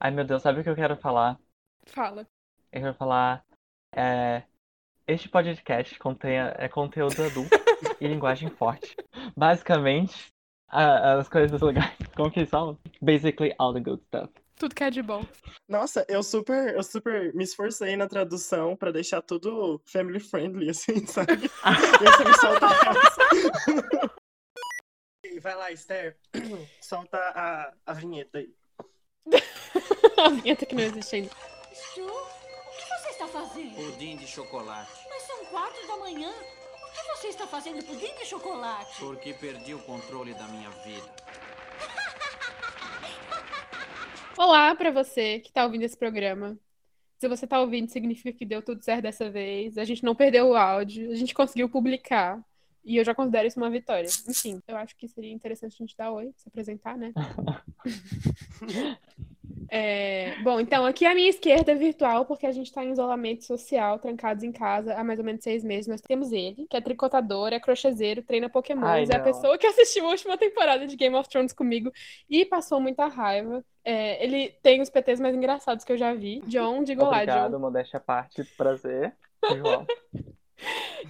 Ai 0.00 0.10
meu 0.10 0.24
Deus, 0.24 0.42
sabe 0.42 0.60
o 0.60 0.62
que 0.62 0.68
eu 0.70 0.74
quero 0.76 0.96
falar? 0.96 1.38
Fala. 1.86 2.26
Eu 2.72 2.80
quero 2.82 2.94
falar. 2.94 3.44
É, 3.94 4.42
este 5.06 5.28
podcast 5.28 5.98
contém 5.98 6.36
é 6.38 6.68
conteúdo 6.68 7.22
adulto 7.24 7.50
e 8.00 8.06
linguagem 8.06 8.50
forte. 8.50 8.94
Basicamente, 9.36 10.28
a- 10.68 11.14
as 11.14 11.28
coisas 11.28 11.60
legais. 11.60 11.96
Como 12.16 12.30
que 12.30 12.44
falam? 12.46 12.78
Basically 13.00 13.54
all 13.58 13.72
the 13.72 13.80
good 13.80 14.02
stuff. 14.04 14.32
Tudo 14.58 14.74
que 14.74 14.84
é 14.84 14.90
de 14.90 15.02
bom. 15.02 15.22
Nossa, 15.68 16.04
eu 16.08 16.22
super, 16.22 16.74
eu 16.74 16.82
super 16.82 17.34
me 17.34 17.44
esforcei 17.44 17.94
na 17.94 18.08
tradução 18.08 18.74
pra 18.74 18.90
deixar 18.90 19.20
tudo 19.20 19.80
family 19.84 20.18
friendly, 20.18 20.70
assim, 20.70 21.04
sabe? 21.06 21.32
E 21.44 21.48
você 21.48 22.24
me 22.24 22.34
solta 22.38 22.66
essa. 22.66 24.14
Vai 25.42 25.54
lá, 25.54 25.70
Esther. 25.70 26.16
Solta 26.80 27.18
a, 27.18 27.72
a 27.86 27.92
vinheta 27.92 28.38
aí. 28.38 28.50
A 30.24 30.30
vinheta 30.30 30.64
que 30.64 30.74
não 30.74 30.82
existe 30.82 31.16
ainda. 31.16 31.30
Stu, 31.72 32.04
o 32.04 32.76
que 32.76 32.86
você 32.86 33.08
está 33.10 33.28
fazendo? 33.28 33.74
Pudim 33.74 34.16
de 34.16 34.26
chocolate. 34.26 34.90
Mas 35.08 35.22
são 35.22 35.44
quatro 35.46 35.86
da 35.86 35.96
manhã. 35.98 36.32
Por 36.32 36.92
que 36.92 37.02
você 37.16 37.28
está 37.28 37.46
fazendo 37.46 37.84
pudim 37.84 38.14
de 38.14 38.24
chocolate? 38.24 38.98
Porque 38.98 39.34
perdi 39.34 39.74
o 39.74 39.78
controle 39.80 40.32
da 40.34 40.48
minha 40.48 40.70
vida. 40.70 41.06
Olá 44.38 44.74
pra 44.74 44.90
você 44.90 45.40
que 45.40 45.52
tá 45.52 45.64
ouvindo 45.64 45.82
esse 45.82 45.96
programa. 45.96 46.58
Se 47.18 47.28
você 47.28 47.46
tá 47.46 47.60
ouvindo, 47.60 47.90
significa 47.90 48.32
que 48.32 48.44
deu 48.44 48.62
tudo 48.62 48.82
certo 48.82 49.02
dessa 49.02 49.30
vez. 49.30 49.78
A 49.78 49.84
gente 49.84 50.02
não 50.02 50.14
perdeu 50.14 50.48
o 50.48 50.56
áudio, 50.56 51.10
a 51.10 51.14
gente 51.14 51.34
conseguiu 51.34 51.68
publicar. 51.68 52.42
E 52.84 52.96
eu 52.96 53.04
já 53.04 53.14
considero 53.14 53.48
isso 53.48 53.58
uma 53.58 53.68
vitória. 53.68 54.08
Enfim, 54.28 54.62
eu 54.68 54.76
acho 54.76 54.96
que 54.96 55.08
seria 55.08 55.32
interessante 55.32 55.74
a 55.74 55.78
gente 55.78 55.96
dar 55.96 56.12
oi, 56.12 56.32
se 56.36 56.48
apresentar, 56.48 56.96
né? 56.96 57.12
É, 59.68 60.36
bom, 60.42 60.60
então 60.60 60.86
aqui 60.86 61.04
à 61.04 61.14
minha 61.14 61.28
esquerda 61.28 61.74
virtual, 61.74 62.24
porque 62.24 62.46
a 62.46 62.52
gente 62.52 62.72
tá 62.72 62.84
em 62.84 62.92
isolamento 62.92 63.44
social, 63.44 63.98
trancados 63.98 64.44
em 64.44 64.52
casa 64.52 64.94
há 64.94 65.02
mais 65.02 65.18
ou 65.18 65.24
menos 65.24 65.42
seis 65.42 65.64
meses. 65.64 65.86
Nós 65.86 66.00
temos 66.00 66.32
ele, 66.32 66.66
que 66.68 66.76
é 66.76 66.80
tricotador, 66.80 67.52
é 67.52 67.60
crochêzeiro, 67.60 68.22
treina 68.22 68.48
Pokémon, 68.48 68.86
Ai, 68.86 69.06
é 69.10 69.16
a 69.16 69.20
pessoa 69.20 69.58
que 69.58 69.66
assistiu 69.66 70.06
a 70.06 70.10
última 70.10 70.36
temporada 70.36 70.86
de 70.86 70.96
Game 70.96 71.16
of 71.16 71.28
Thrones 71.28 71.52
comigo 71.52 71.92
e 72.28 72.44
passou 72.44 72.80
muita 72.80 73.06
raiva. 73.06 73.64
É, 73.84 74.24
ele 74.24 74.50
tem 74.62 74.80
os 74.80 74.90
PTs 74.90 75.20
mais 75.20 75.34
engraçados 75.34 75.84
que 75.84 75.92
eu 75.92 75.98
já 75.98 76.14
vi. 76.14 76.40
John, 76.46 76.82
diga 76.82 77.04
Obrigado, 77.04 77.52
John. 77.52 77.58
modéstia 77.58 77.98
à 77.98 78.00
parte. 78.00 78.44
Prazer. 78.56 79.12
João. 79.44 79.86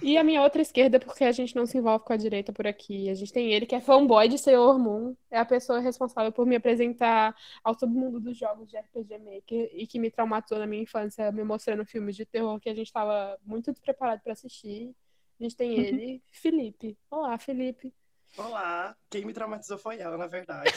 E 0.01 0.17
a 0.17 0.23
minha 0.23 0.41
outra 0.41 0.61
esquerda, 0.61 0.99
porque 0.99 1.23
a 1.23 1.31
gente 1.31 1.55
não 1.55 1.65
se 1.65 1.77
envolve 1.77 2.05
com 2.05 2.13
a 2.13 2.17
direita 2.17 2.51
por 2.51 2.67
aqui. 2.67 3.09
A 3.09 3.15
gente 3.15 3.31
tem 3.31 3.51
ele, 3.51 3.65
que 3.65 3.75
é 3.75 3.81
fanboy 3.81 4.27
de 4.27 4.37
Sailor 4.37 4.77
Moon. 4.77 5.15
É 5.31 5.39
a 5.39 5.45
pessoa 5.45 5.79
responsável 5.79 6.31
por 6.31 6.45
me 6.45 6.55
apresentar 6.55 7.35
ao 7.63 7.77
submundo 7.77 8.19
dos 8.19 8.37
jogos 8.37 8.69
de 8.69 8.77
RPG 8.77 9.17
Maker 9.17 9.69
e 9.73 9.87
que 9.87 9.99
me 9.99 10.11
traumatizou 10.11 10.59
na 10.59 10.67
minha 10.67 10.83
infância, 10.83 11.31
me 11.31 11.43
mostrando 11.43 11.85
filmes 11.85 12.15
de 12.15 12.25
terror 12.25 12.59
que 12.59 12.69
a 12.69 12.75
gente 12.75 12.87
estava 12.87 13.37
muito 13.43 13.71
despreparado 13.71 14.21
para 14.21 14.33
assistir. 14.33 14.93
A 15.39 15.43
gente 15.43 15.55
tem 15.55 15.79
ele, 15.79 16.21
Felipe. 16.31 16.97
Olá, 17.09 17.37
Felipe. 17.37 17.93
Olá, 18.37 18.95
quem 19.09 19.25
me 19.25 19.33
traumatizou 19.33 19.77
foi 19.77 19.99
ela, 19.99 20.17
na 20.17 20.27
verdade. 20.27 20.71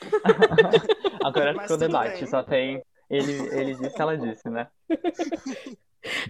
Agora 1.24 1.60
ficou 1.60 1.76
debate, 1.76 2.20
bem. 2.20 2.26
só 2.26 2.42
tem 2.42 2.82
ele, 3.10 3.32
ele 3.56 3.74
disse, 3.74 4.00
ela 4.00 4.16
disse, 4.16 4.48
né? 4.48 4.68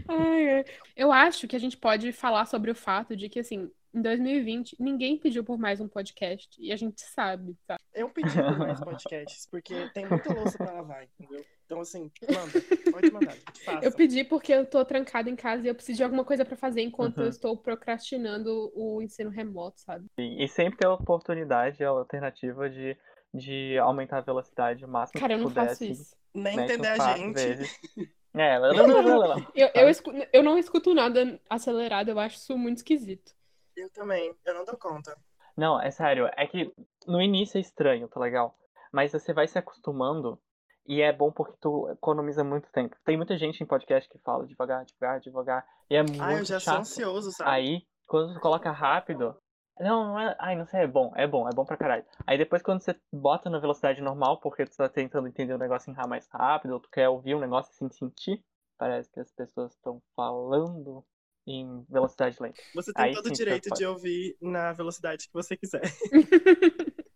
Ai, 0.09 0.51
ai. 0.59 0.65
Eu 0.97 1.13
acho 1.13 1.47
que 1.47 1.57
a 1.57 1.61
gente 1.61 1.77
pode 1.77 2.13
falar 2.13 2.47
sobre 2.47 2.71
o 2.71 2.75
fato 2.75 3.17
de 3.17 3.29
que, 3.29 3.41
assim, 3.41 3.71
em 3.95 4.03
2020, 4.03 4.77
ninguém 4.79 5.17
pediu 5.17 5.43
por 5.43 5.59
mais 5.59 5.81
um 5.81 5.89
podcast. 5.89 6.49
E 6.59 6.73
a 6.73 6.77
gente 6.77 7.01
sabe, 7.01 7.57
tá? 7.67 7.79
Eu 7.95 8.09
pedi 8.11 8.35
por 8.37 8.59
mais 8.59 8.81
podcasts, 8.81 9.47
porque 9.51 9.89
tem 9.95 10.07
muita 10.07 10.33
louça 10.33 10.59
pra 10.59 10.73
lavar, 10.73 11.05
entendeu? 11.05 11.45
Então, 11.67 11.81
assim, 11.81 12.11
manda, 12.23 12.93
pode 12.93 13.11
mandar, 13.11 13.37
faça. 13.65 13.85
Eu 13.85 13.93
pedi 13.93 14.25
porque 14.25 14.53
eu 14.53 14.65
tô 14.65 14.83
trancada 14.85 15.29
em 15.29 15.37
casa 15.37 15.65
e 15.65 15.69
eu 15.69 15.75
preciso 15.75 15.99
de 15.99 16.05
alguma 16.05 16.25
coisa 16.25 16.45
pra 16.45 16.57
fazer 16.57 16.81
enquanto 16.81 17.19
Uhum. 17.19 17.25
eu 17.25 17.29
estou 17.29 17.57
procrastinando 17.57 18.73
o 18.75 19.03
ensino 19.03 19.29
remoto, 19.31 19.81
sabe? 19.81 20.07
E, 20.19 20.45
e 20.45 20.49
sempre 20.49 20.79
tem 20.79 20.89
a 20.89 20.95
oportunidade, 20.95 21.85
a 21.85 21.89
alternativa 21.91 22.71
de, 22.71 22.97
de 23.35 23.77
aumentar 23.79 24.19
a 24.19 24.23
velocidade 24.23 24.85
o 24.85 24.89
máximo 24.89 25.21
Cara, 25.21 25.35
eu 25.35 25.39
que 25.39 25.45
não 25.45 25.51
puder, 25.51 25.69
faço 25.69 25.85
assim, 25.85 25.93
isso. 25.93 26.17
Nem 26.35 26.57
mete 26.57 26.73
entender 26.73 26.89
a 26.89 27.17
gente. 27.17 27.79
É, 28.35 28.59
lá, 28.59 28.69
lá, 28.69 28.87
lá, 28.87 29.01
lá, 29.01 29.17
lá, 29.17 29.27
lá. 29.27 29.37
Eu, 29.55 29.67
eu, 29.69 29.73
Sabe? 29.75 29.91
escu- 29.91 30.13
eu 30.33 30.43
não 30.43 30.59
escuto 30.59 30.95
nada 30.95 31.41
acelerado, 31.49 32.11
eu 32.11 32.19
acho 32.19 32.37
isso 32.37 32.57
muito 32.59 32.79
esquisito. 32.79 33.33
Eu 33.77 33.91
também, 33.91 34.35
eu 34.45 34.55
não 34.55 34.65
dou 34.65 34.77
conta. 34.77 35.17
Não, 35.57 35.81
é 35.81 35.91
sério, 35.91 36.31
é 36.37 36.47
que 36.47 36.73
no 37.07 37.21
início 37.21 37.59
é 37.59 37.61
estranho, 37.61 38.07
tá 38.09 38.21
legal? 38.21 38.57
Mas 38.93 39.13
você 39.13 39.33
vai 39.33 39.49
se 39.49 39.59
acostumando 39.59 40.39
e 40.87 41.01
é 41.03 41.13
bom 41.13 41.33
porque 41.33 41.57
tu 41.61 41.89
economiza 41.91 42.45
muito 42.45 42.69
tempo. 42.71 42.97
Tem 43.05 43.17
muita 43.17 43.37
gente 43.37 43.63
em 43.63 43.67
podcast 43.67 44.09
que 44.09 44.19
fala 44.19 44.47
devagar, 44.47 44.85
devagar, 44.85 45.21
devagar, 45.21 45.67
e 45.91 45.97
é 45.97 46.03
muito 46.03 46.23
Ah, 46.23 46.33
eu 46.35 46.45
já 46.45 46.61
sou 46.61 46.73
chato. 46.73 46.81
ansioso, 46.81 47.33
sabe? 47.33 47.51
Aí, 47.51 47.83
quando 48.07 48.35
tu 48.35 48.41
coloca 48.41 48.71
rápido. 48.71 49.37
Não, 49.81 50.09
não 50.09 50.19
é. 50.21 50.37
Ai, 50.39 50.57
não 50.57 50.67
sei, 50.67 50.83
é 50.83 50.87
bom, 50.87 51.13
é 51.17 51.27
bom, 51.27 51.49
é 51.49 51.53
bom 51.53 51.65
pra 51.65 51.77
caralho. 51.77 52.05
Aí 52.27 52.37
depois 52.37 52.63
quando 52.63 52.81
você 52.83 52.95
bota 53.13 53.49
na 53.49 53.59
velocidade 53.59 54.01
normal, 54.01 54.41
porque 54.41 54.65
tu 54.65 54.77
tá 54.77 54.89
tentando 54.89 55.29
entender 55.29 55.55
o 55.55 55.59
negócio 55.59 55.91
em 55.91 55.95
RAM 55.95 56.09
mais 56.09 56.29
rápido, 56.29 56.73
ou 56.75 56.81
tu 56.81 56.89
quer 56.91 57.09
ouvir 57.09 57.35
um 57.35 57.41
negócio 57.41 57.75
sem 57.75 57.89
sentir, 57.91 58.43
parece 58.77 59.11
que 59.11 59.21
as 59.21 59.33
pessoas 59.33 59.73
estão 59.73 60.01
falando 60.15 61.05
em 61.47 61.85
velocidade 61.89 62.37
lenta. 62.41 62.61
Você 62.75 62.93
tem 62.93 63.07
Aí 63.07 63.15
todo 63.15 63.27
o 63.27 63.29
sim, 63.29 63.35
direito 63.35 63.69
pode. 63.69 63.81
de 63.81 63.87
ouvir 63.87 64.37
na 64.41 64.73
velocidade 64.73 65.27
que 65.27 65.33
você 65.33 65.57
quiser. 65.57 65.83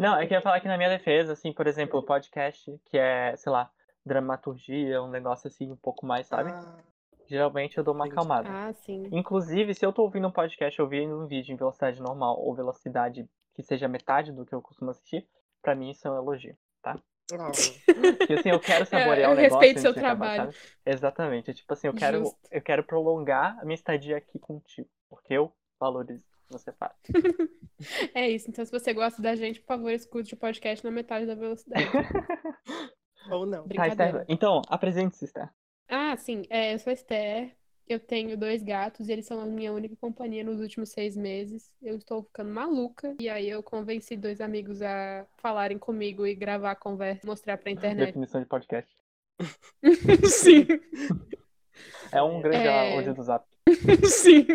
Não, 0.00 0.16
é 0.16 0.26
que 0.26 0.34
eu 0.34 0.36
ia 0.36 0.42
falar 0.42 0.60
que 0.60 0.68
na 0.68 0.76
minha 0.76 0.88
defesa, 0.88 1.32
assim, 1.32 1.52
por 1.52 1.66
exemplo, 1.66 1.98
o 1.98 2.02
podcast, 2.02 2.78
que 2.86 2.98
é, 2.98 3.36
sei 3.36 3.52
lá, 3.52 3.70
dramaturgia, 4.04 5.02
um 5.02 5.10
negócio 5.10 5.48
assim, 5.48 5.70
um 5.70 5.76
pouco 5.76 6.06
mais, 6.06 6.26
sabe? 6.26 6.50
Ah, 6.50 6.78
Geralmente 7.28 7.76
eu 7.76 7.84
dou 7.84 7.94
uma 7.94 8.06
acalmada. 8.06 8.48
Ah, 8.50 8.72
sim. 8.72 9.06
Inclusive, 9.12 9.74
se 9.74 9.84
eu 9.84 9.92
tô 9.92 10.02
ouvindo 10.02 10.26
um 10.26 10.32
podcast, 10.32 10.78
eu 10.78 10.88
vi 10.88 11.06
um 11.06 11.26
vídeo 11.26 11.52
em 11.52 11.56
velocidade 11.56 12.00
normal 12.00 12.40
ou 12.40 12.54
velocidade 12.54 13.28
que 13.54 13.62
seja 13.62 13.86
metade 13.86 14.32
do 14.32 14.46
que 14.46 14.54
eu 14.54 14.62
costumo 14.62 14.90
assistir, 14.90 15.26
pra 15.60 15.74
mim 15.74 15.90
isso 15.90 16.06
é 16.06 16.10
um 16.10 16.16
elogio. 16.16 16.56
ah, 16.84 16.96
Porque 18.16 18.32
assim, 18.34 18.48
eu 18.50 18.60
quero 18.60 18.86
saborear 18.86 19.30
eu 19.30 19.36
o 19.36 19.36
negócio 19.36 19.58
respeito 19.60 19.80
seu 19.80 19.90
acabar, 19.90 20.34
trabalho. 20.34 20.52
sabe? 20.52 20.64
Exatamente. 20.86 21.54
Tipo 21.54 21.72
assim, 21.74 21.86
eu 21.88 21.94
quero, 21.94 22.18
Justo. 22.20 22.38
eu 22.50 22.62
quero 22.62 22.82
prolongar 22.84 23.58
a 23.60 23.64
minha 23.64 23.74
estadia 23.74 24.16
aqui 24.16 24.38
contigo. 24.38 24.88
Porque 25.10 25.34
eu 25.34 25.52
valorizo 25.78 26.24
o 26.24 26.46
que 26.46 26.52
você 26.52 26.72
faz. 26.72 26.92
É 28.12 28.28
isso. 28.28 28.50
Então, 28.50 28.64
se 28.64 28.72
você 28.72 28.92
gosta 28.92 29.22
da 29.22 29.36
gente, 29.36 29.60
por 29.60 29.68
favor, 29.68 29.90
escute 29.92 30.34
o 30.34 30.36
podcast 30.36 30.84
na 30.84 30.90
metade 30.90 31.26
da 31.26 31.36
velocidade. 31.36 31.86
ou 33.30 33.46
não. 33.46 33.68
Tá. 33.68 33.86
Esther. 33.86 34.24
Então, 34.28 34.62
apresente-se, 34.68 35.24
Esther. 35.26 35.48
Ah, 35.88 36.16
sim. 36.16 36.42
É, 36.50 36.74
eu 36.74 36.78
sou 36.78 36.90
a 36.90 36.94
Esther. 36.94 37.52
Eu 37.86 37.98
tenho 37.98 38.36
dois 38.36 38.62
gatos 38.62 39.08
e 39.08 39.12
eles 39.12 39.24
são 39.24 39.40
a 39.40 39.46
minha 39.46 39.72
única 39.72 39.96
companhia 39.96 40.44
nos 40.44 40.60
últimos 40.60 40.90
seis 40.90 41.16
meses. 41.16 41.70
Eu 41.80 41.96
estou 41.96 42.22
ficando 42.22 42.50
maluca. 42.50 43.16
E 43.18 43.30
aí 43.30 43.48
eu 43.48 43.62
convenci 43.62 44.14
dois 44.14 44.42
amigos 44.42 44.82
a 44.82 45.26
falarem 45.38 45.78
comigo 45.78 46.26
e 46.26 46.34
gravar 46.34 46.72
a 46.72 46.76
conversa, 46.76 47.26
mostrar 47.26 47.56
pra 47.56 47.70
internet. 47.72 48.06
Definição 48.08 48.42
de 48.42 48.46
podcast. 48.46 48.94
Sim, 50.28 50.66
É 52.12 52.20
um 52.22 52.42
grande 52.42 52.66
É. 52.66 52.94
áudio 52.94 53.14
do 53.14 53.22
Zap. 53.22 53.46
sim. 54.04 54.46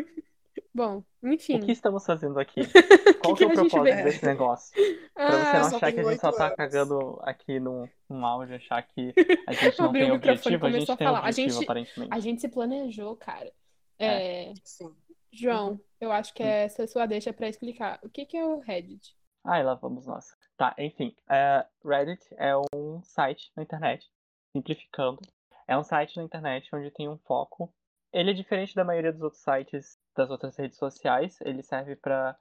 Bom, 0.75 1.03
enfim. 1.23 1.59
O 1.59 1.65
que 1.65 1.71
estamos 1.71 2.05
fazendo 2.05 2.39
aqui? 2.39 2.61
O 2.61 2.63
Qual 3.21 3.35
que 3.35 3.37
que 3.37 3.43
é 3.43 3.47
o 3.47 3.51
a 3.51 3.53
propósito 3.69 4.03
desse 4.03 4.25
negócio? 4.25 4.73
Pra 5.13 5.29
você 5.29 5.57
Ah, 5.57 5.59
não 5.69 5.77
achar 5.77 5.91
que 5.93 5.99
a 5.99 6.03
gente 6.03 6.19
só 6.21 6.31
tá 6.31 6.45
anos. 6.45 6.55
cagando 6.57 7.19
aqui 7.21 7.59
num, 7.59 7.87
num 8.09 8.25
áudio, 8.25 8.55
achar 8.55 8.81
que 8.81 9.13
a 9.47 9.53
gente 9.53 9.79
não 9.79 9.89
Abriu 9.89 10.03
tem 10.05 10.11
objetivo, 10.11 10.65
a 10.65 10.71
gente 10.71 10.91
a 10.91 10.97
tem 10.97 11.05
falar. 11.07 11.19
A 11.19 11.21
objetivo, 11.21 11.53
gente- 11.53 11.63
aparentemente. 11.63 12.13
a 12.13 12.19
gente 12.19 12.41
se 12.41 12.47
planejou, 12.49 13.15
cara. 13.15 13.51
É, 13.99 14.53
Sim. 14.63 14.95
João, 15.31 15.79
eu 16.01 16.11
acho 16.11 16.33
que 16.33 16.41
essa 16.43 16.83
é 16.83 16.87
sua 16.87 17.05
deixa 17.05 17.31
pra 17.31 17.47
explicar. 17.47 17.99
O 18.03 18.09
que 18.09 18.25
que 18.25 18.35
é 18.37 18.43
o 18.45 18.59
Reddit? 18.59 19.15
Ah, 19.43 19.61
lá 19.61 19.75
vamos 19.75 20.05
nós. 20.07 20.25
Tá, 20.57 20.73
enfim. 20.79 21.15
é, 21.29 21.65
Reddit 21.85 22.23
é 22.37 22.55
um 22.57 23.01
site 23.03 23.51
na 23.55 23.61
internet, 23.63 24.09
simplificando. 24.55 25.19
É 25.67 25.77
um 25.77 25.83
site 25.83 26.17
na 26.17 26.23
internet 26.23 26.69
onde 26.73 26.89
tem 26.91 27.07
um 27.07 27.17
foco. 27.19 27.71
Ele 28.11 28.31
é 28.31 28.33
diferente 28.33 28.75
da 28.75 28.83
maioria 28.83 29.11
dos 29.11 29.21
outros 29.21 29.41
sites, 29.41 29.97
das 30.15 30.29
outras 30.29 30.55
redes 30.55 30.77
sociais. 30.77 31.39
Ele 31.41 31.63
serve 31.63 31.95
para 31.95 32.37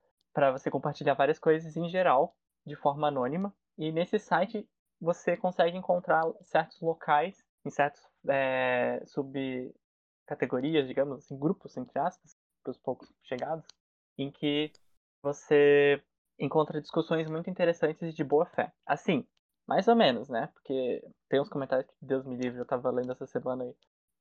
você 0.53 0.71
compartilhar 0.71 1.15
várias 1.15 1.39
coisas 1.39 1.77
em 1.77 1.89
geral, 1.89 2.37
de 2.67 2.77
forma 2.77 3.09
anônima. 3.09 3.55
E 3.79 3.91
nesse 3.91 4.19
site 4.19 4.69
você 5.01 5.37
consegue 5.37 5.77
encontrar 5.77 6.23
certos 6.43 6.81
locais, 6.81 7.45
em 7.65 7.71
certos 7.71 8.03
é, 8.29 9.03
subcategorias, 9.07 10.87
digamos 10.87 11.19
assim, 11.19 11.39
grupos, 11.39 11.77
entre 11.77 11.99
aspas, 11.99 12.37
para 12.63 12.71
os 12.71 12.79
poucos 12.79 13.13
chegados, 13.25 13.67
em 14.17 14.31
que 14.31 14.71
você 15.23 16.03
encontra 16.39 16.81
discussões 16.81 17.29
muito 17.29 17.51
interessantes 17.51 18.03
e 18.03 18.13
de 18.13 18.25
boa 18.25 18.47
fé. 18.47 18.73
Assim, 18.87 19.27
mais 19.67 19.89
ou 19.89 19.97
menos, 19.97 20.29
né? 20.29 20.49
Porque 20.55 21.03
tem 21.29 21.41
uns 21.41 21.49
comentários 21.49 21.87
que 21.87 21.95
Deus 22.05 22.25
me 22.25 22.37
livre, 22.37 22.59
eu 22.59 22.67
tava 22.67 22.91
lendo 22.91 23.13
essa 23.13 23.27
semana 23.27 23.65
e 23.65 23.75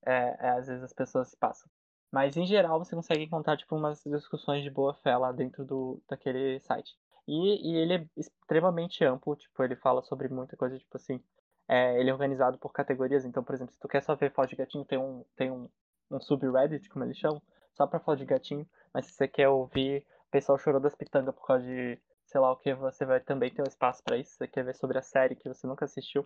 é, 0.06 0.38
é, 0.40 0.50
às 0.52 0.68
vezes 0.68 0.84
as 0.84 0.94
pessoas 0.94 1.30
se 1.30 1.38
passam. 1.38 1.70
Mas 2.12 2.36
em 2.38 2.46
geral 2.46 2.80
você 2.80 2.96
consegue 2.96 3.24
encontrar 3.24 3.58
tipo 3.58 3.76
umas 3.76 4.04
discussões 4.04 4.64
de 4.64 4.70
boa 4.70 4.94
fé 4.96 5.16
lá 5.18 5.32
dentro 5.32 5.64
do 5.66 6.02
daquele 6.10 6.60
site. 6.60 6.96
E, 7.28 7.72
e 7.72 7.78
ele 7.78 7.94
é 7.96 8.06
extremamente 8.18 9.04
amplo, 9.06 9.36
tipo, 9.36 9.64
ele 9.64 9.76
fala 9.76 10.02
sobre 10.04 10.28
muita 10.28 10.58
coisa, 10.58 10.78
tipo 10.78 10.98
assim, 10.98 11.22
é, 11.68 12.00
ele 12.00 12.10
é 12.10 12.14
organizado 12.14 12.58
por 12.58 12.74
categorias. 12.74 13.26
Então, 13.26 13.44
por 13.44 13.56
exemplo, 13.56 13.74
se 13.74 13.80
tu 13.80 13.88
quer 13.88 14.02
só 14.04 14.16
ver 14.16 14.32
foto 14.34 14.50
de 14.50 14.56
gatinho, 14.56 14.84
tem 14.86 14.98
um, 15.00 15.24
tem 15.36 15.52
um, 15.52 15.70
um 16.10 16.20
subreddit, 16.20 16.90
como 16.90 17.06
eles 17.06 17.18
chamam, 17.18 17.42
só 17.74 17.88
pra 17.88 18.00
foto 18.00 18.20
de 18.20 18.26
gatinho. 18.26 18.68
Mas 18.94 19.06
se 19.06 19.14
você 19.14 19.28
quer 19.28 19.48
ouvir 19.50 20.06
o 20.28 20.32
pessoal 20.32 20.58
chorou 20.58 20.80
das 20.80 20.96
pitangas 20.96 21.36
por 21.36 21.46
causa 21.46 21.66
de 21.66 22.00
sei 22.26 22.40
lá 22.40 22.50
o 22.52 22.56
que, 22.56 22.74
você 22.74 23.06
vai 23.06 23.20
também 23.20 23.54
ter 23.54 23.62
um 23.62 23.68
espaço 23.68 24.02
pra 24.04 24.18
isso. 24.18 24.32
Você 24.36 24.48
quer 24.48 24.64
ver 24.64 24.76
sobre 24.76 24.98
a 24.98 25.02
série 25.02 25.36
que 25.36 25.50
você 25.50 25.68
nunca 25.68 25.84
assistiu. 25.86 26.26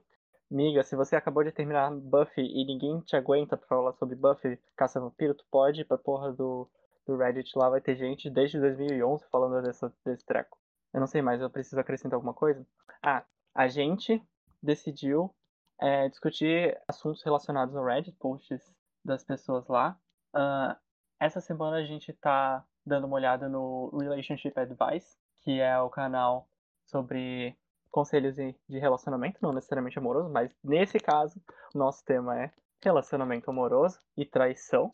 Miga, 0.49 0.83
se 0.83 0.95
você 0.95 1.15
acabou 1.15 1.43
de 1.43 1.51
terminar 1.51 1.91
Buffy 1.91 2.43
e 2.43 2.65
ninguém 2.65 2.99
te 3.01 3.15
aguenta 3.15 3.57
pra 3.57 3.67
falar 3.67 3.93
sobre 3.93 4.15
Buffy 4.15 4.59
Caça 4.75 4.99
Vampiro, 4.99 5.33
tu 5.33 5.45
pode 5.49 5.81
ir 5.81 5.85
pra 5.85 5.97
porra 5.97 6.31
do, 6.31 6.69
do 7.05 7.17
Reddit 7.17 7.57
lá, 7.57 7.69
vai 7.69 7.81
ter 7.81 7.95
gente 7.95 8.29
desde 8.29 8.59
2011 8.59 9.25
falando 9.31 9.63
dessa, 9.63 9.91
desse 10.05 10.25
treco. 10.25 10.57
Eu 10.93 10.99
não 10.99 11.07
sei 11.07 11.21
mais, 11.21 11.41
eu 11.41 11.49
preciso 11.49 11.79
acrescentar 11.79 12.15
alguma 12.15 12.33
coisa? 12.33 12.65
Ah, 13.01 13.23
a 13.53 13.67
gente 13.67 14.21
decidiu 14.61 15.33
é, 15.79 16.07
discutir 16.09 16.79
assuntos 16.87 17.23
relacionados 17.23 17.73
no 17.73 17.83
Reddit, 17.83 18.15
posts 18.17 18.73
das 19.03 19.23
pessoas 19.23 19.67
lá. 19.67 19.97
Uh, 20.33 20.75
essa 21.19 21.41
semana 21.41 21.77
a 21.77 21.83
gente 21.83 22.13
tá 22.13 22.63
dando 22.85 23.07
uma 23.07 23.15
olhada 23.15 23.49
no 23.49 23.89
Relationship 23.97 24.53
Advice, 24.57 25.17
que 25.41 25.59
é 25.59 25.79
o 25.79 25.89
canal 25.89 26.47
sobre 26.85 27.57
conselhos 27.95 28.35
de 28.35 28.77
relacionamento, 28.77 29.39
não 29.41 29.53
necessariamente 29.53 29.97
amoroso, 29.97 30.29
mas 30.29 30.51
nesse 30.61 30.99
caso, 30.99 31.41
o 31.73 31.77
nosso 31.77 32.03
tema 32.03 32.37
é 32.37 32.51
relacionamento 32.83 33.49
amoroso 33.49 33.97
e 34.17 34.25
traição. 34.25 34.91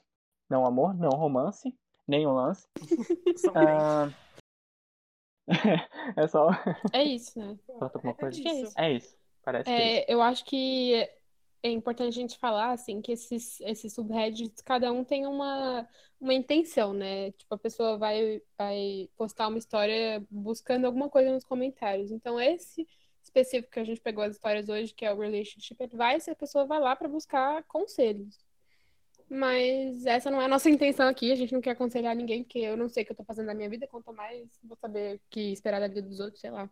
Não 0.47 0.67
amor, 0.67 0.93
não 0.93 1.09
romance, 1.09 1.75
nem 2.07 2.27
um 2.27 2.33
lance. 2.33 2.67
uh... 3.49 4.13
é 6.15 6.27
só. 6.27 6.49
É 6.93 7.03
isso, 7.03 7.39
né? 7.39 7.57
Que 8.31 8.47
é 8.47 8.61
isso. 8.61 8.73
É 8.77 8.91
isso. 8.91 9.17
Parece 9.43 9.63
que 9.65 9.71
é 9.71 9.81
É, 9.81 10.01
isso. 10.01 10.11
eu 10.11 10.21
acho 10.21 10.45
que 10.45 11.09
é 11.63 11.69
importante 11.69 12.09
a 12.09 12.21
gente 12.21 12.37
falar, 12.37 12.71
assim, 12.71 13.01
que 13.01 13.11
esses, 13.11 13.59
esses 13.61 13.93
subreddits, 13.93 14.61
cada 14.61 14.91
um 14.91 15.03
tem 15.03 15.27
uma, 15.27 15.87
uma 16.19 16.33
intenção, 16.33 16.93
né? 16.93 17.31
Tipo, 17.31 17.55
a 17.55 17.57
pessoa 17.57 17.97
vai, 17.97 18.41
vai 18.57 19.09
postar 19.15 19.47
uma 19.47 19.57
história 19.57 20.25
buscando 20.29 20.85
alguma 20.85 21.09
coisa 21.09 21.31
nos 21.31 21.43
comentários. 21.43 22.11
Então, 22.11 22.39
esse 22.39 22.87
específico 23.23 23.71
que 23.71 23.79
a 23.79 23.83
gente 23.83 24.01
pegou 24.01 24.23
as 24.23 24.35
histórias 24.35 24.69
hoje, 24.69 24.93
que 24.93 25.05
é 25.05 25.13
o 25.13 25.19
Relationship 25.19 25.77
Advice, 25.83 26.31
a 26.31 26.35
pessoa 26.35 26.65
vai 26.65 26.79
lá 26.79 26.95
para 26.95 27.07
buscar 27.07 27.63
conselhos. 27.63 28.39
Mas 29.29 30.05
essa 30.05 30.29
não 30.29 30.41
é 30.41 30.45
a 30.45 30.47
nossa 30.47 30.69
intenção 30.69 31.07
aqui, 31.07 31.31
a 31.31 31.35
gente 31.35 31.53
não 31.53 31.61
quer 31.61 31.71
aconselhar 31.71 32.15
ninguém, 32.15 32.43
porque 32.43 32.59
eu 32.59 32.75
não 32.75 32.89
sei 32.89 33.03
o 33.03 33.05
que 33.05 33.13
eu 33.13 33.15
tô 33.15 33.23
fazendo 33.23 33.45
na 33.45 33.53
minha 33.53 33.69
vida, 33.69 33.87
quanto 33.87 34.11
mais 34.11 34.49
vou 34.63 34.75
saber 34.77 35.15
o 35.15 35.21
que 35.29 35.53
esperar 35.53 35.79
da 35.79 35.87
vida 35.87 36.01
dos 36.01 36.19
outros, 36.19 36.41
sei 36.41 36.51
lá. 36.51 36.69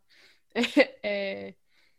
É. 1.03 1.53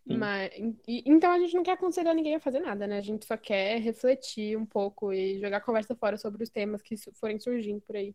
mas, 0.06 0.50
e- 0.88 1.02
então 1.06 1.31
a 1.31 1.38
gente 1.38 1.55
não 1.55 1.62
quer 1.62 1.73
aconselhar 1.73 2.14
ninguém 2.14 2.35
a 2.37 2.41
fazer 2.41 2.61
nada, 2.61 2.87
né? 2.87 2.99
A 2.99 3.02
gente 3.02 3.25
só 3.26 3.37
quer 3.37 3.79
refletir 3.81 4.56
um 4.56 4.67
pouco 4.67 5.12
e 5.12 5.38
jogar 5.41 5.58
a 5.58 5.61
conversa 5.61 5.94
fora 5.94 6.17
sobre 6.17 6.43
os 6.43 6.50
temas 6.50 6.82
que 6.82 6.97
forem 7.14 7.38
surgindo 7.38 7.81
por 7.82 7.97
aí. 7.97 8.14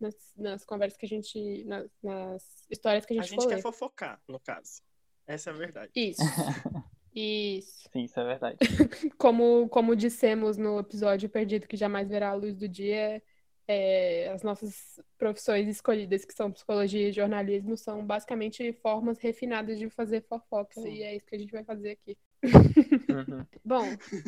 Nas, 0.00 0.14
nas 0.36 0.64
conversas 0.64 0.98
que 0.98 1.06
a 1.06 1.08
gente. 1.08 1.64
Nas, 1.64 1.88
nas 2.02 2.66
histórias 2.70 3.06
que 3.06 3.14
a 3.14 3.20
A 3.20 3.22
gente 3.22 3.30
gente 3.30 3.42
for 3.42 3.48
quer 3.48 3.56
ler. 3.56 3.62
fofocar, 3.62 4.20
no 4.28 4.40
caso. 4.40 4.82
Essa 5.26 5.50
é 5.50 5.52
a 5.52 5.56
verdade. 5.56 5.90
Isso. 5.94 6.20
Isso. 7.14 7.88
Sim, 7.92 8.02
isso 8.02 8.18
é 8.18 8.24
verdade. 8.24 8.58
Como, 9.16 9.68
como 9.68 9.94
dissemos 9.94 10.56
no 10.56 10.80
episódio 10.80 11.28
Perdido, 11.28 11.68
que 11.68 11.76
jamais 11.76 12.08
verá 12.08 12.30
a 12.30 12.34
luz 12.34 12.56
do 12.56 12.68
dia, 12.68 13.22
é, 13.68 14.30
as 14.32 14.42
nossas 14.42 14.98
profissões 15.24 15.66
escolhidas, 15.68 16.22
que 16.22 16.34
são 16.34 16.52
psicologia 16.52 17.08
e 17.08 17.12
jornalismo, 17.12 17.78
são 17.78 18.04
basicamente 18.04 18.72
formas 18.74 19.18
refinadas 19.18 19.78
de 19.78 19.88
fazer 19.88 20.20
fofoca, 20.28 20.74
Sim. 20.78 20.92
e 20.96 21.02
é 21.02 21.16
isso 21.16 21.24
que 21.26 21.34
a 21.34 21.38
gente 21.38 21.50
vai 21.52 21.64
fazer 21.64 21.92
aqui. 21.92 22.18
Uhum. 22.44 23.46
Bom, 23.64 23.84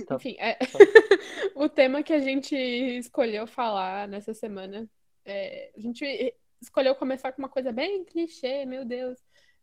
Tá. 0.06 0.14
enfim, 0.16 0.36
é- 0.38 0.56
o 1.54 1.68
tema 1.68 2.02
que 2.02 2.14
a 2.14 2.18
gente 2.18 2.56
escolheu 2.56 3.46
falar 3.46 4.08
nessa 4.08 4.32
semana, 4.32 4.88
é, 5.22 5.70
a 5.76 5.80
gente 5.80 6.34
escolheu 6.62 6.94
começar 6.94 7.30
com 7.32 7.42
uma 7.42 7.48
coisa 7.50 7.70
bem 7.72 8.02
clichê, 8.02 8.64
meu 8.64 8.82
Deus, 8.86 9.18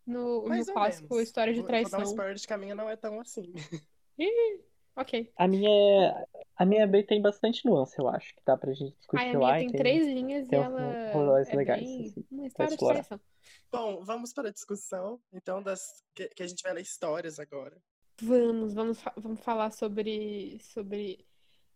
no, 0.06 0.46
Mais 0.48 0.68
no 0.68 0.74
clássico 0.74 1.12
menos. 1.16 1.28
História 1.28 1.52
de 1.52 1.62
Vou- 1.62 1.68
Vou 1.68 1.72
dar 1.72 1.80
um 1.80 1.90
Traição. 1.90 2.12
spoiler 2.12 2.36
de 2.36 2.58
minha 2.58 2.76
não 2.76 2.88
é 2.88 2.96
tão 2.96 3.20
assim. 3.20 3.52
Ok. 4.96 5.32
A 5.36 5.48
minha, 5.48 6.28
a 6.56 6.66
minha 6.66 6.86
B 6.86 7.04
tem 7.04 7.22
bastante 7.22 7.66
nuance, 7.66 7.98
eu 7.98 8.08
acho, 8.08 8.36
que 8.36 8.42
dá 8.46 8.56
pra 8.56 8.74
gente 8.74 8.96
discutir 8.96 9.24
Ai, 9.24 9.36
a 9.36 9.40
lá. 9.40 9.54
minha 9.56 9.68
e 9.68 9.72
tem 9.72 9.80
três 9.80 10.06
linhas 10.06 10.46
e 10.46 10.50
tem 10.50 10.60
uns 10.60 10.66
ela 10.66 11.12
rolês 11.12 11.50
é 11.50 11.56
legais, 11.56 11.82
bem 11.82 12.06
assim, 12.08 12.26
uma 12.32 12.46
história 12.46 12.78
de 12.78 12.86
traição. 12.86 13.20
Bom, 13.72 14.04
vamos 14.04 14.34
para 14.34 14.50
a 14.50 14.52
discussão, 14.52 15.20
então, 15.32 15.62
das 15.64 16.04
que, 16.14 16.28
que 16.30 16.44
a 16.44 16.48
gente 16.48 16.62
vai 16.62 16.74
ler 16.74 16.82
histórias 16.82 17.40
agora. 17.40 17.76
Vamos, 18.22 18.74
vamos, 18.74 19.04
vamos 19.18 19.40
falar 19.40 19.72
sobre, 19.72 20.60
sobre 20.62 21.26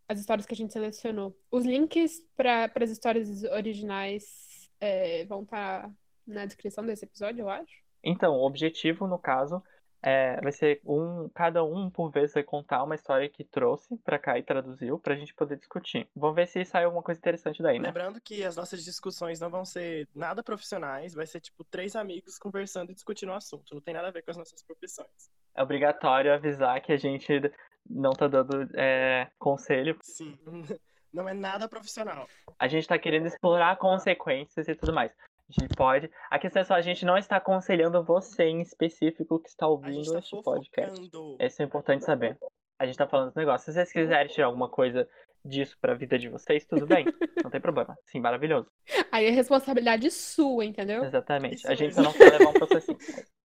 as 0.07 0.19
histórias 0.19 0.45
que 0.45 0.53
a 0.53 0.57
gente 0.57 0.71
selecionou. 0.71 1.35
Os 1.51 1.65
links 1.65 2.21
para 2.35 2.71
as 2.75 2.91
histórias 2.91 3.43
originais 3.43 4.69
é, 4.79 5.25
vão 5.25 5.41
estar 5.41 5.91
na 6.25 6.45
descrição 6.45 6.85
desse 6.85 7.05
episódio, 7.05 7.41
eu 7.41 7.49
acho. 7.49 7.83
Então, 8.03 8.35
o 8.35 8.45
objetivo, 8.45 9.07
no 9.07 9.17
caso, 9.17 9.61
é, 10.07 10.39
vai 10.41 10.53
ser 10.53 10.79
um, 10.85 11.27
cada 11.35 11.65
um 11.65 11.89
por 11.89 12.09
vez 12.09 12.33
vai 12.33 12.41
contar 12.41 12.81
uma 12.81 12.95
história 12.95 13.27
que 13.27 13.43
trouxe 13.43 13.97
pra 13.97 14.17
cá 14.17 14.39
e 14.39 14.43
traduziu 14.43 14.97
pra 14.97 15.17
gente 15.17 15.33
poder 15.33 15.57
discutir. 15.57 16.07
Vamos 16.15 16.37
ver 16.37 16.47
se 16.47 16.63
sai 16.63 16.85
alguma 16.85 17.03
coisa 17.03 17.19
interessante 17.19 17.61
daí, 17.61 17.77
né? 17.77 17.89
Lembrando 17.89 18.21
que 18.21 18.41
as 18.45 18.55
nossas 18.55 18.85
discussões 18.85 19.41
não 19.41 19.49
vão 19.49 19.65
ser 19.65 20.07
nada 20.15 20.41
profissionais, 20.41 21.13
vai 21.13 21.25
ser 21.25 21.41
tipo 21.41 21.61
três 21.65 21.93
amigos 21.93 22.39
conversando 22.39 22.89
e 22.89 22.95
discutindo 22.95 23.33
o 23.33 23.35
assunto. 23.35 23.73
Não 23.73 23.81
tem 23.81 23.93
nada 23.93 24.07
a 24.07 24.11
ver 24.11 24.21
com 24.21 24.31
as 24.31 24.37
nossas 24.37 24.63
profissões. 24.63 25.29
É 25.53 25.61
obrigatório 25.61 26.33
avisar 26.33 26.79
que 26.81 26.93
a 26.93 26.97
gente 26.97 27.41
não 27.89 28.11
tá 28.11 28.29
dando 28.29 28.65
é, 28.75 29.29
conselho. 29.37 29.97
Sim, 30.01 30.39
não 31.11 31.27
é 31.27 31.33
nada 31.33 31.67
profissional. 31.67 32.29
A 32.57 32.69
gente 32.69 32.87
tá 32.87 32.97
querendo 32.97 33.25
explorar 33.25 33.77
consequências 33.77 34.69
e 34.69 34.75
tudo 34.75 34.93
mais. 34.93 35.11
A 35.49 35.61
gente 35.61 35.75
pode. 35.75 36.09
A 36.29 36.37
questão 36.39 36.61
é 36.61 36.65
só, 36.65 36.73
a 36.73 36.81
gente 36.81 37.05
não 37.05 37.17
está 37.17 37.37
aconselhando 37.37 38.03
você 38.03 38.43
em 38.43 38.61
específico 38.61 39.39
que 39.39 39.47
está 39.49 39.65
A 39.65 39.69
ouvindo 39.69 40.11
tá 40.11 40.19
este 40.19 40.41
podcast. 40.41 40.95
fofocando. 41.09 41.37
Isso 41.39 41.61
é 41.61 41.65
importante 41.65 42.03
saber. 42.05 42.37
A 42.79 42.85
gente 42.85 42.97
tá 42.97 43.07
falando 43.07 43.27
dos 43.27 43.35
negócios. 43.35 43.63
Se 43.65 43.71
vocês 43.73 43.91
quiserem 43.91 44.31
tirar 44.31 44.47
alguma 44.47 44.69
coisa 44.69 45.07
disso 45.45 45.77
pra 45.79 45.93
vida 45.93 46.19
de 46.19 46.27
vocês, 46.27 46.65
tudo 46.65 46.85
bem. 46.85 47.05
Não 47.43 47.49
tem 47.49 47.61
problema. 47.61 47.97
Sim, 48.05 48.19
maravilhoso. 48.19 48.69
Aí 49.11 49.25
é 49.25 49.29
responsabilidade 49.29 50.11
sua, 50.11 50.65
entendeu? 50.65 51.05
Exatamente. 51.05 51.55
Isso 51.55 51.71
A 51.71 51.75
gente 51.75 51.95
mesmo. 51.95 52.03
só 52.03 52.09
não 52.09 52.13
quer 52.17 52.37
levar 52.37 52.49
um 52.49 52.53
processinho. 52.53 52.97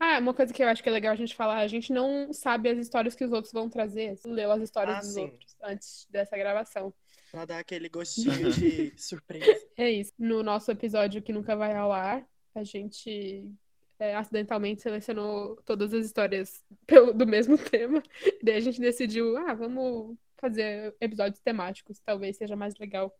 Ah, 0.00 0.18
uma 0.20 0.32
coisa 0.32 0.54
que 0.54 0.62
eu 0.62 0.68
acho 0.68 0.80
que 0.80 0.88
é 0.88 0.92
legal 0.92 1.12
a 1.12 1.16
gente 1.16 1.34
falar, 1.34 1.56
a 1.56 1.66
gente 1.66 1.92
não 1.92 2.32
sabe 2.32 2.68
as 2.70 2.78
histórias 2.78 3.16
que 3.16 3.24
os 3.24 3.32
outros 3.32 3.52
vão 3.52 3.68
trazer. 3.68 4.14
Leu 4.24 4.52
as 4.52 4.62
histórias 4.62 4.94
Ah, 4.94 5.00
dos 5.00 5.08
sim. 5.08 5.22
outros 5.22 5.56
antes 5.60 6.06
dessa 6.08 6.36
gravação. 6.38 6.94
Pra 7.30 7.44
dar 7.44 7.58
aquele 7.58 7.88
gostinho 7.88 8.50
de 8.52 8.92
surpresa. 9.00 9.66
É 9.76 9.90
isso. 9.90 10.12
No 10.18 10.42
nosso 10.42 10.70
episódio 10.70 11.22
que 11.22 11.32
nunca 11.32 11.54
vai 11.54 11.74
ao 11.76 11.92
ar, 11.92 12.26
a 12.54 12.64
gente 12.64 13.50
é, 13.98 14.14
acidentalmente 14.16 14.80
selecionou 14.82 15.56
todas 15.64 15.92
as 15.92 16.06
histórias 16.06 16.64
pelo- 16.86 17.12
do 17.12 17.26
mesmo 17.26 17.56
tema. 17.58 18.02
E 18.24 18.44
daí 18.44 18.56
a 18.56 18.60
gente 18.60 18.80
decidiu, 18.80 19.36
ah, 19.36 19.54
vamos 19.54 20.16
fazer 20.38 20.94
episódios 21.00 21.40
temáticos, 21.40 21.98
talvez 22.00 22.36
seja 22.36 22.56
mais 22.56 22.74
legal. 22.78 23.14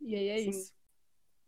E 0.00 0.14
aí 0.14 0.28
é 0.28 0.38
Sim. 0.38 0.50
isso. 0.50 0.72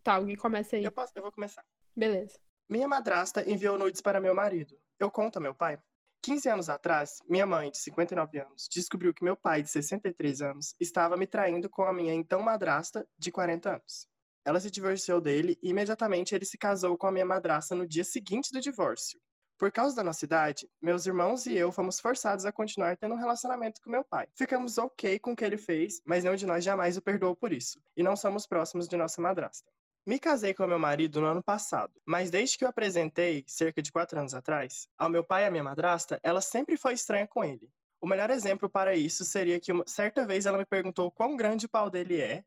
Tá, 0.02 0.14
alguém 0.14 0.36
começa 0.36 0.76
aí. 0.76 0.84
Eu, 0.84 0.92
posso, 0.92 1.12
eu 1.16 1.22
vou 1.22 1.32
começar. 1.32 1.64
Beleza. 1.96 2.38
Minha 2.68 2.86
madrasta 2.86 3.48
enviou 3.50 3.76
nudes 3.78 4.00
para 4.00 4.20
meu 4.20 4.34
marido. 4.34 4.78
Eu 5.00 5.10
conto 5.10 5.38
a 5.38 5.40
meu 5.40 5.54
pai. 5.54 5.78
15 6.22 6.48
anos 6.48 6.68
atrás, 6.68 7.18
minha 7.28 7.46
mãe, 7.46 7.70
de 7.70 7.78
59 7.78 8.40
anos, 8.40 8.68
descobriu 8.70 9.14
que 9.14 9.24
meu 9.24 9.36
pai, 9.36 9.62
de 9.62 9.70
63 9.70 10.42
anos, 10.42 10.74
estava 10.80 11.16
me 11.16 11.26
traindo 11.26 11.70
com 11.70 11.84
a 11.84 11.92
minha 11.92 12.12
então 12.12 12.42
madrasta, 12.42 13.06
de 13.16 13.30
40 13.30 13.76
anos. 13.76 14.08
Ela 14.44 14.60
se 14.60 14.70
divorciou 14.70 15.20
dele 15.20 15.58
e 15.62 15.70
imediatamente 15.70 16.34
ele 16.34 16.44
se 16.44 16.58
casou 16.58 16.96
com 16.96 17.06
a 17.06 17.12
minha 17.12 17.24
madrasta 17.24 17.74
no 17.74 17.86
dia 17.86 18.04
seguinte 18.04 18.52
do 18.52 18.60
divórcio. 18.60 19.20
Por 19.58 19.72
causa 19.72 19.96
da 19.96 20.04
nossa 20.04 20.24
idade, 20.24 20.70
meus 20.80 21.04
irmãos 21.04 21.44
e 21.46 21.56
eu 21.56 21.72
fomos 21.72 21.98
forçados 21.98 22.44
a 22.44 22.52
continuar 22.52 22.96
tendo 22.96 23.14
um 23.14 23.18
relacionamento 23.18 23.80
com 23.82 23.90
meu 23.90 24.04
pai. 24.04 24.28
Ficamos 24.34 24.78
ok 24.78 25.18
com 25.18 25.32
o 25.32 25.36
que 25.36 25.44
ele 25.44 25.56
fez, 25.56 26.00
mas 26.04 26.22
nenhum 26.22 26.36
de 26.36 26.46
nós 26.46 26.62
jamais 26.62 26.96
o 26.96 27.02
perdoou 27.02 27.34
por 27.34 27.52
isso, 27.52 27.82
e 27.96 28.02
não 28.02 28.14
somos 28.14 28.46
próximos 28.46 28.86
de 28.86 28.96
nossa 28.96 29.20
madrasta. 29.20 29.70
Me 30.06 30.18
casei 30.18 30.54
com 30.54 30.66
meu 30.66 30.78
marido 30.78 31.20
no 31.20 31.26
ano 31.26 31.42
passado, 31.42 31.92
mas 32.06 32.30
desde 32.30 32.56
que 32.56 32.64
eu 32.64 32.68
apresentei, 32.68 33.44
cerca 33.46 33.82
de 33.82 33.92
quatro 33.92 34.18
anos 34.18 34.34
atrás, 34.34 34.88
ao 34.96 35.10
meu 35.10 35.22
pai 35.22 35.44
e 35.44 35.46
à 35.46 35.50
minha 35.50 35.62
madrasta, 35.62 36.18
ela 36.22 36.40
sempre 36.40 36.76
foi 36.76 36.94
estranha 36.94 37.26
com 37.26 37.44
ele. 37.44 37.70
O 38.00 38.06
melhor 38.06 38.30
exemplo 38.30 38.70
para 38.70 38.94
isso 38.94 39.24
seria 39.24 39.60
que 39.60 39.72
uma 39.72 39.84
certa 39.86 40.26
vez 40.26 40.46
ela 40.46 40.56
me 40.56 40.64
perguntou 40.64 41.10
quão 41.10 41.36
grande 41.36 41.66
o 41.66 41.68
pau 41.68 41.90
dele 41.90 42.20
é 42.20 42.44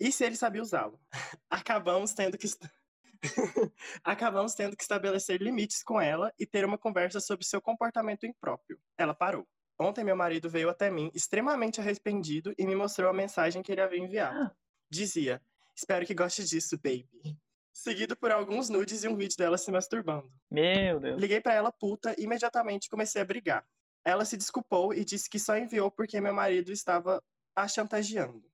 e 0.00 0.10
se 0.10 0.24
ele 0.24 0.34
sabia 0.34 0.62
usá-lo. 0.62 0.98
Acabamos 1.48 2.14
tendo 2.14 2.36
que 2.36 2.48
Acabamos 4.02 4.54
tendo 4.54 4.76
que 4.76 4.82
estabelecer 4.82 5.40
limites 5.40 5.82
com 5.82 6.00
ela 6.00 6.32
e 6.38 6.46
ter 6.46 6.64
uma 6.64 6.78
conversa 6.78 7.20
sobre 7.20 7.46
seu 7.46 7.60
comportamento 7.60 8.26
impróprio. 8.26 8.78
Ela 8.98 9.14
parou. 9.14 9.46
Ontem 9.78 10.04
meu 10.04 10.16
marido 10.16 10.48
veio 10.48 10.68
até 10.68 10.90
mim 10.90 11.10
extremamente 11.14 11.80
arrependido 11.80 12.54
e 12.58 12.66
me 12.66 12.76
mostrou 12.76 13.10
a 13.10 13.14
mensagem 13.14 13.62
que 13.62 13.72
ele 13.72 13.80
havia 13.80 13.98
enviado. 13.98 14.50
Dizia: 14.88 15.42
Espero 15.76 16.06
que 16.06 16.14
goste 16.14 16.44
disso, 16.44 16.76
baby. 16.76 17.38
Seguido 17.72 18.16
por 18.16 18.30
alguns 18.30 18.68
nudes 18.68 19.02
e 19.02 19.08
um 19.08 19.16
vídeo 19.16 19.36
dela 19.36 19.58
se 19.58 19.70
masturbando. 19.70 20.32
Meu 20.50 21.00
Deus. 21.00 21.20
Liguei 21.20 21.40
pra 21.40 21.54
ela 21.54 21.72
puta 21.72 22.14
e 22.16 22.22
imediatamente 22.22 22.88
comecei 22.88 23.20
a 23.20 23.24
brigar. 23.24 23.66
Ela 24.04 24.24
se 24.24 24.36
desculpou 24.36 24.94
e 24.94 25.04
disse 25.04 25.28
que 25.28 25.38
só 25.38 25.56
enviou 25.56 25.90
porque 25.90 26.20
meu 26.20 26.32
marido 26.32 26.70
estava 26.70 27.22
a 27.56 27.66
chantageando. 27.66 28.44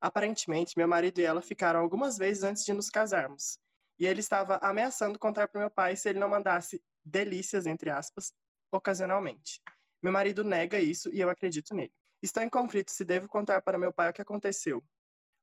Aparentemente, 0.00 0.76
meu 0.76 0.86
marido 0.86 1.20
e 1.20 1.24
ela 1.24 1.40
ficaram 1.40 1.80
algumas 1.80 2.18
vezes 2.18 2.42
antes 2.42 2.64
de 2.64 2.72
nos 2.72 2.90
casarmos. 2.90 3.58
E 3.98 4.06
ele 4.06 4.20
estava 4.20 4.58
ameaçando 4.58 5.18
contar 5.18 5.48
para 5.48 5.60
meu 5.60 5.70
pai 5.70 5.96
se 5.96 6.08
ele 6.10 6.18
não 6.18 6.28
mandasse 6.28 6.82
delícias, 7.02 7.66
entre 7.66 7.88
aspas, 7.88 8.32
ocasionalmente. 8.70 9.62
Meu 10.02 10.12
marido 10.12 10.44
nega 10.44 10.78
isso 10.78 11.08
e 11.14 11.20
eu 11.20 11.30
acredito 11.30 11.74
nele. 11.74 11.92
Estou 12.22 12.42
em 12.42 12.50
conflito 12.50 12.90
se 12.90 13.04
devo 13.04 13.26
contar 13.26 13.62
para 13.62 13.78
meu 13.78 13.92
pai 13.92 14.10
o 14.10 14.12
que 14.12 14.20
aconteceu. 14.20 14.84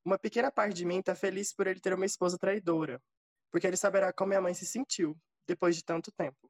Uma 0.06 0.18
pequena 0.20 0.52
parte 0.52 0.76
de 0.76 0.86
mim 0.86 1.00
está 1.00 1.16
feliz 1.16 1.54
por 1.54 1.66
ele 1.68 1.80
ter 1.80 1.94
uma 1.94 2.06
esposa 2.06 2.38
traidora, 2.38 3.02
porque 3.52 3.66
ele 3.68 3.78
saberá 3.78 4.12
como 4.12 4.30
minha 4.30 4.42
mãe 4.42 4.54
se 4.54 4.66
sentiu 4.66 5.18
depois 5.48 5.76
de 5.76 5.84
tanto 5.84 6.12
tempo. 6.12 6.50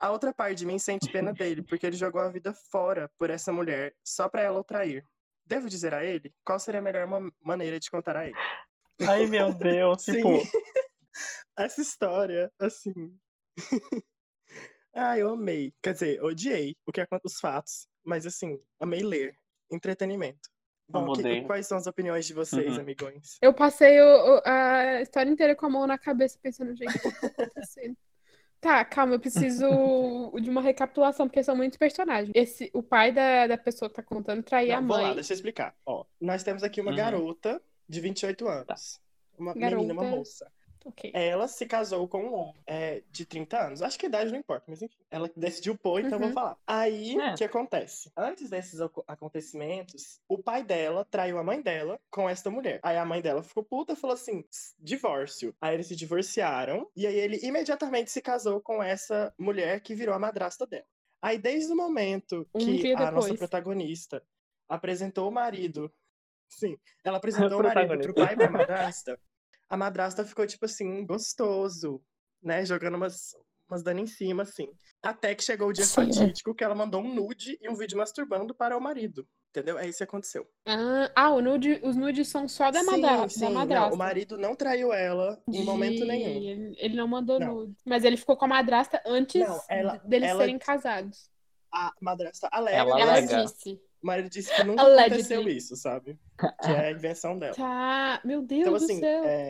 A 0.00 0.10
outra 0.10 0.32
parte 0.34 0.58
de 0.58 0.66
mim 0.66 0.78
sente 0.78 1.10
pena 1.10 1.32
dele, 1.34 1.62
porque 1.62 1.86
ele 1.86 1.96
jogou 1.96 2.20
a 2.20 2.30
vida 2.30 2.52
fora 2.52 3.10
por 3.18 3.30
essa 3.30 3.52
mulher 3.52 3.94
só 4.02 4.28
para 4.28 4.42
ela 4.42 4.58
o 4.58 4.64
trair. 4.64 5.06
Devo 5.44 5.68
dizer 5.68 5.92
a 5.92 6.04
ele 6.04 6.34
qual 6.44 6.58
seria 6.58 6.80
a 6.80 6.82
melhor 6.82 7.06
ma- 7.06 7.30
maneira 7.40 7.78
de 7.78 7.90
contar 7.90 8.16
a 8.16 8.26
ele? 8.26 8.36
Ai, 9.08 9.26
meu 9.26 9.52
Deus, 9.54 10.04
tipo, 10.04 10.28
Essa 11.56 11.82
história, 11.82 12.50
assim. 12.58 13.18
ah, 14.94 15.18
eu 15.18 15.28
amei. 15.30 15.74
Quer 15.82 15.92
dizer, 15.92 16.22
odiei 16.22 16.76
o 16.86 16.92
que 16.92 17.00
acon- 17.00 17.20
os 17.24 17.38
fatos, 17.38 17.86
mas 18.04 18.24
assim, 18.26 18.58
amei 18.80 19.02
ler. 19.02 19.36
Entretenimento. 19.70 20.50
Bom, 20.92 21.12
que- 21.14 21.40
quais 21.42 21.66
são 21.66 21.78
as 21.78 21.86
opiniões 21.86 22.26
de 22.26 22.34
vocês, 22.34 22.74
Uhum. 22.74 22.80
amigões? 22.80 23.38
Eu 23.40 23.52
passei 23.54 24.00
o- 24.00 24.36
o- 24.36 24.42
a 24.44 25.00
história 25.02 25.30
inteira 25.30 25.56
com 25.56 25.66
a 25.66 25.70
mão 25.70 25.86
na 25.86 25.98
cabeça, 25.98 26.38
pensando, 26.42 26.74
gente, 26.76 26.96
o 26.96 27.00
que 27.00 27.12
tá 27.20 27.26
acontecendo? 27.26 27.96
Tá, 28.62 28.84
calma, 28.84 29.14
eu 29.14 29.18
preciso 29.18 29.66
de 30.40 30.48
uma 30.48 30.62
recapitulação, 30.62 31.26
porque 31.26 31.42
são 31.42 31.56
muitos 31.56 31.76
personagens. 31.76 32.30
Esse, 32.32 32.70
o 32.72 32.80
pai 32.80 33.10
da, 33.10 33.48
da 33.48 33.58
pessoa 33.58 33.88
que 33.88 33.96
tá 33.96 34.04
contando 34.04 34.40
traía 34.44 34.78
a 34.78 34.80
vou 34.80 34.96
lá, 34.96 35.02
mãe. 35.02 35.14
deixa 35.16 35.32
eu 35.32 35.34
explicar. 35.34 35.74
Ó, 35.84 36.04
nós 36.20 36.44
temos 36.44 36.62
aqui 36.62 36.80
uma 36.80 36.92
Uhum. 36.92 36.96
garota 36.96 37.60
de 37.88 38.00
28 38.00 38.46
anos. 38.46 39.00
Uma 39.36 39.52
menina, 39.52 39.80
uma 39.80 39.94
Garota. 39.94 40.16
moça. 40.16 40.52
Ela 41.12 41.48
se 41.48 41.66
casou 41.66 42.06
com 42.08 42.22
um 42.24 42.34
homem 42.34 42.62
é, 42.66 43.02
de 43.10 43.24
30 43.24 43.58
anos. 43.66 43.82
Acho 43.82 43.98
que 43.98 44.06
a 44.06 44.08
idade 44.08 44.30
não 44.32 44.38
importa, 44.38 44.64
mas 44.68 44.82
enfim. 44.82 44.96
Ela 45.10 45.30
decidiu 45.36 45.76
pôr, 45.76 46.00
então 46.00 46.12
eu 46.18 46.18
Uhum. 46.18 46.24
vou 46.26 46.32
falar. 46.34 46.56
Aí, 46.66 47.18
É. 47.18 47.32
o 47.32 47.36
que 47.36 47.44
acontece? 47.44 48.10
Antes 48.16 48.48
desses 48.50 48.80
aco- 48.80 49.04
acontecimentos, 49.06 50.20
o 50.28 50.38
pai 50.42 50.62
dela 50.64 51.04
traiu 51.04 51.38
a 51.38 51.44
mãe 51.44 51.60
dela 51.60 51.98
com 52.10 52.28
esta 52.28 52.50
mulher. 52.50 52.80
Aí 52.82 52.96
a 52.96 53.04
mãe 53.04 53.20
dela 53.20 53.42
ficou 53.42 53.62
puta 53.64 53.92
e 53.92 53.96
falou 53.96 54.14
assim: 54.14 54.44
"S- 54.50 54.74
divórcio. 54.78 55.54
Aí 55.60 55.74
eles 55.74 55.86
se 55.86 55.96
divorciaram. 55.96 56.88
E 56.96 57.06
aí 57.06 57.16
ele 57.16 57.38
imediatamente 57.42 58.10
se 58.10 58.20
casou 58.22 58.60
com 58.60 58.82
essa 58.82 59.32
mulher 59.38 59.80
que 59.80 59.94
virou 59.94 60.14
a 60.14 60.18
madrasta 60.18 60.66
dela. 60.66 60.86
Aí, 61.20 61.38
desde 61.38 61.72
o 61.72 61.76
momento 61.76 62.46
Um 62.52 62.58
que 62.78 62.92
a 62.94 63.10
nossa 63.12 63.34
protagonista 63.34 64.22
apresentou 64.68 65.28
o 65.28 65.32
marido. 65.32 65.92
Sim, 66.48 66.76
ela 67.04 67.18
apresentou 67.18 67.60
o 67.60 67.62
marido 67.62 67.98
pro 68.00 68.14
pai 68.14 68.34
pra 68.36 68.50
madrasta. 68.50 69.18
A 69.72 69.76
madrasta 69.78 70.22
ficou, 70.22 70.46
tipo 70.46 70.66
assim, 70.66 71.06
gostoso, 71.06 72.02
né? 72.42 72.62
Jogando 72.62 72.96
umas, 72.96 73.34
umas 73.66 73.82
dando 73.82 74.00
em 74.00 74.06
cima, 74.06 74.42
assim. 74.42 74.68
Até 75.02 75.34
que 75.34 75.42
chegou 75.42 75.68
o 75.68 75.72
dia 75.72 75.86
Sim. 75.86 76.12
fatídico 76.12 76.54
que 76.54 76.62
ela 76.62 76.74
mandou 76.74 77.00
um 77.00 77.14
nude 77.14 77.56
e 77.58 77.70
um 77.70 77.74
vídeo 77.74 77.96
masturbando 77.96 78.54
para 78.54 78.76
o 78.76 78.80
marido. 78.82 79.26
Entendeu? 79.48 79.78
É 79.78 79.88
isso 79.88 79.96
que 79.96 80.04
aconteceu. 80.04 80.46
Ah, 80.66 81.10
ah, 81.16 81.30
o 81.30 81.40
nude, 81.40 81.80
os 81.82 81.96
nudes 81.96 82.28
são 82.28 82.46
só 82.46 82.70
da, 82.70 82.80
sim, 82.80 83.00
madra, 83.00 83.28
sim, 83.30 83.40
da 83.40 83.46
não, 83.46 83.54
madrasta. 83.54 83.94
o 83.94 83.98
marido 83.98 84.36
não 84.36 84.54
traiu 84.54 84.92
ela 84.92 85.42
em 85.48 85.64
momento 85.64 86.00
De- 86.00 86.04
nenhum. 86.04 86.28
Ele, 86.28 86.74
ele 86.78 86.94
não 86.94 87.08
mandou 87.08 87.40
Não. 87.40 87.54
nude. 87.54 87.74
Mas 87.82 88.04
ele 88.04 88.18
ficou 88.18 88.36
com 88.36 88.44
a 88.44 88.48
madrasta 88.48 89.02
antes 89.06 89.40
Não, 89.40 89.58
ela- 89.70 89.96
deles 90.04 90.28
ela- 90.28 90.40
serem 90.40 90.58
casados. 90.58 91.30
A 91.72 91.90
madrasta 91.98 92.46
alega, 92.52 92.76
Ela 92.76 93.00
Ela 93.00 93.12
alega. 93.12 93.44
disse. 93.44 93.80
O 94.02 94.06
marido 94.06 94.28
disse 94.28 94.54
que 94.54 94.64
nunca 94.64 94.82
Allegedly. 94.82 95.14
aconteceu 95.14 95.48
isso, 95.48 95.76
sabe? 95.76 96.18
Que 96.38 96.70
é 96.70 96.88
a 96.88 96.90
invenção 96.90 97.38
dela. 97.38 97.54
Tá, 97.54 98.20
meu 98.24 98.42
Deus 98.42 98.60
Então, 98.62 98.72
do 98.72 98.84
assim, 98.84 98.98
céu. 99.00 99.24
é, 99.24 99.48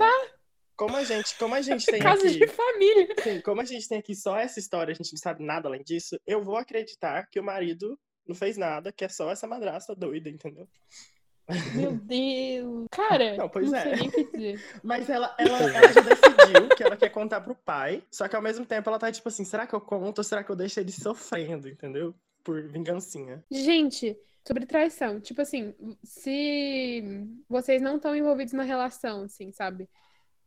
como 0.77 0.97
a 0.97 1.05
gente, 1.05 1.37
como 1.39 1.55
a 1.55 1.61
gente 1.63 1.87
tem 1.87 2.01
Casa 2.01 2.27
aqui... 2.27 2.39
de 2.39 2.47
família. 2.49 3.09
Sim, 3.23 3.41
como 3.41 3.61
a 3.61 3.65
gente 3.65 3.89
tem 3.89 3.99
aqui 3.99 4.15
só 4.15 4.37
essa 4.37 4.59
história, 4.59 4.93
a 4.93 4.95
gente 4.95 5.13
não 5.13 5.19
sabe 5.19 5.45
nada 5.45 5.69
além 5.69 5.83
disso, 5.83 6.19
eu 6.27 6.43
vou 6.43 6.57
acreditar 6.57 7.27
que 7.31 7.39
o 7.39 7.45
marido 7.45 7.99
não 8.27 8.35
fez 8.35 8.57
nada, 8.57 8.93
que 8.93 9.05
é 9.05 9.09
só 9.09 9.31
essa 9.31 9.47
madrasta 9.47 9.95
doida, 9.95 10.29
entendeu? 10.29 10.69
Meu 11.75 11.93
Deus. 11.93 12.87
Cara, 12.91 13.37
Não, 13.37 13.49
pois 13.49 13.71
não 13.71 13.79
é. 13.79 13.93
Mas 14.83 15.11
ela, 15.11 15.35
ela, 15.39 15.59
ela 15.59 15.93
já 15.93 16.01
decidiu 16.01 16.69
que 16.77 16.83
ela 16.83 16.97
quer 16.97 17.11
contar 17.11 17.41
pro 17.41 17.55
pai, 17.55 18.03
só 18.11 18.27
que 18.29 18.37
ao 18.37 18.41
mesmo 18.43 18.65
tempo 18.65 18.89
ela 18.89 18.99
tá 18.99 19.11
tipo 19.11 19.29
assim, 19.29 19.45
será 19.45 19.67
que 19.67 19.75
eu 19.75 19.81
conto 19.81 20.19
ou 20.19 20.25
será 20.25 20.43
que 20.45 20.51
eu 20.51 20.57
deixo 20.57 20.79
ele 20.81 20.93
sofrendo, 20.93 21.69
entendeu? 21.69 22.15
Por 22.45 22.63
vingancinha. 22.63 23.45
Gente, 23.51 24.17
sobre 24.47 24.67
traição, 24.67 25.21
tipo 25.21 25.41
assim, 25.41 25.75
se 26.03 27.03
vocês 27.49 27.81
não 27.81 27.97
estão 27.97 28.15
envolvidos 28.15 28.53
na 28.53 28.65
relação, 28.65 29.23
assim, 29.25 29.53
sabe? 29.53 29.89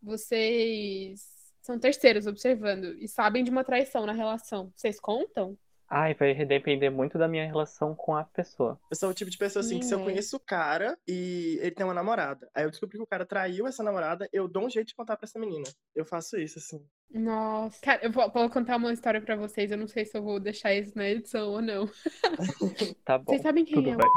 Vocês 0.01 1.21
são 1.61 1.79
terceiros 1.79 2.27
observando 2.27 2.95
e 2.99 3.07
sabem 3.07 3.43
de 3.43 3.49
uma 3.49 3.63
traição 3.63 4.05
na 4.05 4.13
relação. 4.13 4.71
Vocês 4.75 4.99
contam? 4.99 5.57
Ai, 5.89 6.13
vai 6.13 6.33
depender 6.45 6.89
muito 6.89 7.17
da 7.17 7.27
minha 7.27 7.45
relação 7.45 7.95
com 7.95 8.15
a 8.15 8.23
pessoa. 8.23 8.79
Eu 8.89 8.95
sou 8.97 9.09
o 9.09 9.13
tipo 9.13 9.29
de 9.31 9.37
pessoa 9.37 9.63
assim, 9.63 9.79
que 9.79 9.85
se 9.85 9.93
eu 9.93 10.03
conheço 10.03 10.35
o 10.37 10.39
cara 10.39 10.97
e 11.07 11.57
ele 11.61 11.71
tem 11.71 11.85
uma 11.85 11.93
namorada, 11.93 12.49
aí 12.53 12.63
eu 12.63 12.69
descobri 12.71 12.97
que 12.97 13.03
o 13.03 13.07
cara 13.07 13.25
traiu 13.25 13.67
essa 13.67 13.83
namorada, 13.83 14.27
eu 14.33 14.47
dou 14.47 14.65
um 14.65 14.69
jeito 14.69 14.87
de 14.87 14.95
contar 14.95 15.17
pra 15.17 15.25
essa 15.25 15.39
menina. 15.39 15.67
Eu 15.95 16.05
faço 16.05 16.37
isso, 16.37 16.59
assim. 16.59 16.85
Nossa, 17.11 17.79
cara, 17.81 18.03
eu 18.03 18.11
vou, 18.11 18.29
vou 18.31 18.49
contar 18.49 18.77
uma 18.77 18.91
história 18.91 19.21
pra 19.21 19.35
vocês. 19.35 19.71
Eu 19.71 19.77
não 19.77 19.87
sei 19.87 20.05
se 20.05 20.17
eu 20.17 20.23
vou 20.23 20.39
deixar 20.39 20.73
isso 20.73 20.97
na 20.97 21.07
edição 21.07 21.49
ou 21.49 21.61
não. 21.61 21.89
Tá 23.05 23.17
bom. 23.17 23.31
Vocês 23.31 23.41
sabem 23.41 23.63
quem 23.65 23.75
Tudo 23.75 23.89
é 23.89 23.95
bem. 23.95 24.07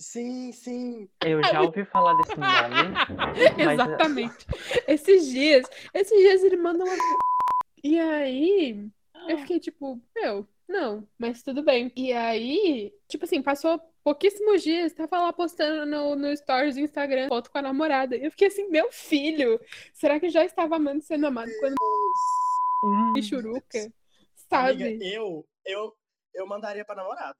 Sim, 0.00 0.52
sim. 0.52 1.08
Eu 1.24 1.42
já 1.44 1.62
ouvi 1.62 1.84
falar 1.84 2.14
desse 2.16 2.36
nome, 2.36 2.44
mas 3.16 3.58
é- 3.58 3.72
Exatamente. 3.74 4.46
Esses 4.88 5.26
dias, 5.28 5.66
esses 5.94 6.18
dias 6.18 6.42
ele 6.42 6.56
manda 6.56 6.84
uma. 6.84 6.94
E 7.86 8.00
aí, 8.00 8.88
eu 9.28 9.38
fiquei 9.38 9.60
tipo, 9.60 10.00
meu, 10.16 10.48
não, 10.68 11.06
mas 11.18 11.42
tudo 11.42 11.62
bem. 11.62 11.92
E 11.96 12.12
aí, 12.12 12.92
tipo 13.08 13.24
assim, 13.24 13.42
passou 13.42 13.78
pouquíssimos 14.02 14.62
dias, 14.62 14.92
tava 14.92 15.18
lá 15.18 15.32
postando 15.32 15.86
no, 15.86 16.14
no 16.16 16.36
stories 16.36 16.74
do 16.74 16.80
Instagram, 16.80 17.28
foto 17.28 17.50
com 17.50 17.58
a 17.58 17.62
namorada. 17.62 18.16
Eu 18.16 18.30
fiquei 18.30 18.48
assim, 18.48 18.68
meu 18.68 18.90
filho, 18.92 19.60
será 19.92 20.20
que 20.20 20.28
já 20.28 20.44
estava 20.44 20.76
amando 20.76 21.02
sendo 21.02 21.26
amado 21.26 21.50
quando 21.60 21.74
Hum, 22.84 23.12
bichuruca? 23.14 23.92
Sabe? 24.34 24.84
Amiga, 24.84 25.04
eu, 25.06 25.46
eu, 25.64 25.94
eu 26.34 26.46
mandaria 26.46 26.84
pra 26.84 26.94
namorada. 26.94 27.38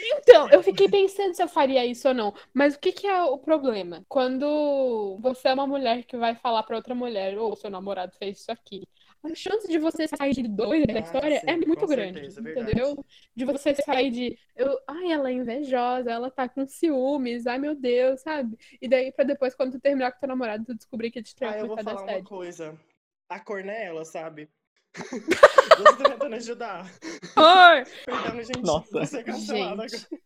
Então, 0.00 0.48
eu 0.50 0.62
fiquei 0.62 0.88
pensando 0.88 1.34
se 1.34 1.42
eu 1.42 1.48
faria 1.48 1.84
isso 1.84 2.08
ou 2.08 2.14
não. 2.14 2.34
Mas 2.52 2.74
o 2.74 2.80
que 2.80 2.92
que 2.92 3.06
é 3.06 3.22
o 3.22 3.38
problema? 3.38 4.04
Quando 4.08 5.18
você 5.20 5.48
é 5.48 5.54
uma 5.54 5.66
mulher 5.66 6.04
que 6.04 6.16
vai 6.16 6.34
falar 6.34 6.62
pra 6.62 6.76
outra 6.76 6.94
mulher, 6.94 7.38
ou 7.38 7.54
seu 7.54 7.70
namorado 7.70 8.16
fez 8.16 8.40
isso 8.40 8.50
aqui, 8.50 8.82
a 9.24 9.34
chance 9.34 9.68
de 9.68 9.78
você 9.78 10.08
sair 10.08 10.32
de 10.32 10.42
doida 10.48 10.92
da 10.92 10.98
Ah, 10.98 11.02
história 11.02 11.40
sim, 11.40 11.46
é 11.46 11.56
muito 11.56 11.86
grande, 11.86 12.14
certeza, 12.18 12.40
é 12.40 12.42
verdade. 12.42 12.70
entendeu? 12.72 13.04
De 13.34 13.44
você 13.44 13.74
sair 13.74 14.10
de, 14.10 14.38
eu, 14.56 14.78
ai, 14.88 15.12
ela 15.12 15.30
é 15.30 15.32
invejosa, 15.32 16.10
ela 16.10 16.30
tá 16.30 16.48
com 16.48 16.66
ciúmes, 16.66 17.46
ai 17.46 17.58
meu 17.58 17.74
Deus, 17.74 18.20
sabe? 18.20 18.56
E 18.80 18.88
daí 18.88 19.12
pra 19.12 19.24
depois, 19.24 19.54
quando 19.54 19.72
tu 19.72 19.80
terminar 19.80 20.12
com 20.12 20.20
teu 20.20 20.28
namorado, 20.28 20.64
tu 20.64 20.74
descobrir 20.74 21.10
que 21.10 21.22
te 21.22 21.34
traiu 21.34 21.54
Ah, 21.54 21.58
eu 21.58 21.66
vou 21.68 21.78
falar 21.78 22.02
uma 22.02 22.22
coisa. 22.24 22.78
A 23.28 23.40
cor 23.40 23.62
não 23.64 23.72
é 23.72 23.86
ela, 23.86 24.04
sabe? 24.04 24.48
Você 25.78 25.96
tá 25.96 26.10
tentando 26.10 26.34
ajudar. 26.34 26.90
Perdão, 28.04 28.42
gente. 28.42 28.62
Nossa. 28.62 29.06
Você 29.06 29.18
é 29.18 29.22
cancelada 29.22 29.88
Gente. 29.88 30.06
agora. 30.06 30.22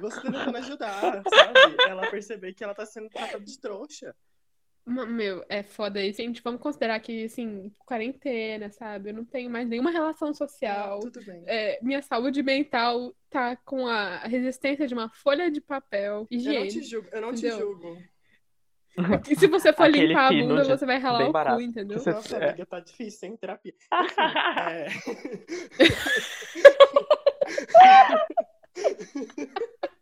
Você 0.00 0.16
tá 0.20 0.30
tentando 0.32 0.56
ajudar, 0.58 1.22
sabe? 1.28 1.76
Ela 1.88 2.10
perceber 2.10 2.52
que 2.54 2.62
ela 2.64 2.74
tá 2.74 2.84
sendo 2.84 3.08
tratada 3.08 3.42
de 3.44 3.58
trouxa. 3.58 4.14
Meu, 4.86 5.44
é 5.48 5.62
foda 5.62 6.02
isso. 6.04 6.20
Gente, 6.20 6.42
vamos 6.42 6.60
considerar 6.60 6.98
que, 7.00 7.24
assim, 7.24 7.70
quarentena, 7.86 8.70
sabe? 8.70 9.10
Eu 9.10 9.14
não 9.14 9.24
tenho 9.24 9.48
mais 9.50 9.68
nenhuma 9.68 9.90
relação 9.90 10.34
social. 10.34 10.94
Não, 11.00 11.10
tudo 11.10 11.24
bem. 11.24 11.44
É, 11.46 11.78
minha 11.82 12.02
saúde 12.02 12.42
mental 12.42 13.14
tá 13.28 13.54
com 13.56 13.86
a 13.86 14.18
resistência 14.26 14.86
de 14.88 14.94
uma 14.94 15.08
folha 15.10 15.50
de 15.50 15.60
papel 15.60 16.26
Eu 16.30 16.42
não 16.54 16.66
te 16.68 16.82
julgo, 16.82 17.08
eu 17.12 17.20
não 17.20 17.32
te 17.32 17.46
entendeu? 17.46 17.58
julgo. 17.58 17.96
E 19.30 19.36
se 19.36 19.46
você 19.46 19.72
for 19.72 19.84
Aquele 19.84 20.08
limpar 20.08 20.26
a 20.26 20.32
bunda, 20.32 20.64
você 20.64 20.84
vai 20.84 20.98
ralar 20.98 21.28
o 21.28 21.32
barato. 21.32 21.56
cu, 21.56 21.62
entendeu? 21.62 21.98
Você- 22.00 22.10
Nossa, 22.10 22.36
é. 22.38 22.48
amiga, 22.48 22.66
tá 22.66 22.80
difícil, 22.80 23.28
hein? 23.28 23.36
Terapia. 23.36 23.72
Enfim, 24.02 24.20
é... 24.66 24.86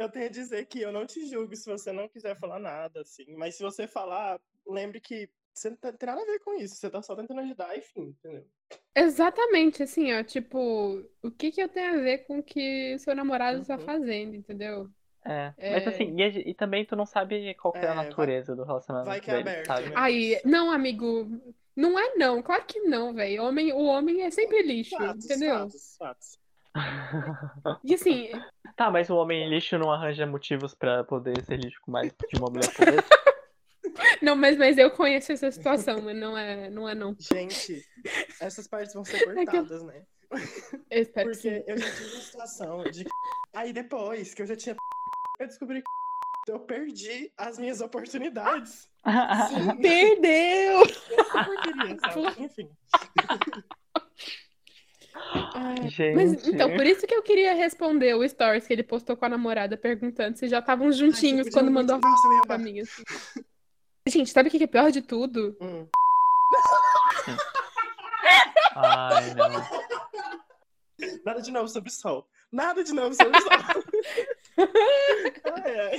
Eu 0.00 0.08
tenho 0.08 0.26
a 0.26 0.30
dizer 0.30 0.64
que 0.64 0.80
eu 0.80 0.90
não 0.90 1.04
te 1.06 1.26
julgo 1.28 1.54
se 1.54 1.68
você 1.68 1.92
não 1.92 2.08
quiser 2.08 2.34
falar 2.34 2.58
nada, 2.58 3.02
assim. 3.02 3.36
Mas 3.36 3.54
se 3.56 3.62
você 3.62 3.86
falar, 3.86 4.40
lembre 4.66 4.98
que 4.98 5.28
você 5.52 5.68
não 5.68 5.76
tá- 5.76 5.92
tem 5.92 6.06
nada 6.06 6.22
a 6.22 6.24
ver 6.24 6.38
com 6.38 6.54
isso. 6.54 6.74
Você 6.76 6.88
tá 6.88 7.02
só 7.02 7.14
tentando 7.14 7.40
ajudar, 7.40 7.76
enfim, 7.76 8.16
entendeu? 8.18 8.46
Exatamente, 8.94 9.82
assim, 9.82 10.10
ó, 10.14 10.22
tipo, 10.24 11.04
o 11.22 11.30
que 11.30 11.52
que 11.52 11.62
eu 11.62 11.68
tenho 11.68 11.98
a 11.98 12.02
ver 12.02 12.18
com 12.24 12.38
o 12.38 12.42
que 12.42 12.94
o 12.94 12.98
seu 12.98 13.14
namorado 13.14 13.62
tá 13.66 13.74
Uhum. 13.76 13.80
fazendo, 13.80 14.34
entendeu? 14.34 14.88
É, 15.26 15.52
É. 15.58 15.70
mas 15.74 15.86
assim, 15.86 16.14
e, 16.18 16.50
e 16.50 16.54
também 16.54 16.86
tu 16.86 16.96
não 16.96 17.04
sabe 17.04 17.54
qual 17.56 17.72
que 17.72 17.78
é 17.80 17.82
É, 17.82 17.88
a 17.88 17.94
vai- 17.94 18.06
natureza 18.06 18.56
do 18.56 18.64
relacionamento 18.64 19.10
vai 19.10 19.20
que 19.20 19.30
é 19.30 19.34
deles, 19.34 19.52
aberto, 19.52 19.66
sabe? 19.66 19.88
né? 19.90 19.94
Aí, 19.96 20.40
não, 20.46 20.70
amigo, 20.70 21.28
não 21.76 21.98
é 21.98 22.14
não, 22.16 22.42
claro 22.42 22.64
que 22.64 22.80
não, 22.80 23.12
velho. 23.12 23.42
Homem, 23.44 23.70
o 23.72 23.84
homem 23.84 24.22
é 24.22 24.30
sempre 24.30 24.62
lixo, 24.62 24.96
Fatos, 24.96 25.24
entendeu? 25.26 25.54
fatos, 25.58 25.96
fatos. 25.98 26.38
E 27.84 27.94
assim, 27.94 28.28
Tá, 28.76 28.90
mas 28.90 29.10
o 29.10 29.16
homem 29.16 29.48
lixo 29.48 29.76
não 29.78 29.90
arranja 29.90 30.26
motivos 30.26 30.74
pra 30.74 31.04
poder 31.04 31.42
ser 31.44 31.56
lixo 31.58 31.80
com 31.82 31.90
mais 31.92 32.12
de 32.12 32.38
uma 32.38 32.48
mulher 32.50 32.72
por 32.74 32.84
vez? 32.90 33.04
não, 34.22 34.36
mas, 34.36 34.56
mas 34.56 34.78
eu 34.78 34.90
conheço 34.90 35.32
essa 35.32 35.50
situação, 35.50 36.00
mas 36.00 36.16
não 36.16 36.36
é, 36.38 36.70
não 36.70 36.88
é 36.88 36.94
não. 36.94 37.14
Gente, 37.18 37.84
essas 38.40 38.66
partes 38.68 38.94
vão 38.94 39.04
ser 39.04 39.16
É 39.16 39.18
que 39.20 39.28
eu- 39.28 39.34
cortadas, 39.34 39.82
né? 39.82 40.02
Eu 40.90 41.02
espero. 41.02 41.30
Porque 41.30 41.64
eu 41.66 41.76
já 41.76 41.90
tive 41.90 42.04
uma 42.12 42.20
situação 42.22 42.84
de. 42.84 43.04
Aí 43.52 43.72
depois 43.72 44.32
que 44.32 44.42
eu 44.42 44.46
já 44.46 44.54
tinha. 44.56 44.76
Eu 45.40 45.46
descobri 45.48 45.82
que 46.46 46.52
eu 46.52 46.60
perdi 46.60 47.32
as 47.36 47.58
minhas 47.58 47.80
oportunidades. 47.80 48.88
Sim, 49.48 49.82
Perdeu! 49.82 50.86
porqueria, 51.32 51.98
sabe? 52.00 52.44
Enfim. 52.44 52.70
Ai, 55.54 55.88
Gente. 55.88 56.14
Mas 56.14 56.46
então, 56.48 56.70
por 56.76 56.86
isso 56.86 57.06
que 57.06 57.14
eu 57.14 57.22
queria 57.22 57.54
responder 57.54 58.14
o 58.14 58.26
stories 58.28 58.66
que 58.66 58.72
ele 58.72 58.82
postou 58.82 59.16
com 59.16 59.24
a 59.24 59.28
namorada 59.28 59.76
perguntando 59.76 60.36
se 60.38 60.48
já 60.48 60.58
estavam 60.60 60.90
juntinhos 60.92 61.46
Ai, 61.48 61.52
quando 61.52 61.70
muito- 61.70 61.92
mandou 61.92 61.96
a 61.96 62.00
foto 62.16 62.46
pra 62.46 62.58
mim. 62.58 62.80
assim. 62.80 63.02
Gente, 64.06 64.30
sabe 64.30 64.48
o 64.48 64.50
que 64.52 64.62
é 64.62 64.66
pior 64.66 64.90
de 64.90 65.02
tudo? 65.02 65.56
Hum. 65.60 65.86
Ai, 68.76 69.34
não. 69.34 69.50
Nada 71.24 71.40
de 71.42 71.50
novo 71.50 71.68
sobre 71.68 71.90
o 71.90 71.92
sol. 71.92 72.28
Nada 72.52 72.82
de 72.84 72.92
novo 72.92 73.14
sobre 73.14 73.38
o 73.38 73.40
sol. 73.42 73.50
ai, 75.54 75.78
ai. 75.80 75.98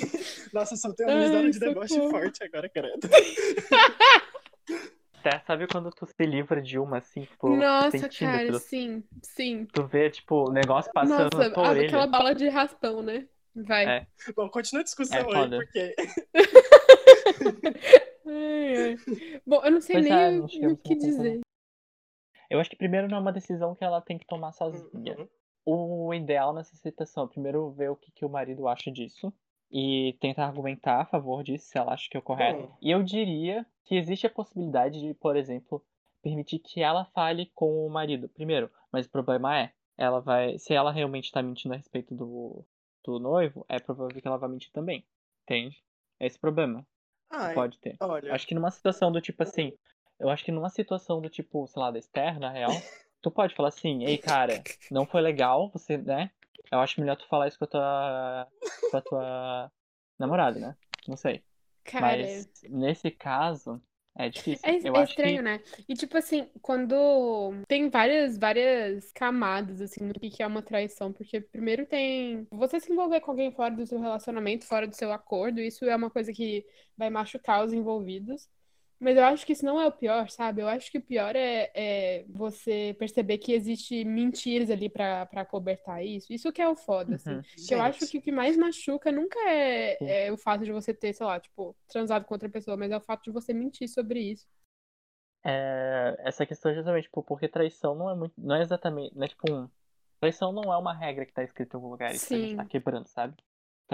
Nossa, 0.53 0.73
eu 0.73 0.77
soltei 0.77 1.05
uma 1.05 1.19
risada 1.19 1.49
de 1.51 1.59
deboche 1.59 2.09
forte 2.09 2.43
agora, 2.43 2.69
credo. 2.69 3.07
Até 5.23 5.39
sabe 5.45 5.67
quando 5.67 5.91
tu 5.91 6.05
se 6.05 6.25
livra 6.25 6.61
de 6.61 6.79
uma, 6.79 6.97
assim, 6.97 7.21
tipo, 7.21 7.55
Nossa, 7.55 8.09
cara, 8.09 8.53
sim, 8.59 9.03
sim. 9.21 9.65
Tu 9.71 9.85
vê, 9.85 10.09
tipo, 10.09 10.49
o 10.49 10.51
negócio 10.51 10.91
passando 10.91 11.29
Nossa, 11.35 11.49
na 11.49 11.53
tua 11.53 11.67
a- 11.67 11.69
orelha. 11.69 11.87
aquela 11.87 12.07
bala 12.07 12.33
de 12.33 12.49
raspão, 12.49 13.01
né? 13.03 13.27
Vai. 13.55 13.85
É. 13.87 14.07
Bom, 14.35 14.49
continua 14.49 14.81
a 14.81 14.83
discussão 14.83 15.17
É 15.17 15.21
aí, 15.21 15.31
foda. 15.33 15.57
porque. 15.57 15.95
Ai, 18.25 18.75
ai. 18.75 18.95
Bom, 19.45 19.61
eu 19.63 19.71
não 19.71 19.81
sei 19.81 19.95
Pois 19.97 20.05
nem 20.05 20.13
é, 20.13 20.39
o- 20.69 20.77
que 20.77 20.95
dizer. 20.95 21.41
Eu 22.49 22.59
acho 22.59 22.69
que 22.69 22.75
primeiro 22.75 23.07
não 23.07 23.17
é 23.17 23.21
uma 23.21 23.31
decisão 23.33 23.75
que 23.75 23.83
ela 23.83 24.01
tem 24.01 24.17
que 24.17 24.25
tomar 24.25 24.51
sozinha. 24.53 25.17
Uhum. 25.17 25.27
O 25.65 26.13
ideal 26.13 26.53
nessa 26.53 26.75
situação 26.75 27.25
é 27.25 27.27
primeiro 27.27 27.69
ver 27.71 27.89
o 27.89 27.95
que, 27.95 28.11
que 28.11 28.25
o 28.25 28.29
marido 28.29 28.67
acha 28.67 28.91
disso 28.91 29.31
e 29.71 30.17
tentar 30.19 30.47
argumentar 30.47 31.01
a 31.01 31.05
favor 31.05 31.43
disso, 31.43 31.67
se 31.67 31.77
ela 31.77 31.93
acha 31.93 32.09
que 32.09 32.17
é 32.17 32.19
o 32.19 32.23
correto. 32.23 32.67
Bom. 32.67 32.77
E 32.81 32.91
eu 32.91 33.01
diria 33.01 33.65
que 33.85 33.95
existe 33.95 34.27
a 34.27 34.29
possibilidade 34.29 34.99
de, 34.99 35.13
por 35.13 35.35
exemplo, 35.35 35.83
permitir 36.21 36.59
que 36.59 36.81
ela 36.81 37.05
fale 37.05 37.51
com 37.55 37.85
o 37.85 37.89
marido 37.89 38.27
primeiro. 38.27 38.69
Mas 38.91 39.05
o 39.05 39.09
problema 39.09 39.57
é, 39.57 39.71
ela 39.97 40.19
vai. 40.19 40.57
Se 40.59 40.73
ela 40.73 40.91
realmente 40.91 41.25
está 41.25 41.41
mentindo 41.41 41.73
a 41.73 41.77
respeito 41.77 42.13
do, 42.13 42.65
do 43.03 43.19
noivo, 43.19 43.65
é 43.69 43.79
provável 43.79 44.21
que 44.21 44.27
ela 44.27 44.37
vá 44.37 44.47
mentir 44.47 44.71
também. 44.71 45.05
Entende? 45.43 45.81
É 46.19 46.27
esse 46.27 46.37
o 46.37 46.41
problema. 46.41 46.85
Ai, 47.29 47.53
Pode 47.53 47.79
ter. 47.79 47.95
olha. 48.01 48.33
Acho 48.33 48.45
que 48.45 48.53
numa 48.53 48.71
situação 48.71 49.11
do 49.11 49.21
tipo 49.21 49.41
assim. 49.41 49.71
Eu 50.19 50.29
acho 50.29 50.43
que 50.45 50.51
numa 50.51 50.69
situação 50.69 51.19
do 51.19 51.29
tipo, 51.29 51.65
sei 51.65 51.81
lá, 51.81 51.89
da 51.89 51.97
Esther, 51.97 52.39
na 52.39 52.51
real, 52.51 52.69
tu 53.23 53.31
pode 53.31 53.55
falar 53.55 53.69
assim, 53.69 54.03
ei, 54.05 54.19
cara, 54.19 54.61
não 54.91 55.03
foi 55.03 55.19
legal, 55.19 55.69
você, 55.69 55.97
né? 55.97 56.29
Eu 56.71 56.79
acho 56.79 56.99
melhor 56.99 57.15
tu 57.15 57.27
falar 57.27 57.47
isso 57.47 57.57
com 57.57 57.65
a 57.65 57.67
tua. 57.67 58.47
com 58.89 58.97
a 58.97 59.01
tua 59.01 59.71
namorada, 60.19 60.59
né? 60.59 60.75
Não 61.07 61.17
sei. 61.17 61.43
Cara, 61.83 62.05
Mas 62.05 62.49
nesse 62.69 63.09
caso, 63.09 63.81
é 64.15 64.29
difícil. 64.29 64.69
É, 64.69 64.75
é 64.75 65.03
estranho, 65.03 65.37
que. 65.37 65.41
né? 65.41 65.61
E 65.87 65.93
tipo 65.93 66.17
assim, 66.17 66.49
quando 66.61 67.53
tem 67.67 67.89
várias, 67.89 68.37
várias 68.37 69.11
camadas 69.13 69.81
assim 69.81 70.07
do 70.07 70.19
que 70.19 70.43
é 70.43 70.47
uma 70.47 70.61
traição, 70.61 71.13
porque 71.13 71.39
primeiro 71.39 71.85
tem 71.85 72.45
você 72.51 72.79
se 72.79 72.91
envolver 72.91 73.21
com 73.21 73.31
alguém 73.31 73.51
fora 73.51 73.73
do 73.73 73.85
seu 73.85 73.99
relacionamento, 73.99 74.65
fora 74.65 74.87
do 74.87 74.95
seu 74.95 75.11
acordo, 75.11 75.61
isso 75.61 75.85
é 75.85 75.95
uma 75.95 76.09
coisa 76.09 76.33
que 76.33 76.65
vai 76.97 77.09
machucar 77.09 77.65
os 77.65 77.73
envolvidos. 77.73 78.49
Mas 79.01 79.17
eu 79.17 79.23
acho 79.23 79.43
que 79.43 79.53
isso 79.53 79.65
não 79.65 79.81
é 79.81 79.87
o 79.87 79.91
pior, 79.91 80.29
sabe? 80.29 80.61
Eu 80.61 80.67
acho 80.67 80.91
que 80.91 80.99
o 80.99 81.01
pior 81.01 81.35
é, 81.35 81.71
é 81.73 82.23
você 82.29 82.95
perceber 82.99 83.39
que 83.39 83.51
existe 83.51 84.05
mentiras 84.05 84.69
ali 84.69 84.87
pra 84.89 85.25
pra 85.25 85.43
cobertar 85.43 86.05
isso. 86.05 86.31
Isso 86.31 86.51
que 86.51 86.61
é 86.61 86.69
o 86.69 86.75
foda, 86.75 87.15
assim. 87.15 87.31
Uhum. 87.31 87.41
Que 87.67 87.73
eu 87.73 87.81
acho 87.81 88.07
que 88.07 88.19
o 88.19 88.21
que 88.21 88.31
mais 88.31 88.55
machuca 88.55 89.11
nunca 89.11 89.39
é, 89.49 90.27
é 90.27 90.31
o 90.31 90.37
fato 90.37 90.63
de 90.63 90.71
você 90.71 90.93
ter, 90.93 91.13
sei 91.13 91.25
lá, 91.25 91.39
tipo, 91.39 91.75
transado 91.87 92.25
com 92.25 92.35
outra 92.35 92.47
pessoa, 92.47 92.77
mas 92.77 92.91
é 92.91 92.97
o 92.97 93.01
fato 93.01 93.23
de 93.23 93.31
você 93.31 93.51
mentir 93.53 93.89
sobre 93.89 94.19
isso. 94.19 94.45
É, 95.43 96.15
essa 96.19 96.45
questão 96.45 96.71
é 96.71 96.75
justamente, 96.75 97.05
tipo, 97.05 97.23
porque 97.23 97.47
traição 97.47 97.95
não 97.95 98.07
é 98.07 98.13
muito. 98.13 98.33
Não 98.37 98.55
é 98.55 98.61
exatamente. 98.61 99.17
Não 99.17 99.23
é 99.23 99.27
tipo 99.27 99.51
um. 99.51 99.67
Traição 100.19 100.51
não 100.51 100.71
é 100.71 100.77
uma 100.77 100.93
regra 100.93 101.25
que 101.25 101.33
tá 101.33 101.43
escrita 101.43 101.75
em 101.75 101.77
algum 101.77 101.89
lugar 101.89 102.13
e 102.13 102.19
que 102.19 102.35
a 102.35 102.37
gente 102.37 102.55
tá 102.55 102.65
quebrando, 102.65 103.07
sabe? 103.07 103.33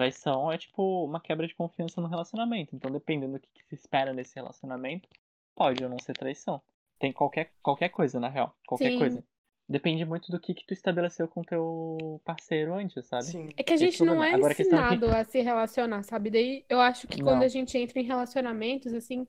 Traição 0.01 0.51
é 0.51 0.59
tipo 0.59 1.05
uma 1.05 1.19
quebra 1.19 1.47
de 1.47 1.55
confiança 1.55 1.99
no 1.99 2.07
relacionamento. 2.07 2.75
Então, 2.75 2.91
dependendo 2.91 3.33
do 3.33 3.39
que, 3.39 3.47
que 3.51 3.63
se 3.65 3.73
espera 3.73 4.13
nesse 4.13 4.35
relacionamento, 4.35 5.09
pode 5.55 5.83
ou 5.83 5.89
não 5.89 5.97
ser 5.97 6.13
traição. 6.13 6.61
Tem 6.99 7.11
qualquer, 7.11 7.51
qualquer 7.63 7.89
coisa, 7.89 8.19
na 8.19 8.29
real. 8.29 8.55
Qualquer 8.67 8.91
Sim. 8.91 8.99
coisa. 8.99 9.23
Depende 9.67 10.05
muito 10.05 10.31
do 10.31 10.39
que, 10.39 10.53
que 10.53 10.67
tu 10.67 10.71
estabeleceu 10.75 11.27
com 11.27 11.41
teu 11.41 12.21
parceiro 12.23 12.75
antes, 12.75 13.07
sabe? 13.07 13.23
Sim. 13.25 13.49
É 13.57 13.63
que 13.63 13.71
a 13.73 13.75
Esse 13.75 13.85
gente 13.85 13.99
não 14.01 14.13
problema. 14.13 14.27
é 14.31 14.35
Agora, 14.35 14.51
a 14.51 14.53
é 14.53 14.55
que- 14.55 14.61
ensinado 14.61 15.05
a 15.07 15.23
se 15.23 15.41
relacionar, 15.41 16.03
sabe? 16.03 16.29
Daí 16.29 16.63
eu 16.69 16.79
acho 16.79 17.07
que 17.07 17.19
quando 17.19 17.39
Não. 17.39 17.45
a 17.45 17.49
gente 17.49 17.75
entra 17.75 17.99
em 17.99 18.03
relacionamentos, 18.03 18.93
assim, 18.93 19.27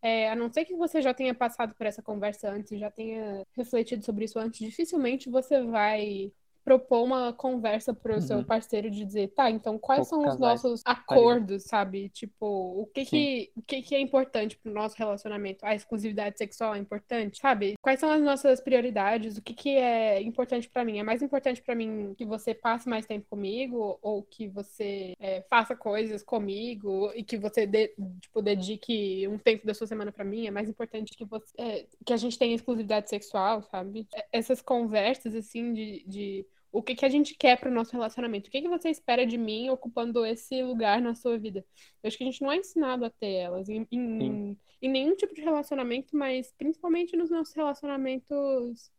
é, 0.00 0.30
a 0.30 0.34
não 0.34 0.50
ser 0.50 0.64
que 0.64 0.74
você 0.74 1.02
já 1.02 1.12
tenha 1.12 1.34
passado 1.34 1.74
por 1.74 1.86
essa 1.86 2.02
conversa 2.02 2.50
antes, 2.50 2.80
já 2.80 2.90
tenha 2.90 3.46
refletido 3.54 4.02
sobre 4.02 4.24
isso 4.24 4.38
antes, 4.38 4.60
dificilmente 4.60 5.28
você 5.28 5.62
vai 5.62 6.32
propor 6.66 7.04
uma 7.04 7.32
conversa 7.32 7.94
pro 7.94 8.20
seu 8.20 8.38
Uhum. 8.38 8.44
parceiro 8.44 8.90
de 8.90 9.04
dizer, 9.04 9.28
tá, 9.28 9.48
então 9.48 9.78
quais 9.78 10.08
Poucos 10.08 10.24
são 10.24 10.34
os 10.34 10.40
nossos 10.40 10.82
acordos, 10.84 11.62
sabe? 11.62 12.08
Tipo, 12.08 12.44
o 12.44 12.86
que 12.92 13.04
que, 13.04 13.52
o 13.54 13.62
que 13.62 13.82
que 13.82 13.94
é 13.94 14.00
importante 14.00 14.58
pro 14.58 14.72
nosso 14.72 14.96
relacionamento? 14.98 15.64
A 15.64 15.76
exclusividade 15.76 16.36
sexual 16.36 16.74
é 16.74 16.78
importante, 16.78 17.38
sabe? 17.38 17.74
Quais 17.80 18.00
são 18.00 18.10
as 18.10 18.20
nossas 18.20 18.60
prioridades? 18.60 19.38
O 19.38 19.42
que 19.42 19.54
que 19.54 19.76
é 19.76 20.20
importante 20.20 20.68
pra 20.68 20.84
mim? 20.84 20.98
É 20.98 21.04
mais 21.04 21.22
importante 21.22 21.62
pra 21.62 21.76
mim 21.76 22.12
que 22.18 22.24
você 22.24 22.52
passe 22.52 22.88
mais 22.88 23.06
tempo 23.06 23.26
comigo 23.30 23.96
ou 24.02 24.24
que 24.24 24.48
você 24.48 25.14
é, 25.20 25.42
faça 25.48 25.76
coisas 25.76 26.24
comigo 26.24 27.12
e 27.14 27.22
que 27.22 27.36
você 27.38 27.64
dê- 27.64 27.94
tipo, 28.20 28.42
dedique 28.42 29.28
um 29.28 29.38
tempo 29.38 29.64
da 29.64 29.72
sua 29.72 29.86
semana 29.86 30.10
pra 30.10 30.24
mim? 30.24 30.48
É 30.48 30.50
mais 30.50 30.68
importante 30.68 31.16
que 31.16 31.24
você 31.24 31.46
é, 31.58 31.86
que 32.04 32.12
a 32.12 32.16
gente 32.16 32.36
tenha 32.36 32.56
exclusividade 32.56 33.08
sexual, 33.08 33.62
sabe? 33.62 34.08
É- 34.12 34.26
Essas 34.32 34.60
conversas 34.60 35.32
assim 35.36 35.72
de, 35.72 36.04
de 36.08 36.44
o 36.76 36.82
que, 36.82 36.94
que 36.94 37.06
a 37.06 37.08
gente 37.08 37.34
quer 37.34 37.58
pro 37.58 37.70
nosso 37.70 37.92
relacionamento? 37.92 38.48
O 38.48 38.50
que, 38.50 38.60
que 38.60 38.68
você 38.68 38.90
espera 38.90 39.26
de 39.26 39.38
mim 39.38 39.70
ocupando 39.70 40.26
esse 40.26 40.62
lugar 40.62 41.00
na 41.00 41.14
sua 41.14 41.38
vida? 41.38 41.64
Eu 42.02 42.08
acho 42.08 42.18
que 42.18 42.24
a 42.24 42.26
gente 42.26 42.42
não 42.42 42.52
é 42.52 42.56
ensinado 42.56 43.04
a 43.04 43.10
ter 43.10 43.32
elas 43.32 43.68
em, 43.68 43.86
em, 43.90 44.58
em 44.82 44.88
nenhum 44.88 45.16
tipo 45.16 45.34
de 45.34 45.40
relacionamento, 45.40 46.14
mas 46.14 46.52
principalmente 46.58 47.16
nos 47.16 47.30
nossos 47.30 47.54
relacionamentos 47.54 48.90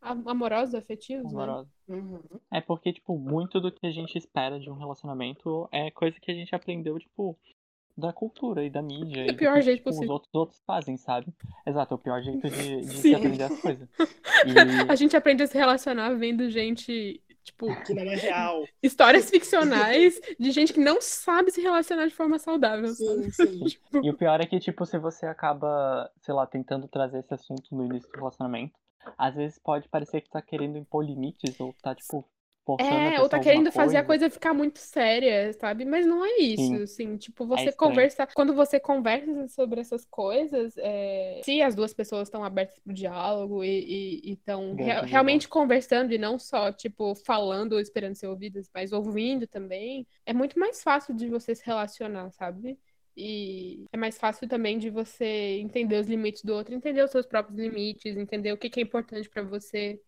am- 0.00 0.24
amorosos, 0.26 0.74
afetivos, 0.74 1.32
né? 1.32 1.42
Amorosa. 1.42 1.70
Uhum. 1.88 2.20
É 2.50 2.60
porque, 2.60 2.92
tipo, 2.92 3.16
muito 3.16 3.60
do 3.60 3.70
que 3.70 3.86
a 3.86 3.92
gente 3.92 4.18
espera 4.18 4.58
de 4.58 4.68
um 4.68 4.74
relacionamento 4.74 5.68
é 5.70 5.92
coisa 5.92 6.18
que 6.18 6.30
a 6.30 6.34
gente 6.34 6.54
aprendeu, 6.54 6.98
tipo, 6.98 7.38
da 7.96 8.12
cultura 8.12 8.64
e 8.64 8.70
da 8.70 8.80
mídia. 8.82 9.26
Do 9.26 9.32
e 9.32 9.36
pior 9.36 9.54
que, 9.56 9.62
jeito 9.62 9.78
tipo, 9.78 9.90
os 9.90 9.96
possível. 9.96 10.14
outros, 10.14 10.34
outros 10.34 10.62
fazem, 10.66 10.96
sabe? 10.96 11.32
Exato, 11.66 11.92
é 11.92 11.96
o 11.96 11.98
pior 11.98 12.22
jeito 12.22 12.48
de, 12.48 12.80
de 12.80 12.96
se 12.96 13.14
aprender 13.14 13.44
as 13.44 13.60
coisas. 13.60 13.88
E 14.44 14.90
A 14.90 14.94
gente 14.96 15.16
aprende 15.16 15.42
a 15.42 15.46
se 15.46 15.56
relacionar 15.56 16.14
vendo 16.14 16.50
gente, 16.50 17.22
tipo, 17.44 17.66
Que 17.84 17.94
não 17.94 18.02
é 18.02 18.16
real. 18.16 18.64
histórias 18.82 19.30
ficcionais 19.30 20.20
de 20.38 20.50
gente 20.50 20.72
que 20.72 20.80
não 20.80 21.00
sabe 21.00 21.50
se 21.52 21.60
relacionar 21.60 22.06
de 22.06 22.14
forma 22.14 22.38
saudável? 22.38 22.88
Sim, 22.88 23.30
sim. 23.30 23.60
E 24.02 24.10
o 24.10 24.14
pior 24.16 24.40
é 24.40 24.46
que, 24.46 24.58
tipo, 24.58 24.84
se 24.84 24.98
você 24.98 25.26
acaba, 25.26 26.10
sei 26.22 26.34
lá, 26.34 26.44
tentando 26.46 26.88
trazer 26.88 27.20
esse 27.20 27.32
assunto 27.34 27.72
no 27.74 27.84
início 27.84 28.10
do 28.10 28.16
relacionamento, 28.16 28.72
às 29.18 29.34
vezes 29.36 29.58
pode 29.58 29.88
parecer 29.88 30.20
que 30.22 30.30
tá 30.30 30.40
querendo 30.42 30.76
impor 30.78 31.04
limites 31.04 31.58
ou 31.60 31.72
tá, 31.82 31.94
tipo, 31.94 32.24
É, 32.78 33.20
ou 33.20 33.28
tá 33.28 33.40
querendo 33.40 33.72
fazer 33.72 33.96
a 33.96 34.04
coisa. 34.04 34.24
coisa 34.26 34.30
ficar 34.30 34.54
muito 34.54 34.78
séria, 34.78 35.52
sabe? 35.54 35.84
Mas 35.84 36.06
não 36.06 36.24
é 36.24 36.38
isso, 36.38 36.62
Sim. 36.62 36.82
assim, 36.82 37.16
tipo, 37.16 37.44
você 37.44 37.70
estranho. 37.70 37.90
conversa, 37.90 38.28
quando 38.34 38.54
você 38.54 38.78
conversa 38.78 39.48
sobre 39.48 39.80
essas 39.80 40.04
coisas, 40.04 40.74
é, 40.78 41.40
se 41.42 41.60
as 41.60 41.74
duas 41.74 41.92
pessoas 41.92 42.28
estão 42.28 42.44
abertas 42.44 42.78
pro 42.78 42.94
diálogo 42.94 43.64
e 43.64 44.20
estão 44.24 44.76
realmente 45.04 45.48
conversando 45.48 46.12
e 46.12 46.18
não 46.18 46.38
só, 46.38 46.72
tipo, 46.72 47.16
falando 47.16 47.72
ou 47.72 47.80
esperando 47.80 48.14
ser 48.14 48.28
ouvidas, 48.28 48.70
mas 48.72 48.92
ouvindo 48.92 49.46
também, 49.46 50.06
é 50.24 50.32
muito 50.32 50.58
mais 50.58 50.82
fácil 50.82 51.14
de 51.14 51.28
você 51.28 51.54
se 51.54 51.66
relacionar, 51.66 52.30
sabe? 52.30 52.78
E 53.16 53.84
é 53.92 53.96
mais 53.96 54.18
fácil 54.18 54.48
também 54.48 54.78
de 54.78 54.88
você 54.88 55.58
entender 55.60 56.00
os 56.00 56.06
limites 56.06 56.42
do 56.44 56.54
outro, 56.54 56.74
entender 56.74 57.02
os 57.02 57.10
seus 57.10 57.26
próprios 57.26 57.58
limites, 57.58 58.16
entender 58.16 58.52
o 58.52 58.56
que 58.56 58.70
que 58.70 58.80
é 58.80 58.82
importante 58.82 59.28
pra 59.28 59.42
você. 59.42 60.00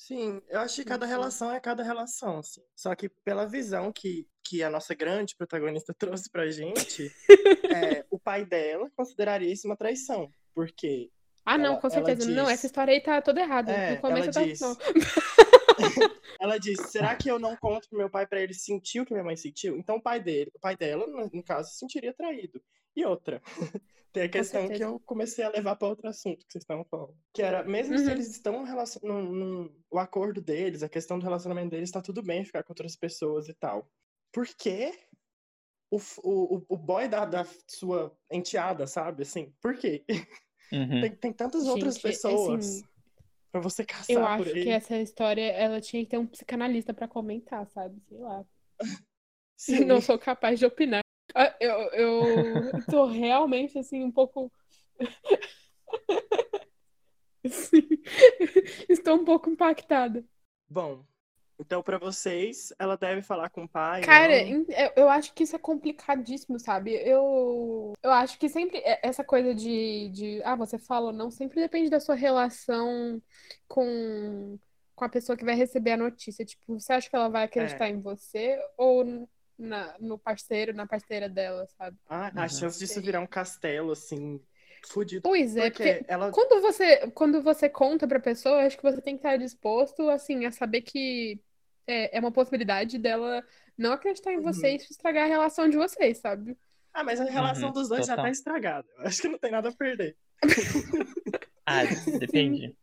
Sim, 0.00 0.40
eu 0.48 0.60
acho 0.60 0.76
que 0.76 0.84
cada 0.84 1.06
Sim. 1.06 1.12
relação 1.12 1.52
é 1.52 1.58
cada 1.58 1.82
relação, 1.82 2.38
assim. 2.38 2.62
Só 2.76 2.94
que 2.94 3.08
pela 3.08 3.46
visão 3.46 3.90
que, 3.92 4.28
que 4.44 4.62
a 4.62 4.70
nossa 4.70 4.94
grande 4.94 5.34
protagonista 5.36 5.92
trouxe 5.98 6.30
pra 6.30 6.48
gente, 6.50 7.12
é, 7.74 8.04
o 8.08 8.16
pai 8.18 8.44
dela 8.46 8.88
consideraria 8.96 9.52
isso 9.52 9.66
uma 9.66 9.76
traição. 9.76 10.32
Porque 10.54 11.10
Ah, 11.44 11.58
não, 11.58 11.72
Ela- 11.72 11.80
com 11.80 11.88
ela 11.88 11.94
certeza. 12.06 12.30
Não, 12.30 12.44
diz- 12.44 12.52
essa 12.54 12.66
história 12.66 12.92
aí 12.94 13.00
tá 13.02 13.20
toda 13.20 13.40
errada. 13.40 13.72
É, 13.72 13.96
Do 13.96 14.00
começo 14.00 14.22
ela 14.22 14.30
até 14.30 14.42
o 14.42 14.46
diz-. 14.46 14.60
Ela 16.40 16.58
diz: 16.58 16.78
será 16.90 17.14
que 17.16 17.28
eu 17.30 17.38
não 17.38 17.56
conto 17.56 17.88
pro 17.88 17.98
meu 17.98 18.08
pai 18.10 18.26
pra 18.26 18.40
ele 18.40 18.54
sentir 18.54 19.00
o 19.00 19.04
que 19.06 19.12
minha 19.12 19.24
mãe 19.24 19.36
sentiu? 19.36 19.76
Então 19.76 19.96
o 19.96 20.02
pai 20.02 20.20
dele, 20.20 20.50
o 20.54 20.58
pai 20.58 20.76
dela, 20.76 21.06
no, 21.06 21.28
no 21.32 21.42
caso, 21.42 21.70
se 21.70 21.78
sentiria 21.78 22.12
traído. 22.12 22.60
E 22.98 23.04
outra, 23.04 23.40
tem 24.12 24.24
a 24.24 24.28
questão 24.28 24.66
que 24.68 24.82
eu 24.82 24.98
comecei 25.06 25.44
a 25.44 25.50
levar 25.50 25.76
para 25.76 25.86
outro 25.86 26.08
assunto 26.08 26.44
que 26.44 26.52
vocês 26.52 26.64
estavam 26.64 26.84
falando. 26.84 27.16
Que 27.32 27.42
era, 27.42 27.62
mesmo 27.62 27.96
se 27.96 28.04
Uhum. 28.06 28.10
eles 28.10 28.28
estão 28.28 28.64
relacion... 28.64 29.00
num, 29.04 29.22
num- 29.32 29.82
o 29.88 29.98
acordo 30.00 30.40
deles, 30.40 30.82
a 30.82 30.88
questão 30.88 31.16
do 31.16 31.22
relacionamento 31.22 31.70
deles, 31.70 31.92
tá 31.92 32.02
tudo 32.02 32.22
bem 32.22 32.44
ficar 32.44 32.64
com 32.64 32.72
outras 32.72 32.96
pessoas 32.96 33.48
e 33.48 33.54
tal. 33.54 33.88
Por 34.32 34.46
que 34.48 34.92
o, 35.92 35.98
o, 36.24 36.64
o- 36.68 36.76
boy 36.76 37.06
da, 37.06 37.24
da 37.24 37.46
sua 37.68 38.12
enteada, 38.32 38.84
sabe? 38.88 39.22
Assim, 39.22 39.54
por 39.60 39.76
quê? 39.78 40.04
Uhum. 40.72 41.00
Tem, 41.00 41.14
tem 41.14 41.32
tantas 41.32 41.68
outras 41.68 41.94
Gente, 41.94 42.02
pessoas 42.02 42.66
assim, 42.66 42.84
pra 43.52 43.60
você 43.60 43.84
caçar 43.84 44.10
Eu 44.10 44.20
por 44.22 44.46
acho 44.48 44.56
aí. 44.56 44.62
que 44.64 44.70
essa 44.70 44.96
história, 44.98 45.52
ela 45.52 45.80
tinha 45.80 46.02
que 46.02 46.10
ter 46.10 46.18
um 46.18 46.26
psicanalista 46.26 46.92
pra 46.92 47.06
comentar, 47.06 47.64
sabe? 47.68 48.02
Sei 48.08 48.18
lá. 48.18 48.44
Sim. 49.56 49.84
Não 49.86 50.00
sou 50.00 50.18
capaz 50.18 50.58
de 50.58 50.66
opinar. 50.66 51.00
Ah, 51.40 51.54
Eu, 51.60 51.70
eu 51.92 52.72
tô 52.90 53.06
realmente, 53.06 53.78
assim, 53.78 54.02
um 54.02 54.10
pouco... 54.10 54.50
Sim. 57.48 57.88
Estou 58.88 59.14
um 59.14 59.24
pouco 59.24 59.48
impactada. 59.48 60.24
Bom, 60.68 61.04
então 61.60 61.80
pra 61.80 61.96
vocês, 61.96 62.72
ela 62.76 62.96
deve 62.96 63.22
falar 63.22 63.50
com 63.50 63.62
o 63.62 63.68
pai. 63.68 64.02
Cara, 64.02 64.44
não? 64.44 64.66
eu- 64.68 64.92
eu 64.96 65.08
acho 65.08 65.32
que 65.32 65.44
isso 65.44 65.54
é 65.54 65.60
complicadíssimo, 65.60 66.58
sabe? 66.58 66.94
Eu, 66.94 67.92
eu 68.02 68.10
acho 68.10 68.36
que 68.36 68.48
sempre 68.48 68.78
é- 68.78 68.98
essa 69.06 69.22
coisa 69.22 69.54
de, 69.54 70.08
de, 70.08 70.42
ah, 70.44 70.56
você 70.56 70.76
fala 70.76 71.06
ou 71.06 71.12
não, 71.12 71.30
sempre 71.30 71.60
depende 71.60 71.88
da 71.88 72.00
sua 72.00 72.16
relação 72.16 73.22
com, 73.68 74.58
com 74.96 75.04
a 75.04 75.08
pessoa 75.08 75.38
que 75.38 75.44
vai 75.44 75.54
receber 75.54 75.92
a 75.92 75.96
notícia. 75.96 76.44
Tipo, 76.44 76.80
você 76.80 76.94
acha 76.94 77.08
que 77.08 77.14
ela 77.14 77.28
vai 77.28 77.44
acreditar 77.44 77.88
em 77.88 78.00
você 78.00 78.58
ou 78.76 79.28
na, 79.58 79.96
no 79.98 80.18
parceiro, 80.18 80.72
na 80.72 80.86
parceira 80.86 81.28
dela, 81.28 81.66
sabe? 81.76 81.96
Ah, 82.08 82.30
a 82.34 82.42
Uhum. 82.42 82.48
chance 82.48 82.78
disso 82.78 83.00
virar 83.02 83.20
um 83.20 83.26
castelo, 83.26 83.92
assim, 83.92 84.40
fudido. 84.86 85.22
Pois 85.22 85.56
é, 85.56 85.70
Porque 85.70 85.94
porque 85.94 86.10
ela. 86.10 86.30
quando 86.30 86.60
você, 86.62 87.10
quando 87.10 87.42
você 87.42 87.68
conta 87.68 88.06
pra 88.06 88.20
pessoa, 88.20 88.62
acho 88.64 88.76
que 88.76 88.82
você 88.82 89.00
tem 89.00 89.14
que 89.16 89.20
estar 89.20 89.36
disposto, 89.36 90.08
assim, 90.08 90.46
a 90.46 90.50
saber 90.52 90.82
que 90.82 91.40
é, 91.86 92.16
é 92.16 92.20
uma 92.20 92.32
possibilidade 92.32 92.98
dela 92.98 93.44
não 93.76 93.92
acreditar 93.92 94.32
em 94.32 94.36
Uhum. 94.36 94.44
você 94.44 94.72
e 94.72 94.76
isso 94.76 94.92
estragar 94.92 95.24
a 95.24 95.28
relação 95.28 95.68
de 95.68 95.76
vocês, 95.76 96.18
sabe? 96.18 96.56
Ah, 96.92 97.04
mas 97.04 97.20
a 97.20 97.24
relação 97.24 97.68
Uhum, 97.68 97.74
dos 97.74 97.88
dois 97.88 98.06
já 98.06 98.12
total. 98.12 98.26
tá 98.26 98.30
estragada. 98.30 98.88
Eu 98.98 99.06
Acho 99.06 99.22
que 99.22 99.28
não 99.28 99.38
tem 99.38 99.50
nada 99.50 99.68
a 99.68 99.72
perder. 99.72 100.16
Ah, 101.66 101.84
depende. 102.18 102.74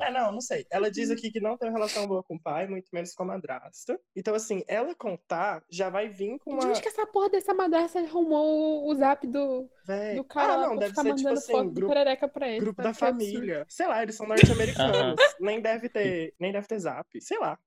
É, 0.00 0.10
não, 0.10 0.32
não 0.32 0.40
sei. 0.40 0.66
Ela 0.70 0.90
diz 0.90 1.10
aqui 1.10 1.30
que 1.30 1.40
não 1.40 1.56
tem 1.56 1.68
uma 1.68 1.76
relação 1.78 2.06
boa 2.06 2.22
com 2.22 2.36
o 2.36 2.40
pai, 2.40 2.66
muito 2.66 2.88
menos 2.92 3.14
com 3.14 3.22
a 3.22 3.26
madrasta. 3.26 3.98
Então, 4.16 4.34
assim, 4.34 4.62
ela 4.66 4.94
contar 4.94 5.62
já 5.70 5.90
vai 5.90 6.08
vir 6.08 6.38
com 6.40 6.50
De 6.56 6.56
uma. 6.56 6.68
onde 6.70 6.80
que 6.80 6.88
essa 6.88 7.06
porra 7.06 7.30
dessa 7.30 7.52
madrasta 7.54 8.00
arrumou 8.00 8.88
o 8.88 8.94
zap 8.94 9.26
do, 9.26 9.68
Véi, 9.86 10.16
do 10.16 10.24
cara 10.24 10.54
ah, 10.54 10.68
não, 10.68 10.76
deve 10.76 10.90
ficar 10.90 11.02
ser 11.02 11.14
tipo 11.14 11.28
mandando 11.28 11.38
assim, 11.38 11.74
grupo, 11.74 11.92
perereca 11.92 12.28
pra 12.28 12.48
ele? 12.48 12.60
grupo 12.60 12.82
sabe? 12.82 12.94
da 12.94 12.98
Que 12.98 13.04
absurdo. 13.04 13.32
família. 13.34 13.66
Sei 13.68 13.86
lá, 13.86 14.02
eles 14.02 14.14
são 14.14 14.26
norte-americanos. 14.26 15.20
nem 15.40 15.60
deve 15.60 15.88
ter, 15.88 16.34
nem 16.38 16.52
deve 16.52 16.66
ter 16.66 16.78
zap. 16.78 17.20
Sei 17.20 17.38
lá. 17.38 17.58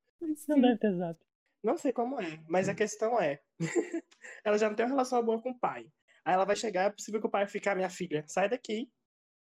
Não 0.48 0.62
deve 0.62 0.78
ter 0.80 0.94
zap. 0.94 1.20
Não 1.64 1.78
sei 1.78 1.92
como 1.92 2.22
é, 2.22 2.40
mas 2.48 2.70
a 2.70 2.76
questão 2.76 3.20
é, 3.20 3.40
ela 4.46 4.58
já 4.58 4.70
não 4.70 4.76
tem 4.76 4.86
uma 4.86 4.92
relação 4.92 5.24
boa 5.24 5.42
com 5.42 5.50
o 5.50 5.60
pai. 5.60 5.88
Aí 6.24 6.34
ela 6.34 6.46
vai 6.46 6.56
chegar, 6.56 6.84
é 6.84 6.90
possível 6.90 7.20
que 7.20 7.28
o 7.28 7.30
pai 7.30 7.48
ficar, 7.48 7.76
minha 7.76 7.90
filha, 7.90 8.24
sai 8.28 8.48
daqui. 8.48 8.88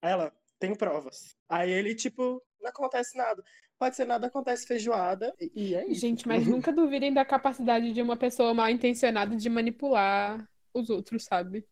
Aí 0.01 0.11
ela, 0.11 0.33
tem 0.59 0.75
provas. 0.75 1.35
Aí 1.49 1.71
ele, 1.71 1.95
tipo, 1.95 2.41
não 2.61 2.69
acontece 2.69 3.17
nada. 3.17 3.43
Pode 3.79 3.95
ser 3.95 4.05
nada, 4.05 4.27
acontece 4.27 4.65
feijoada, 4.65 5.33
e, 5.39 5.51
e 5.55 5.75
é 5.75 5.85
isso. 5.87 6.01
Gente, 6.01 6.27
mas 6.27 6.47
nunca 6.47 6.71
duvidem 6.73 7.13
da 7.13 7.23
capacidade 7.23 7.93
de 7.93 8.01
uma 8.01 8.17
pessoa 8.17 8.53
mal 8.53 8.69
intencionada 8.69 9.35
de 9.35 9.49
manipular 9.49 10.49
os 10.73 10.89
outros, 10.89 11.25
sabe? 11.25 11.63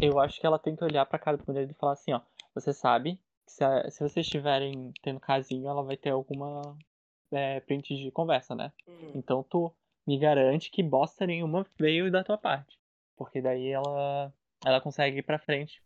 Eu 0.00 0.18
acho 0.18 0.40
que 0.40 0.46
ela 0.46 0.58
tem 0.58 0.74
que 0.74 0.82
olhar 0.84 1.06
pra 1.06 1.18
cara 1.18 1.36
do 1.36 1.44
mulher 1.46 1.70
e 1.70 1.74
falar 1.74 1.92
assim, 1.92 2.12
ó. 2.12 2.20
Você 2.54 2.72
sabe 2.72 3.16
que 3.46 3.52
se, 3.52 3.62
a- 3.62 3.88
se 3.90 4.00
vocês 4.00 4.26
estiverem 4.26 4.92
tendo 5.02 5.20
casinho, 5.20 5.68
ela 5.68 5.82
vai 5.84 5.96
ter 5.96 6.10
alguma 6.10 6.76
é, 7.30 7.60
print 7.60 7.94
de 7.96 8.10
conversa, 8.10 8.54
né? 8.54 8.72
Hum. 8.88 9.12
Então 9.14 9.42
tu 9.44 9.72
me 10.06 10.18
garante 10.18 10.70
que 10.70 10.82
bosta 10.82 11.26
nenhuma 11.26 11.64
veio 11.78 12.10
da 12.10 12.24
tua 12.24 12.38
parte. 12.38 12.76
Porque 13.16 13.40
daí 13.40 13.68
ela, 13.68 14.32
ela 14.64 14.80
consegue 14.80 15.18
ir 15.18 15.22
pra 15.22 15.38
frente. 15.38 15.80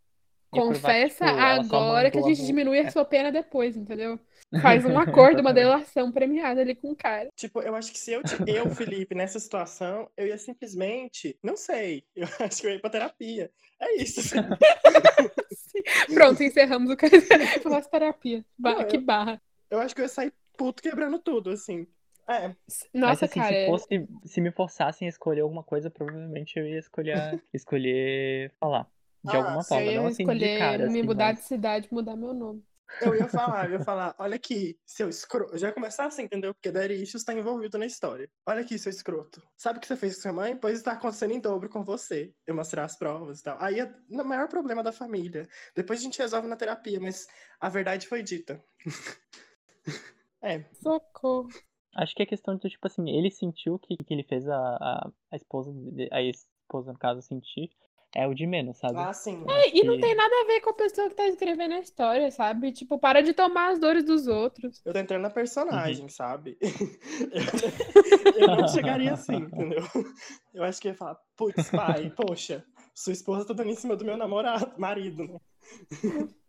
Confessa 0.55 1.27
tipo, 1.27 1.41
agora 1.77 2.11
que 2.11 2.19
a 2.19 2.23
gente 2.23 2.45
diminui 2.47 2.81
a 2.81 2.91
sua 2.91 3.05
pena 3.05 3.31
depois, 3.33 3.77
entendeu? 3.77 4.19
Faz 4.63 4.85
um 4.85 4.97
acordo, 4.99 5.41
uma 5.41 5.53
delação 5.53 6.13
premiada 6.13 6.61
ali 6.61 6.75
com 6.75 6.93
o 6.93 6.97
cara. 6.97 7.29
Tipo, 7.35 7.61
eu 7.63 7.75
acho 7.75 7.91
que 7.93 7.99
se 7.99 8.13
eu, 8.13 8.23
eu, 8.47 8.71
Felipe, 8.71 9.15
nessa 9.15 9.41
situação, 9.41 10.09
eu 10.17 10.27
ia 10.27 10.39
simplesmente, 10.39 11.37
não 11.43 11.57
sei, 11.57 12.05
eu 12.15 12.29
acho 12.41 12.61
que 12.61 12.67
eu 12.67 12.71
ia 12.73 12.81
pra 12.81 12.91
terapia. 12.91 13.51
É 13.81 13.97
isso. 13.97 14.21
Pronto, 16.15 16.43
encerramos 16.43 16.91
o 16.91 16.97
cara. 16.97 17.13
Nossa, 17.65 17.89
terapia. 17.89 18.45
Ba- 18.59 18.75
Não, 18.75 18.85
que 18.87 18.97
eu- 18.97 19.01
barra. 19.03 19.41
Eu 19.71 19.81
acho 19.81 19.95
que 19.95 20.01
eu 20.01 20.05
ia 20.05 20.09
sair 20.09 20.33
puto 20.57 20.83
quebrando 20.83 21.19
tudo, 21.19 21.51
assim. 21.51 21.87
É, 22.29 22.49
Mas 22.49 22.57
Nossa, 22.95 23.25
assim, 23.27 23.41
cara. 23.41 23.53
se, 23.53 23.55
é- 23.55 23.67
fosse, 23.67 24.09
se 24.25 24.41
me 24.41 24.51
forçassem 24.51 25.07
a 25.07 25.11
escolher 25.11 25.41
alguma 25.43 25.63
coisa, 25.63 25.91
provavelmente 25.91 26.59
eu 26.59 26.67
ia 26.67 26.79
escolher, 26.79 27.43
escolher 27.53 28.51
falar. 28.59 28.87
De 29.25 29.37
Ah, 29.37 29.39
alguma 29.39 29.65
Eu 29.65 29.65
forma, 29.65 29.93
ia 29.93 30.01
não 30.01 30.07
assim 30.07 30.25
escolher 30.25 30.49
de 30.51 30.51
cara, 30.59 30.87
me 30.87 31.01
assim, 31.01 31.03
mudar 31.03 31.33
mas... 31.33 31.39
de 31.39 31.43
cidade, 31.43 31.89
mudar 31.93 32.17
meu 32.17 32.35
nome. 32.35 32.65
eu 33.01 33.15
ia 33.15 33.29
falar, 33.29 33.67
eu 33.67 33.73
ia 33.73 33.81
falar, 33.81 34.15
olha 34.19 34.37
aqui, 34.37 34.79
seu 34.87 35.09
escroto. 35.09 35.55
Eu 35.55 35.59
já 35.59 35.73
começar 35.73 36.07
assim, 36.07 36.23
entendeu? 36.25 36.55
Porque 36.55 36.71
Daddy 36.71 36.95
Issues 37.03 37.25
tá 37.25 37.35
envolvido 37.35 37.79
na 37.79 37.87
história. 37.87 38.31
Olha 38.47 38.61
aqui, 38.63 38.79
seu 38.79 38.91
escroto. 38.91 39.43
Sabe 39.57 39.79
o 39.79 39.81
que 39.81 39.87
você 39.89 39.97
fez 39.97 40.17
com 40.17 40.23
sua 40.23 40.33
mãe? 40.33 40.57
Pois 40.57 40.79
está 40.79 40.93
acontecendo 40.93 41.33
em 41.33 41.41
dobro 41.41 41.69
com 41.69 41.85
você. 41.85 42.35
Eu 42.47 42.55
mostrar 42.55 42.85
as 42.85 42.97
provas 42.97 43.41
e 43.41 43.43
tal. 43.45 43.57
Aí 43.61 43.81
é 43.81 43.93
o 44.11 44.25
maior 44.25 44.49
problema 44.49 44.83
da 44.83 44.93
família. 44.93 45.49
Depois 45.75 46.01
a 46.01 46.03
gente 46.03 46.19
resolve 46.19 46.49
na 46.49 46.57
terapia, 46.57 47.01
mas 47.01 47.27
a 47.61 47.69
verdade 47.69 48.07
foi 48.07 48.23
dita. 48.23 48.63
é, 50.43 50.65
Socorro. 50.73 51.49
Acho 51.97 52.15
que 52.15 52.23
é 52.23 52.27
questão 52.27 52.57
de, 52.57 52.69
tipo 52.69 52.87
assim, 52.87 53.09
ele 53.11 53.31
sentiu 53.31 53.79
que, 53.79 53.97
que 53.97 54.13
ele 54.15 54.25
fez 54.25 54.49
a, 54.49 54.57
a, 54.57 55.13
a 55.33 55.37
esposa, 55.37 55.71
a 56.11 56.23
ex-esposa, 56.23 56.93
no 56.93 56.99
caso, 56.99 57.23
sentir, 57.23 57.71
é 58.17 58.27
o 58.27 58.35
de 58.35 58.47
menos, 58.47 58.79
sabe? 58.79 58.97
ah, 58.99 59.13
sim. 59.13 59.45
É, 59.49 59.77
e 59.77 59.85
não 59.85 59.95
que- 59.95 60.01
tem 60.01 60.15
nada 60.15 60.35
a 60.43 60.47
ver 60.47 60.61
com 60.61 60.71
a 60.71 60.75
pessoa 60.75 61.09
que 61.09 61.15
tá 61.17 61.27
escrevendo 61.27 61.75
a 61.75 61.81
história, 61.81 62.31
sabe? 62.31 62.73
Tipo, 62.73 62.99
para 62.99 63.23
de 63.23 63.33
tomar 63.33 63.73
as 63.73 63.79
dores 63.79 64.05
dos 64.05 64.27
outros. 64.27 64.81
Eu 64.85 64.93
tô 64.93 64.99
entrando 64.99 65.23
na 65.23 65.29
Uhum. 65.29 65.35
personagem, 65.35 66.09
sabe? 66.09 66.57
Eu, 68.37 68.47
não 68.57 68.69
chegaria 68.69 69.13
assim, 69.13 69.37
entendeu? 69.37 69.83
Eu 70.53 70.65
acho 70.65 70.81
que 70.81 70.89
eu 70.89 70.93
ia 70.93 70.99
falar, 70.99 71.17
putz, 71.37 71.71
pai, 71.71 72.11
poxa, 72.17 72.65
sua 72.95 73.13
esposa 73.13 73.47
tá 73.47 73.55
dando 73.55 73.71
em 73.71 73.77
cima 73.77 73.97
do 73.97 74.05
meu 74.05 74.17
namorado, 74.17 74.73
marido, 74.79 75.25
né? 75.27 75.39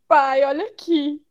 Pai, 0.08 0.44
olha 0.44 0.66
aqui. 0.68 1.22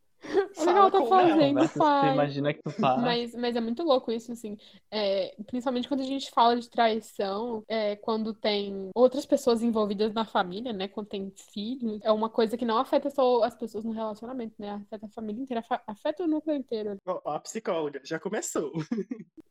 O 0.56 0.62
que 0.64 0.68
ela 0.70 0.90
tá 0.90 0.98
com 0.98 1.06
ela, 1.06 1.28
fazendo, 1.28 1.48
Conversa, 1.48 1.72
você 1.74 1.78
pai. 1.78 2.14
imagina 2.14 2.54
que 2.54 2.62
tu 2.62 2.70
fala. 2.70 3.02
Mas, 3.02 3.34
mas 3.34 3.56
é 3.56 3.60
muito 3.60 3.82
louco 3.82 4.10
isso, 4.10 4.32
assim. 4.32 4.56
É, 4.90 5.34
principalmente 5.46 5.86
quando 5.88 6.00
a 6.00 6.04
gente 6.06 6.30
fala 6.30 6.58
de 6.58 6.68
traição, 6.70 7.62
é, 7.68 7.96
quando 7.96 8.32
tem 8.32 8.90
outras 8.94 9.26
pessoas 9.26 9.62
envolvidas 9.62 10.12
na 10.14 10.24
família, 10.24 10.72
né? 10.72 10.88
Quando 10.88 11.08
tem 11.08 11.32
filhos, 11.52 12.00
é 12.02 12.10
uma 12.12 12.30
coisa 12.30 12.56
que 12.56 12.64
não 12.64 12.78
afeta 12.78 13.10
só 13.10 13.42
as 13.42 13.54
pessoas 13.54 13.84
no 13.84 13.92
relacionamento, 13.92 14.54
né? 14.58 14.70
Afeta 14.70 15.06
a 15.06 15.10
família 15.10 15.42
inteira, 15.42 15.64
afeta 15.86 16.24
o 16.24 16.26
núcleo 16.26 16.56
inteiro. 16.56 16.96
Ó, 17.06 17.20
ó, 17.24 17.30
a 17.32 17.40
psicóloga, 17.40 18.00
já 18.04 18.18
começou. 18.18 18.72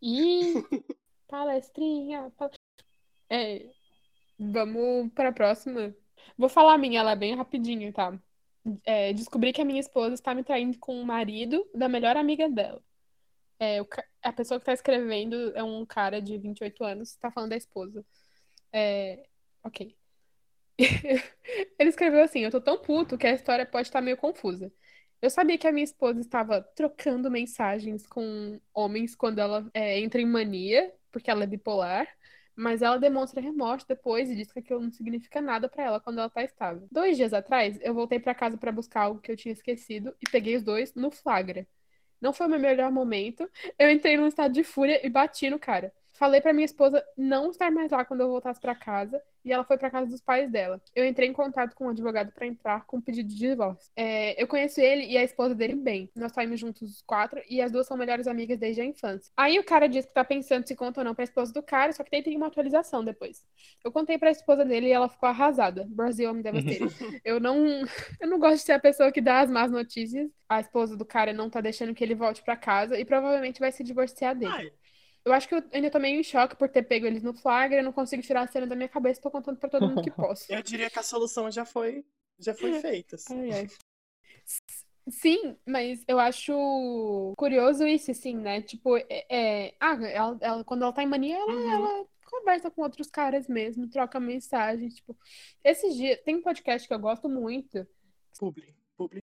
E 0.01 0.53
palestrinha. 1.27 2.31
pal- 2.37 2.51
É, 3.29 3.65
vamos 4.39 5.11
para 5.13 5.29
a 5.29 5.33
próxima. 5.33 5.93
Vou 6.37 6.49
falar 6.49 6.73
a 6.73 6.77
minha, 6.77 6.99
ela 6.99 7.11
é 7.11 7.15
bem 7.15 7.35
rapidinho, 7.35 7.91
tá? 7.93 8.17
É, 8.85 9.13
descobri 9.13 9.51
que 9.51 9.61
a 9.61 9.65
minha 9.65 9.79
esposa 9.79 10.13
está 10.13 10.33
me 10.33 10.43
traindo 10.43 10.77
com 10.79 11.01
o 11.01 11.05
marido 11.05 11.67
da 11.75 11.89
melhor 11.89 12.15
amiga 12.15 12.49
dela. 12.49 12.81
É, 13.59 13.81
o 13.81 13.87
a 14.21 14.33
pessoa 14.33 14.59
que 14.59 14.63
está 14.63 14.73
escrevendo 14.73 15.35
é 15.55 15.63
um 15.63 15.85
cara 15.85 16.21
de 16.21 16.37
28 16.37 16.83
anos, 16.83 17.09
está 17.09 17.29
falando 17.31 17.51
da 17.51 17.57
esposa. 17.57 18.05
É, 18.71 19.27
ok. 19.63 19.95
Ele 21.79 21.89
escreveu 21.89 22.23
assim: 22.23 22.41
Eu 22.41 22.51
tô 22.51 22.61
tão 22.61 22.77
puto 22.81 23.17
que 23.17 23.27
a 23.27 23.33
história 23.33 23.65
pode 23.65 23.87
estar 23.87 24.01
meio 24.01 24.17
confusa. 24.17 24.71
Eu 25.21 25.29
sabia 25.29 25.57
que 25.57 25.67
a 25.67 25.71
minha 25.71 25.83
esposa 25.83 26.19
estava 26.19 26.61
trocando 26.75 27.31
mensagens 27.31 28.05
com 28.07 28.59
homens 28.73 29.15
quando 29.15 29.39
ela 29.39 29.69
é, 29.73 29.99
entra 29.99 30.21
em 30.21 30.25
mania, 30.25 30.93
porque 31.11 31.31
ela 31.31 31.43
é 31.43 31.47
bipolar, 31.47 32.07
mas 32.55 32.81
ela 32.81 32.97
demonstra 32.97 33.41
remorso 33.41 33.87
depois 33.87 34.29
e 34.29 34.35
diz 34.35 34.51
que 34.51 34.59
aquilo 34.59 34.81
não 34.81 34.91
significa 34.91 35.41
nada 35.41 35.67
pra 35.67 35.83
ela 35.83 35.99
quando 35.99 36.19
ela 36.19 36.29
tá 36.29 36.43
estável. 36.43 36.87
Dois 36.91 37.17
dias 37.17 37.33
atrás, 37.33 37.79
eu 37.81 37.93
voltei 37.93 38.19
pra 38.19 38.35
casa 38.35 38.57
pra 38.57 38.71
buscar 38.71 39.01
algo 39.03 39.19
que 39.21 39.31
eu 39.31 39.37
tinha 39.37 39.53
esquecido 39.53 40.15
e 40.21 40.29
peguei 40.29 40.55
os 40.55 40.63
dois 40.63 40.93
no 40.93 41.11
flagra. 41.11 41.67
Não 42.21 42.31
foi 42.31 42.47
o 42.47 42.49
meu 42.49 42.59
melhor 42.59 42.91
momento. 42.91 43.49
Eu 43.77 43.89
entrei 43.89 44.15
num 44.17 44.27
estado 44.27 44.53
de 44.53 44.63
fúria 44.63 45.05
e 45.05 45.09
bati 45.09 45.49
no 45.49 45.59
cara. 45.59 45.93
Falei 46.23 46.39
pra 46.39 46.53
minha 46.53 46.63
esposa 46.63 47.03
não 47.17 47.49
estar 47.49 47.69
mais 47.69 47.91
lá 47.91 48.05
quando 48.05 48.21
eu 48.21 48.29
voltasse 48.29 48.57
pra 48.61 48.73
casa 48.73 49.21
e 49.43 49.51
ela 49.51 49.65
foi 49.65 49.77
pra 49.77 49.91
casa 49.91 50.09
dos 50.09 50.21
pais 50.21 50.49
dela. 50.49 50.81
Eu 50.95 51.05
entrei 51.05 51.27
em 51.27 51.33
contato 51.33 51.75
com 51.75 51.87
o 51.87 51.89
advogado 51.89 52.31
pra 52.31 52.47
entrar 52.47 52.85
com 52.85 52.95
um 52.95 53.01
pedido 53.01 53.27
de 53.27 53.35
divórcio. 53.35 53.91
É, 53.93 54.41
eu 54.41 54.47
conheço 54.47 54.79
ele 54.79 55.05
e 55.05 55.17
a 55.17 55.23
esposa 55.23 55.53
dele 55.53 55.75
bem. 55.75 56.09
Nós 56.15 56.31
saímos 56.31 56.61
juntos 56.61 56.81
os 56.81 57.01
quatro 57.01 57.41
e 57.49 57.61
as 57.61 57.73
duas 57.73 57.85
são 57.85 57.97
melhores 57.97 58.25
amigas 58.25 58.57
desde 58.57 58.79
a 58.79 58.85
infância. 58.85 59.33
Aí 59.35 59.59
o 59.59 59.65
cara 59.65 59.89
disse 59.89 60.07
que 60.07 60.13
tá 60.13 60.23
pensando 60.23 60.65
se 60.65 60.73
conta 60.77 61.01
ou 61.01 61.03
não 61.03 61.13
pra 61.13 61.25
esposa 61.25 61.51
do 61.51 61.61
cara, 61.61 61.91
só 61.91 62.05
que 62.05 62.11
daí 62.11 62.23
tem 62.23 62.37
uma 62.37 62.47
atualização 62.47 63.03
depois. 63.03 63.45
Eu 63.83 63.91
contei 63.91 64.17
pra 64.17 64.31
esposa 64.31 64.63
dele 64.63 64.87
e 64.87 64.91
ela 64.93 65.09
ficou 65.09 65.27
arrasada. 65.27 65.85
Brasil 65.89 66.33
me 66.33 66.41
devastated. 66.41 66.87
eu 67.25 67.37
não 67.37 67.83
eu 68.21 68.29
não 68.29 68.39
gosto 68.39 68.55
de 68.55 68.61
ser 68.61 68.71
a 68.71 68.79
pessoa 68.79 69.11
que 69.11 69.19
dá 69.19 69.41
as 69.41 69.51
más 69.51 69.69
notícias. 69.69 70.29
A 70.47 70.61
esposa 70.61 70.95
do 70.95 71.03
cara 71.03 71.33
não 71.33 71.49
tá 71.49 71.59
deixando 71.59 71.93
que 71.93 72.01
ele 72.01 72.15
volte 72.15 72.41
pra 72.43 72.55
casa 72.55 72.97
e 72.97 73.03
provavelmente 73.03 73.59
vai 73.59 73.73
se 73.73 73.83
divorciar 73.83 74.35
dele. 74.35 74.53
Ai, 74.53 74.71
Eu 75.25 75.31
acho 75.33 75.47
que 75.47 75.55
eu 75.55 75.63
ainda 75.71 75.89
tô 75.89 75.99
meio 75.99 76.19
em 76.19 76.23
choque 76.23 76.55
por 76.55 76.67
ter 76.69 76.83
pego 76.83 77.05
eles 77.05 77.23
no 77.23 77.33
flagra, 77.33 77.79
eu 77.79 77.83
não 77.83 77.93
consigo 77.93 78.21
tirar 78.21 78.41
a 78.41 78.47
cena 78.47 78.67
da 78.67 78.75
minha 78.75 78.89
cabeça, 78.89 79.21
tô 79.21 79.31
contando 79.31 79.57
pra 79.57 79.69
todo 79.69 79.87
mundo 79.87 80.01
que 80.03 80.11
posso. 80.11 80.51
eu 80.51 80.61
diria 80.61 80.89
que 80.89 80.99
a 80.99 81.03
solução 81.03 81.49
já 81.49 81.63
foi, 81.65 82.05
já 82.39 82.53
foi 82.53 82.73
feita. 82.81 83.15
assim. 83.15 83.39
Ai, 83.39 83.51
ai. 83.51 83.67
Sim, 85.09 85.57
mas 85.65 86.01
eu 86.07 86.17
acho 86.17 87.33
curioso 87.37 87.85
isso, 87.85 88.11
assim, 88.11 88.35
né? 88.37 88.61
Tipo, 88.61 88.95
é, 88.97 89.05
é- 89.29 89.75
ah, 89.79 89.95
ela, 90.01 90.37
ela- 90.41 90.63
quando 90.63 90.83
ela 90.83 90.93
tá 90.93 91.03
em 91.03 91.07
mania, 91.07 91.35
ela, 91.37 91.51
Uhum. 91.53 91.71
ela 91.71 92.05
conversa 92.25 92.71
com 92.71 92.81
outros 92.81 93.09
caras 93.09 93.47
mesmo, 93.47 93.89
troca 93.89 94.19
mensagem, 94.19 94.87
tipo, 94.89 95.15
esses 95.63 95.95
dias, 95.95 96.19
tem 96.23 96.35
um 96.37 96.41
podcast 96.41 96.87
que 96.87 96.93
eu 96.93 96.99
gosto 96.99 97.29
muito, 97.29 97.85
Publi, 98.39 98.73
publi. 98.97 99.21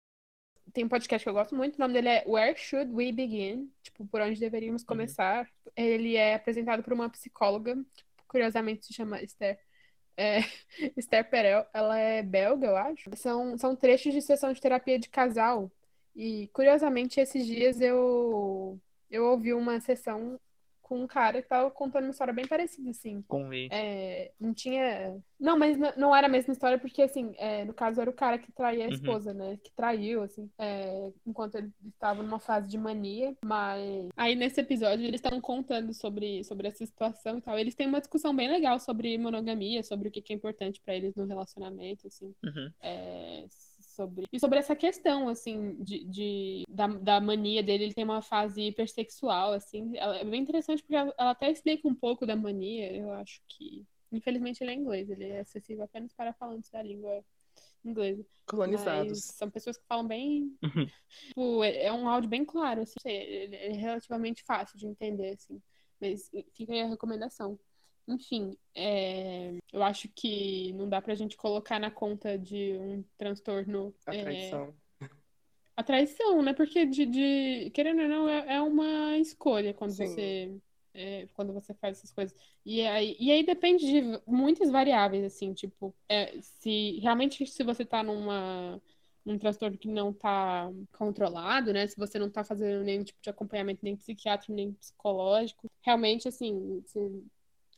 Tem 0.73 0.85
um 0.85 0.89
podcast 0.89 1.25
que 1.25 1.29
eu 1.29 1.35
gosto 1.35 1.55
muito, 1.55 1.77
o 1.77 1.81
nome 1.81 1.95
dele 1.95 2.09
é 2.09 2.25
Where 2.27 2.57
Should 2.57 2.93
We 2.93 3.13
Begin? 3.13 3.71
Tipo, 3.83 4.07
por 4.07 4.21
onde 4.21 4.39
deveríamos 4.39 4.85
começar? 4.85 5.49
Ele 5.77 6.17
é 6.17 6.35
apresentado 6.35 6.83
por 6.83 6.93
uma 6.93 7.09
psicóloga, 7.09 7.77
que 7.95 8.25
curiosamente 8.27 8.87
se 8.87 8.95
chama 8.95 9.23
Esther. 9.23 9.59
É, 10.17 10.39
Esther 10.97 11.29
Perel, 11.29 11.67
ela 11.73 11.99
é 11.99 12.23
belga, 12.23 12.67
eu 12.67 12.77
acho. 12.77 13.11
São, 13.17 13.57
são 13.57 13.77
trechos 13.77 14.13
de 14.13 14.23
sessão 14.23 14.53
de 14.53 14.61
terapia 14.61 14.99
de 14.99 15.09
casal. 15.09 15.71
E, 16.15 16.49
curiosamente, 16.53 17.21
esses 17.21 17.47
dias 17.47 17.81
eu, 17.81 18.79
eu 19.11 19.25
ouvi 19.27 19.55
uma 19.55 19.81
sessão 19.81 20.39
com 20.89 20.99
um 21.03 21.07
cara 21.07 21.43
que 21.43 21.49
tava 21.49 21.71
contando 21.71 22.05
uma 22.05 22.11
história 22.11 22.33
bem 22.33 22.47
parecida, 22.47 22.91
assim. 22.91 23.23
Com 23.29 23.53
ele. 23.53 23.69
É, 23.71 24.33
não 24.41 24.55
tinha. 24.55 25.19
Não, 25.39 25.57
mas 25.59 25.77
não 25.97 26.15
era 26.17 26.27
a 26.27 26.31
mesma 26.31 26.53
história, 26.53 26.79
porque, 26.79 27.03
assim, 27.03 27.33
é, 27.39 27.65
no 27.65 27.73
caso 27.75 28.01
era 28.01 28.11
o 28.11 28.13
cara 28.15 28.39
que 28.39 28.51
traía 28.51 28.85
a 28.85 28.89
Uhum. 28.89 28.95
esposa, 28.95 29.33
né? 29.35 29.59
Que 29.63 29.71
traiu, 29.73 30.23
assim, 30.23 30.51
é, 30.59 31.13
enquanto 31.27 31.55
ele 31.57 31.71
estava 31.95 32.23
numa 32.23 32.41
fase 32.41 32.67
de 32.69 32.79
mania. 32.79 33.37
Mas 33.45 34.09
aí 34.17 34.35
nesse 34.35 34.61
episódio 34.61 35.05
eles 35.05 35.19
estavam 35.21 35.41
contando 35.41 35.93
sobre, 35.93 36.43
sobre 36.45 36.67
essa 36.69 36.85
situação 36.85 37.39
e 37.39 37.41
tal. 37.43 37.59
Eles 37.59 37.75
têm 37.75 37.87
uma 37.87 38.01
discussão 38.01 38.35
bem 38.35 38.49
legal 38.51 38.81
sobre 38.81 39.17
monogamia, 39.19 39.83
sobre 39.83 40.09
o 40.09 40.11
que 40.11 40.23
que 40.23 40.33
é 40.33 40.37
importante 40.37 40.81
pra 40.81 40.95
eles 40.95 41.15
no 41.15 41.27
relacionamento, 41.27 42.07
assim 42.07 42.35
Uhum. 42.45 42.71
é, 42.81 43.45
sobre 43.99 44.25
e 44.33 44.39
sobre 44.39 44.59
essa 44.61 44.77
questão 44.77 45.29
assim 45.29 45.75
de, 45.83 46.05
de- 46.05 46.65
da, 46.69 46.87
da 46.87 47.21
mania 47.21 47.63
dele 47.63 47.85
ele 47.85 47.95
tem 47.95 48.05
uma 48.05 48.23
fase 48.23 48.63
hipersexual 48.63 49.53
assim 49.53 49.91
ela- 49.97 50.17
é 50.19 50.25
bem 50.25 50.41
interessante 50.41 50.83
porque 50.83 50.95
ela, 50.95 51.13
ela 51.19 51.31
até 51.33 51.51
explica 51.51 51.89
um 51.89 51.95
pouco 51.95 52.25
da 52.25 52.37
mania 52.37 52.93
eu 52.97 53.11
acho 53.13 53.41
que 53.49 53.85
infelizmente 54.13 54.63
ele 54.63 54.71
é 54.71 54.75
inglês 54.75 55.11
ele 55.11 55.25
é 55.25 55.41
acessível 55.41 55.83
apenas 55.85 56.13
para 56.15 56.33
falantes 56.33 56.71
da 56.71 56.81
língua 56.81 57.25
inglesa 57.85 58.23
mas 58.23 58.47
Colonizados. 58.47 59.25
são 59.25 59.51
pessoas 59.51 59.77
que 59.77 59.87
falam 59.87 60.07
bem 60.07 60.57
Uhum. 60.63 60.87
tipo, 61.29 61.65
é 61.65 61.85
é 61.87 61.93
um 61.93 62.09
áudio 62.09 62.31
bem 62.31 62.45
claro 62.45 62.83
assim 62.83 62.95
é 63.05 63.73
relativamente 63.73 64.45
fácil 64.45 64.79
de 64.79 64.87
entender 64.87 65.31
assim 65.31 65.61
mas 66.01 66.31
fica 66.55 66.73
aí 66.73 66.83
a 66.83 66.87
recomendação 66.87 67.59
enfim, 68.09 68.57
é, 68.75 69.53
eu 69.73 69.83
acho 69.83 70.09
que 70.09 70.73
não 70.73 70.89
dá 70.89 71.01
pra 71.01 71.15
gente 71.15 71.37
colocar 71.37 71.79
na 71.79 71.91
conta 71.91 72.39
de 72.39 72.73
um 72.79 73.05
transtorno 73.19 73.95
A 74.07 74.15
é, 74.15 74.23
traição. 74.23 74.75
a 75.77 75.83
traição, 75.83 76.43
né? 76.43 76.55
Porque 76.55 76.87
de, 76.87 77.07
de- 77.07 77.71
querendo 77.71 78.03
ou 78.03 78.09
não, 78.09 78.29
é, 78.29 78.57
é 78.57 78.63
uma 78.63 79.17
escolha 79.19 79.75
quando 79.75 79.93
Sim. 79.93 80.07
você 80.07 80.61
é, 80.95 81.27
quando 81.35 81.53
você 81.53 81.75
faz 81.75 81.99
essas 81.99 82.11
coisas. 82.13 82.37
E 82.65 82.81
aí, 82.87 83.17
e 83.21 83.31
aí 83.31 83.45
depende 83.45 83.87
de 83.87 84.03
muitas 84.27 84.71
variáveis, 84.71 85.25
assim, 85.25 85.53
tipo, 85.53 85.95
é, 86.09 86.41
se 86.41 86.99
realmente 87.01 87.47
se 87.47 87.63
você 87.63 87.85
tá 87.85 88.03
numa 88.03 88.81
um 89.27 89.39
transtorno 89.39 89.77
que 89.77 89.89
não 89.89 90.11
tá 90.13 90.71
controlado, 90.93 91.73
né? 91.73 91.87
Se 91.87 91.97
você 91.99 92.19
não 92.19 92.31
tá 92.31 92.43
fazendo 92.43 92.83
nenhum 92.83 93.05
tipo 93.05 93.21
de 93.21 93.29
acompanhamento, 93.29 93.81
nem 93.85 93.95
psiquiátrico, 93.97 94.55
nem 94.55 94.73
psicológico, 94.73 95.71
realmente, 95.83 96.27
assim, 96.27 96.81
você 96.81 96.99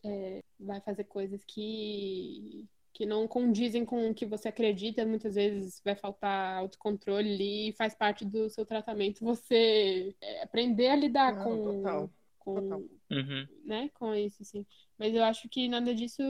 é, 0.04 0.42
vai 0.58 0.80
fazer 0.80 1.04
coisas 1.04 1.42
que, 1.44 2.66
que 2.92 3.06
não 3.06 3.26
condizem 3.26 3.84
com 3.84 4.10
o 4.10 4.14
que 4.14 4.26
você 4.26 4.48
acredita, 4.48 5.06
muitas 5.06 5.34
vezes 5.34 5.80
vai 5.84 5.94
faltar 5.94 6.58
autocontrole 6.58 7.32
ali, 7.32 7.68
e 7.70 7.72
faz 7.72 7.94
parte 7.94 8.24
do 8.24 8.48
seu 8.48 8.64
tratamento 8.64 9.24
você 9.24 10.14
é, 10.20 10.42
aprender 10.42 10.88
a 10.88 10.96
lidar 10.96 11.34
Não, 11.34 11.44
com, 11.44 11.62
total, 11.62 12.10
com, 12.38 12.54
total. 12.54 12.82
Uhum. 13.10 13.46
né, 13.64 13.90
com 13.94 14.14
isso, 14.14 14.42
assim. 14.42 14.64
Mas 14.96 15.14
eu 15.14 15.24
acho 15.24 15.48
que 15.48 15.68
nada 15.68 15.94
disso 15.94 16.22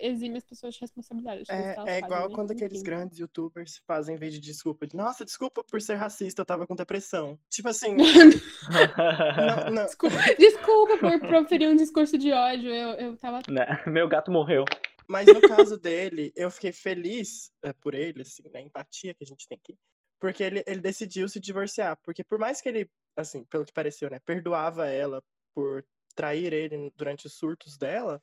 exime 0.00 0.38
as 0.38 0.44
pessoas 0.44 0.74
de 0.74 0.80
responsabilidade. 0.80 1.44
É, 1.50 1.72
é 1.72 1.74
fazem, 1.74 1.98
igual 1.98 2.28
né? 2.28 2.34
quando 2.34 2.50
aqueles 2.52 2.80
Enfim. 2.80 2.84
grandes 2.84 3.18
youtubers 3.18 3.82
fazem 3.86 4.16
vídeo 4.16 4.40
de 4.40 4.46
desculpa. 4.46 4.86
de, 4.86 4.96
Nossa, 4.96 5.24
desculpa 5.24 5.62
por 5.62 5.82
ser 5.82 5.96
racista, 5.96 6.40
eu 6.40 6.46
tava 6.46 6.66
com 6.66 6.74
depressão. 6.74 7.38
Tipo 7.50 7.68
assim, 7.68 7.96
não, 7.96 9.70
não. 9.72 9.84
Desculpa, 9.84 10.16
desculpa 10.38 10.98
por 10.98 11.20
proferir 11.20 11.68
um 11.68 11.76
discurso 11.76 12.16
de 12.16 12.32
ódio. 12.32 12.70
Eu, 12.70 12.90
eu 12.90 13.16
tava. 13.16 13.40
Né? 13.50 13.66
Meu 13.86 14.08
gato 14.08 14.30
morreu. 14.30 14.64
Mas 15.08 15.26
no 15.26 15.40
caso 15.40 15.78
dele, 15.78 16.32
eu 16.34 16.50
fiquei 16.50 16.72
feliz 16.72 17.52
é, 17.62 17.72
por 17.72 17.94
ele, 17.94 18.22
assim, 18.22 18.42
na 18.52 18.60
empatia 18.60 19.14
que 19.14 19.22
a 19.22 19.26
gente 19.26 19.46
tem 19.46 19.56
aqui. 19.56 19.78
Porque 20.18 20.42
ele, 20.42 20.64
ele 20.66 20.80
decidiu 20.80 21.28
se 21.28 21.38
divorciar. 21.38 21.96
Porque 22.02 22.24
por 22.24 22.38
mais 22.38 22.60
que 22.60 22.68
ele, 22.68 22.90
assim, 23.16 23.44
pelo 23.44 23.64
que 23.64 23.72
pareceu, 23.72 24.10
né, 24.10 24.18
perdoava 24.24 24.86
ela 24.86 25.22
por 25.54 25.84
trair 26.16 26.52
ele 26.52 26.90
durante 26.96 27.26
os 27.26 27.34
surtos 27.34 27.76
dela, 27.76 28.20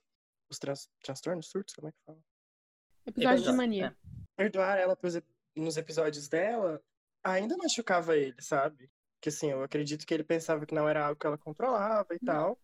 os 0.50 0.60
trans, 0.60 0.90
transtornos, 1.02 1.50
surtos, 1.50 1.76
como 1.76 1.88
é 1.88 1.92
que 1.92 1.98
fala? 2.06 2.20
Episódio 3.06 3.44
de 3.44 3.52
mania. 3.54 3.98
perdoar 4.36 4.78
ela 4.78 4.96
pros 4.96 5.20
nos 5.56 5.78
episódios 5.78 6.28
dela 6.28 6.82
ainda 7.24 7.56
machucava 7.56 8.18
ele, 8.18 8.42
sabe? 8.42 8.92
Que 9.22 9.30
assim, 9.30 9.52
eu 9.52 9.64
acredito 9.64 10.06
que 10.06 10.14
ele 10.14 10.24
pensava 10.24 10.66
que 10.66 10.74
não 10.74 10.90
era 10.90 11.06
algo 11.06 11.20
que 11.20 11.26
ela 11.26 11.38
controlava 11.38 12.14
e 12.14 12.20
tal. 12.20 12.60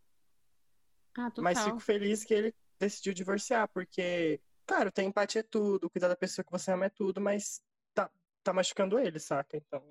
Ah, 1.18 1.30
total. 1.30 1.44
Mas 1.44 1.64
fico 1.64 1.80
feliz 1.80 2.24
que 2.24 2.34
ele 2.34 2.56
decidiu 2.80 3.14
divorciar, 3.14 3.68
porque, 3.70 4.42
claro, 4.66 4.92
ter 4.92 5.04
empatia 5.04 5.42
é 5.42 5.44
tudo, 5.44 5.90
cuidar 5.90 6.08
da 6.08 6.16
pessoa 6.16 6.44
que 6.44 6.52
você 6.52 6.72
ama 6.72 6.86
é 6.86 6.90
tudo, 6.90 7.22
mas 7.22 7.62
tá, 7.94 8.10
tá 8.44 8.52
machucando 8.52 9.00
ele, 9.00 9.20
saca? 9.20 9.56
Então. 9.56 9.82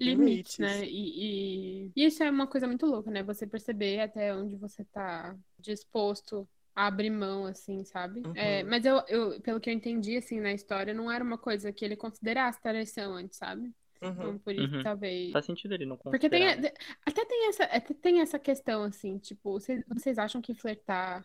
Limites, 0.00 0.58
né? 0.58 0.84
E, 0.86 1.84
e- 1.86 1.92
e 1.96 2.04
isso 2.06 2.22
é 2.22 2.30
uma 2.30 2.46
coisa 2.46 2.66
muito 2.66 2.86
louca, 2.86 3.10
né? 3.10 3.22
Você 3.22 3.46
perceber 3.46 4.00
até 4.00 4.34
onde 4.34 4.56
você 4.56 4.84
tá 4.84 5.36
disposto 5.58 6.48
a 6.74 6.86
abrir 6.86 7.10
mão, 7.10 7.46
assim, 7.46 7.84
sabe? 7.84 8.22
É, 8.34 8.62
Uhum. 8.62 8.70
mas 8.70 8.84
eu, 8.84 9.02
eu, 9.08 9.40
pelo 9.40 9.60
que 9.60 9.68
eu 9.68 9.74
entendi, 9.74 10.16
assim, 10.16 10.40
na 10.40 10.52
história, 10.52 10.94
não 10.94 11.10
era 11.10 11.22
uma 11.22 11.36
coisa 11.38 11.72
que 11.72 11.84
ele 11.84 11.96
considerasse 11.96 12.60
traição 12.62 13.14
antes, 13.14 13.36
sabe? 13.38 13.72
Uhum. 14.02 14.10
Então, 14.12 14.38
por 14.38 14.54
isso, 14.54 14.74
Uhum. 14.76 14.82
talvez. 14.82 15.32
Faz 15.32 15.44
sentido 15.44 15.74
ele 15.74 15.84
não 15.84 15.96
Porque 15.96 16.28
tem, 16.30 16.42
considerar. 16.46 16.74
até 17.04 17.24
tem 17.24 17.48
essa, 17.48 17.64
até 17.64 17.94
tem 17.94 18.20
essa 18.20 18.38
questão, 18.38 18.84
assim, 18.84 19.18
tipo, 19.18 19.52
vocês, 19.52 19.82
vocês 19.88 20.18
acham 20.18 20.40
que 20.40 20.54
flertar 20.54 21.24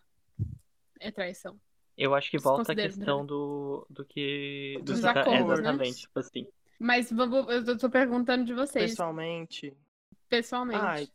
é 1.00 1.12
traição? 1.12 1.58
Eu 1.98 2.14
acho 2.14 2.30
que 2.30 2.38
volta 2.38 2.74
a 2.74 2.76
questão 2.76 3.26
do, 3.26 3.86
do 3.90 4.04
que. 4.04 4.78
Dos 4.84 5.00
do- 5.00 5.08
acordos, 5.08 5.48
né? 5.48 5.54
Exatamente, 5.54 6.02
tipo 6.02 6.20
assim. 6.20 6.46
Mas 6.80 7.12
vamos, 7.12 7.48
eu 7.68 7.78
tô 7.78 7.90
perguntando 7.90 8.44
de 8.46 8.54
vocês, 8.54 8.92
Pessoalmente. 8.92 9.76
pessoalmente. 10.30 10.82
Ai, 10.84 11.08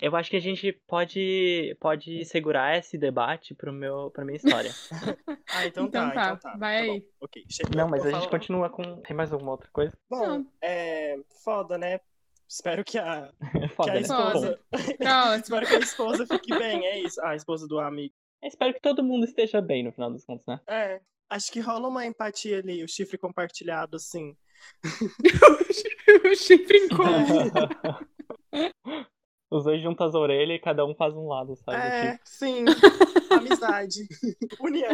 Eu 0.00 0.14
acho 0.16 0.30
que 0.30 0.36
a 0.36 0.40
gente 0.40 0.72
pode, 0.86 1.76
pode 1.80 2.24
segurar 2.24 2.76
esse 2.78 2.96
debate 2.98 3.54
pro 3.54 3.72
meu, 3.72 4.10
pra 4.10 4.24
minha 4.24 4.36
história. 4.36 4.70
ah, 5.48 5.66
então, 5.66 5.86
Então 5.86 6.08
tá, 6.10 6.14
tá, 6.14 6.26
então 6.34 6.38
tá. 6.52 6.56
vai 6.58 6.80
tá 6.80 6.86
bom. 6.86 6.92
aí. 6.92 7.08
Ok, 7.20 7.44
chega. 7.48 7.70
Não, 7.76 7.88
mas 7.88 8.04
a 8.04 8.10
gente 8.10 8.28
continua 8.28 8.68
com. 8.70 9.00
Tem 9.02 9.16
mais 9.16 9.32
alguma 9.32 9.52
outra 9.52 9.68
coisa? 9.72 9.96
Bom, 10.08 10.26
Não. 10.26 10.52
é 10.62 11.18
foda, 11.44 11.76
né? 11.78 12.00
Espero 12.48 12.84
que 12.84 12.96
a, 12.98 13.28
que 13.68 13.68
Foda, 13.68 13.90
a 13.90 13.94
né? 13.94 14.00
esposa. 14.02 14.60
Espero 15.42 15.66
que 15.66 15.74
a 15.74 15.78
esposa 15.80 16.26
fique 16.26 16.56
bem, 16.56 16.86
é 16.86 17.00
isso. 17.00 17.20
Ah, 17.20 17.30
a 17.30 17.36
esposa 17.36 17.66
do 17.66 17.78
amigo. 17.80 18.14
Eu 18.42 18.48
espero 18.48 18.72
que 18.74 18.80
todo 18.80 19.02
mundo 19.02 19.24
esteja 19.24 19.60
bem 19.60 19.82
no 19.82 19.90
final 19.92 20.10
dos 20.12 20.24
contos, 20.24 20.46
né? 20.46 20.60
É, 20.68 21.00
acho 21.28 21.50
que 21.50 21.58
rola 21.58 21.88
uma 21.88 22.06
empatia 22.06 22.58
ali, 22.58 22.84
o 22.84 22.88
chifre 22.88 23.18
compartilhado, 23.18 23.96
assim. 23.96 24.36
O 26.24 26.34
chifre 26.34 26.88
combo. 26.88 27.68
Os 29.50 29.64
dois 29.64 29.80
juntam 29.80 30.06
as 30.08 30.14
orelhas 30.14 30.56
e 30.58 30.60
cada 30.62 30.84
um 30.84 30.94
faz 30.94 31.14
um 31.14 31.28
lado, 31.28 31.54
sabe? 31.56 31.78
É, 31.78 32.12
Tipo, 32.12 32.22
sim. 32.24 32.64
Amizade. 33.30 34.08
União. 34.60 34.90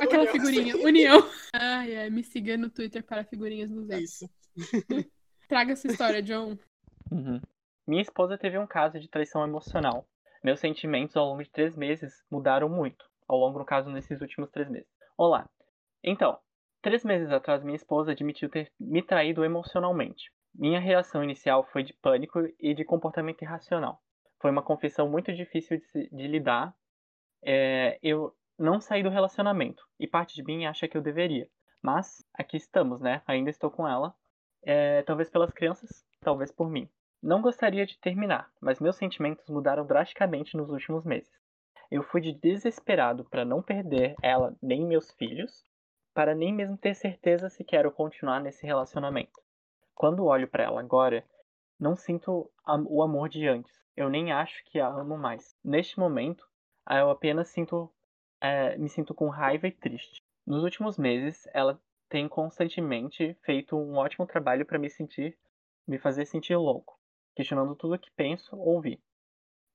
Aquela 0.00 0.22
União, 0.22 0.32
figurinha, 0.32 0.74
sim. 0.74 0.84
união. 0.84 1.30
Ai, 1.52 1.96
ai, 1.96 2.10
me 2.10 2.24
siga 2.24 2.56
no 2.56 2.68
Twitter 2.68 3.04
para 3.04 3.24
figurinhas 3.24 3.70
do 3.70 3.82
É 3.84 3.96
Zé. 3.96 4.00
isso. 4.00 4.30
Traga 5.48 5.72
essa 5.72 5.86
história, 5.86 6.20
John. 6.22 6.56
Uhum. 7.12 7.40
Minha 7.86 8.02
esposa 8.02 8.36
teve 8.36 8.58
um 8.58 8.66
caso 8.66 8.98
de 8.98 9.08
traição 9.08 9.44
emocional. 9.44 10.04
Meus 10.42 10.58
sentimentos 10.58 11.16
ao 11.16 11.26
longo 11.26 11.42
de 11.44 11.50
três 11.50 11.76
meses 11.76 12.12
mudaram 12.30 12.68
muito. 12.68 13.04
Ao 13.28 13.38
longo, 13.38 13.58
no 13.60 13.64
caso, 13.64 13.88
nesses 13.90 14.20
últimos 14.20 14.50
três 14.50 14.68
meses. 14.68 14.88
Olá. 15.16 15.48
Então, 16.02 16.38
três 16.86 17.02
meses 17.02 17.32
atrás, 17.32 17.64
minha 17.64 17.74
esposa 17.74 18.12
admitiu 18.12 18.48
ter 18.48 18.70
me 18.78 19.02
traído 19.02 19.44
emocionalmente. 19.44 20.30
Minha 20.54 20.78
reação 20.78 21.24
inicial 21.24 21.64
foi 21.64 21.82
de 21.82 21.92
pânico 21.92 22.38
e 22.60 22.74
de 22.74 22.84
comportamento 22.84 23.42
irracional. 23.42 24.00
Foi 24.40 24.52
uma 24.52 24.62
confissão 24.62 25.08
muito 25.08 25.34
difícil 25.34 25.80
de, 25.80 26.08
de 26.08 26.28
lidar. 26.28 26.72
É, 27.44 27.98
eu 28.00 28.32
não 28.56 28.80
saí 28.80 29.02
do 29.02 29.08
relacionamento 29.08 29.82
e 29.98 30.06
parte 30.06 30.36
de 30.36 30.44
mim 30.44 30.64
acha 30.64 30.86
que 30.86 30.96
eu 30.96 31.02
deveria. 31.02 31.48
Mas 31.82 32.24
aqui 32.32 32.56
estamos, 32.56 33.00
né? 33.00 33.20
Ainda 33.26 33.50
estou 33.50 33.68
com 33.68 33.88
ela. 33.88 34.14
É, 34.62 35.02
talvez 35.02 35.28
pelas 35.28 35.50
crianças, 35.50 36.06
talvez 36.20 36.52
por 36.52 36.70
mim. 36.70 36.88
Não 37.20 37.42
gostaria 37.42 37.84
de 37.84 37.98
terminar, 37.98 38.48
mas 38.60 38.78
meus 38.78 38.94
sentimentos 38.94 39.48
mudaram 39.48 39.84
drasticamente 39.84 40.56
nos 40.56 40.70
últimos 40.70 41.04
meses. 41.04 41.32
Eu 41.90 42.04
fui 42.04 42.20
de 42.20 42.32
desesperado 42.32 43.24
para 43.24 43.44
não 43.44 43.60
perder 43.60 44.14
ela 44.22 44.54
nem 44.62 44.86
meus 44.86 45.10
filhos, 45.14 45.64
para 46.16 46.34
nem 46.34 46.50
mesmo 46.50 46.78
ter 46.78 46.94
certeza 46.94 47.50
se 47.50 47.62
quero 47.62 47.92
continuar 47.92 48.40
nesse 48.40 48.64
relacionamento. 48.64 49.38
Quando 49.94 50.24
olho 50.24 50.48
para 50.48 50.64
ela 50.64 50.80
agora, 50.80 51.22
não 51.78 51.94
sinto 51.94 52.50
o 52.88 53.02
amor 53.02 53.28
de 53.28 53.46
antes. 53.46 53.70
Eu 53.94 54.08
nem 54.08 54.32
acho 54.32 54.64
que 54.64 54.80
a 54.80 54.88
amo 54.88 55.18
mais. 55.18 55.54
Neste 55.62 55.98
momento, 55.98 56.48
eu 56.88 57.10
apenas 57.10 57.48
sinto, 57.48 57.92
é, 58.40 58.78
me 58.78 58.88
sinto 58.88 59.14
com 59.14 59.28
raiva 59.28 59.68
e 59.68 59.72
triste. 59.72 60.22
Nos 60.46 60.64
últimos 60.64 60.96
meses, 60.96 61.46
ela 61.52 61.78
tem 62.08 62.26
constantemente 62.26 63.34
feito 63.42 63.76
um 63.76 63.96
ótimo 63.96 64.26
trabalho 64.26 64.64
para 64.64 64.78
me 64.78 64.88
sentir, 64.88 65.36
me 65.86 65.98
fazer 65.98 66.24
sentir 66.24 66.56
louco, 66.56 66.98
questionando 67.34 67.76
tudo 67.76 67.94
o 67.94 67.98
que 67.98 68.10
penso 68.12 68.56
ou 68.56 68.80
vi. 68.80 68.98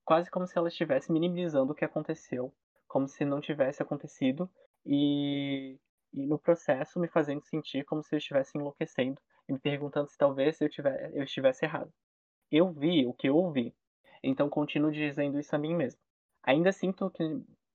Quase 0.04 0.32
como 0.32 0.48
se 0.48 0.58
ela 0.58 0.70
estivesse 0.70 1.12
minimizando 1.12 1.72
o 1.72 1.76
que 1.76 1.86
aconteceu, 1.86 2.52
como 2.88 3.08
se 3.08 3.24
não 3.24 3.40
tivesse 3.40 3.84
acontecido 3.84 4.50
e, 4.84 5.78
e 6.14 6.26
no 6.26 6.38
processo 6.38 7.00
me 7.00 7.08
fazendo 7.08 7.42
sentir 7.42 7.86
como 7.86 8.04
se 8.04 8.14
eu 8.14 8.18
estivesse 8.18 8.58
enlouquecendo 8.58 9.20
e 9.48 9.54
me 9.54 9.60
perguntando 9.60 10.10
se 10.10 10.18
talvez 10.18 10.60
eu, 10.62 10.70
tiver, 10.70 11.12
eu 11.16 11.24
estivesse 11.24 11.66
errado. 11.66 11.92
Eu 12.52 12.72
vi 12.72 13.06
o 13.06 13.14
que 13.14 13.28
eu 13.30 13.36
ouvi, 13.36 13.74
então 14.24 14.50
continuo 14.50 14.92
dizendo 14.92 15.40
isso 15.40 15.56
a 15.56 15.60
mim 15.60 15.76
mesmo. 15.76 16.00
Ainda 16.44 16.72
sinto 16.72 17.10
que 17.10 17.24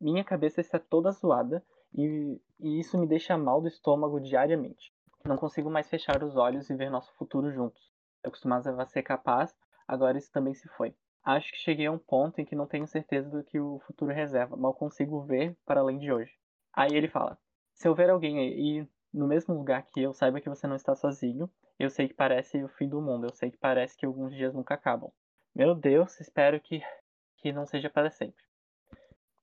minha 0.01 0.25
cabeça 0.25 0.61
está 0.61 0.79
toda 0.79 1.11
zoada 1.12 1.64
e, 1.94 2.40
e 2.61 2.81
isso 2.81 2.99
me 2.99 3.07
deixa 3.07 3.37
mal 3.38 3.61
do 3.61 3.68
estômago 3.68 4.20
diariamente. 4.20 4.92
Não 5.25 5.37
consigo 5.37 5.70
mais 5.70 5.88
fechar 5.88 6.22
os 6.22 6.37
olhos 6.37 6.68
e 6.68 6.75
ver 6.75 6.90
nosso 6.90 7.12
futuro 7.14 7.51
juntos. 7.51 7.90
Eu 8.22 8.31
costumava 8.31 8.85
ser 8.87 9.03
capaz, 9.03 9.57
agora 9.88 10.18
isso 10.18 10.31
também 10.31 10.55
se 10.55 10.68
foi. 10.68 10.94
Acho 11.25 11.51
que 11.51 11.59
cheguei 11.59 11.87
a 11.87 11.92
um 11.92 11.99
ponto 11.99 12.40
em 12.40 12.44
que 12.44 12.55
não 12.55 12.66
tenho 12.66 12.87
certeza 12.87 13.29
do 13.29 13.42
que 13.42 13.59
o 13.59 13.81
futuro 13.81 14.12
reserva, 14.12 14.57
mal 14.57 14.75
consigo 14.75 15.22
ver 15.22 15.57
para 15.64 15.81
além 15.81 15.99
de 15.99 16.12
hoje. 16.12 16.33
Aí 16.72 16.94
ele 16.94 17.09
fala: 17.09 17.37
Se 17.76 17.88
houver 17.88 18.10
alguém 18.10 18.38
aí 18.38 18.88
no 19.12 19.26
mesmo 19.26 19.54
lugar 19.54 19.82
que 19.86 20.02
eu, 20.02 20.12
saiba 20.12 20.40
que 20.40 20.48
você 20.48 20.66
não 20.66 20.76
está 20.76 20.94
sozinho. 20.94 21.48
Eu 21.78 21.90
sei 21.90 22.08
que 22.08 22.14
parece 22.14 22.62
o 22.62 22.68
fim 22.68 22.88
do 22.88 23.00
mundo, 23.00 23.26
eu 23.26 23.34
sei 23.34 23.50
que 23.50 23.58
parece 23.58 23.96
que 23.96 24.06
alguns 24.06 24.34
dias 24.34 24.54
nunca 24.54 24.74
acabam. 24.74 25.10
Meu 25.54 25.74
Deus, 25.74 26.18
espero 26.20 26.58
que, 26.58 26.82
que 27.36 27.52
não 27.52 27.66
seja 27.66 27.90
para 27.90 28.10
sempre. 28.10 28.42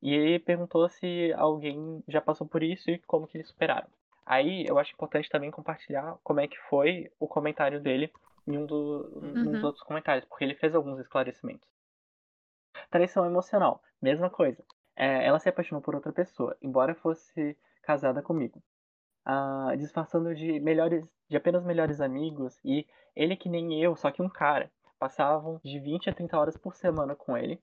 E 0.01 0.13
ele 0.13 0.39
perguntou 0.39 0.89
se 0.89 1.31
alguém 1.33 2.03
já 2.07 2.19
passou 2.19 2.47
por 2.47 2.63
isso 2.63 2.89
e 2.89 2.99
como 2.99 3.27
que 3.27 3.37
eles 3.37 3.47
superaram. 3.47 3.87
Aí 4.25 4.65
eu 4.67 4.79
acho 4.79 4.93
importante 4.93 5.29
também 5.29 5.51
compartilhar 5.51 6.17
como 6.23 6.39
é 6.39 6.47
que 6.47 6.57
foi 6.69 7.11
o 7.19 7.27
comentário 7.27 7.79
dele 7.79 8.11
em 8.47 8.57
um, 8.57 8.65
do, 8.65 9.09
uhum. 9.21 9.43
dos 9.43 9.63
outros 9.63 9.83
comentários, 9.83 10.25
porque 10.25 10.43
ele 10.43 10.55
fez 10.55 10.73
alguns 10.73 10.99
esclarecimentos. 10.99 11.69
Traição 12.89 13.25
emocional, 13.25 13.81
mesma 14.01 14.29
coisa. 14.29 14.63
É, 14.95 15.25
ela 15.25 15.39
se 15.39 15.49
apaixonou 15.49 15.81
por 15.81 15.95
outra 15.95 16.11
pessoa, 16.11 16.57
embora 16.61 16.95
fosse 16.95 17.57
casada 17.83 18.21
comigo. 18.21 18.61
Ah, 19.25 19.73
disfarçando 19.77 20.33
de 20.33 20.59
melhores, 20.59 21.05
de 21.29 21.37
apenas 21.37 21.63
melhores 21.63 22.01
amigos, 22.01 22.59
e 22.63 22.85
ele 23.15 23.37
que 23.37 23.49
nem 23.49 23.81
eu, 23.81 23.95
só 23.95 24.11
que 24.11 24.21
um 24.21 24.29
cara, 24.29 24.71
passavam 24.99 25.59
de 25.63 25.79
20 25.79 26.09
a 26.09 26.13
30 26.13 26.37
horas 26.37 26.57
por 26.57 26.75
semana 26.75 27.15
com 27.15 27.37
ele, 27.37 27.61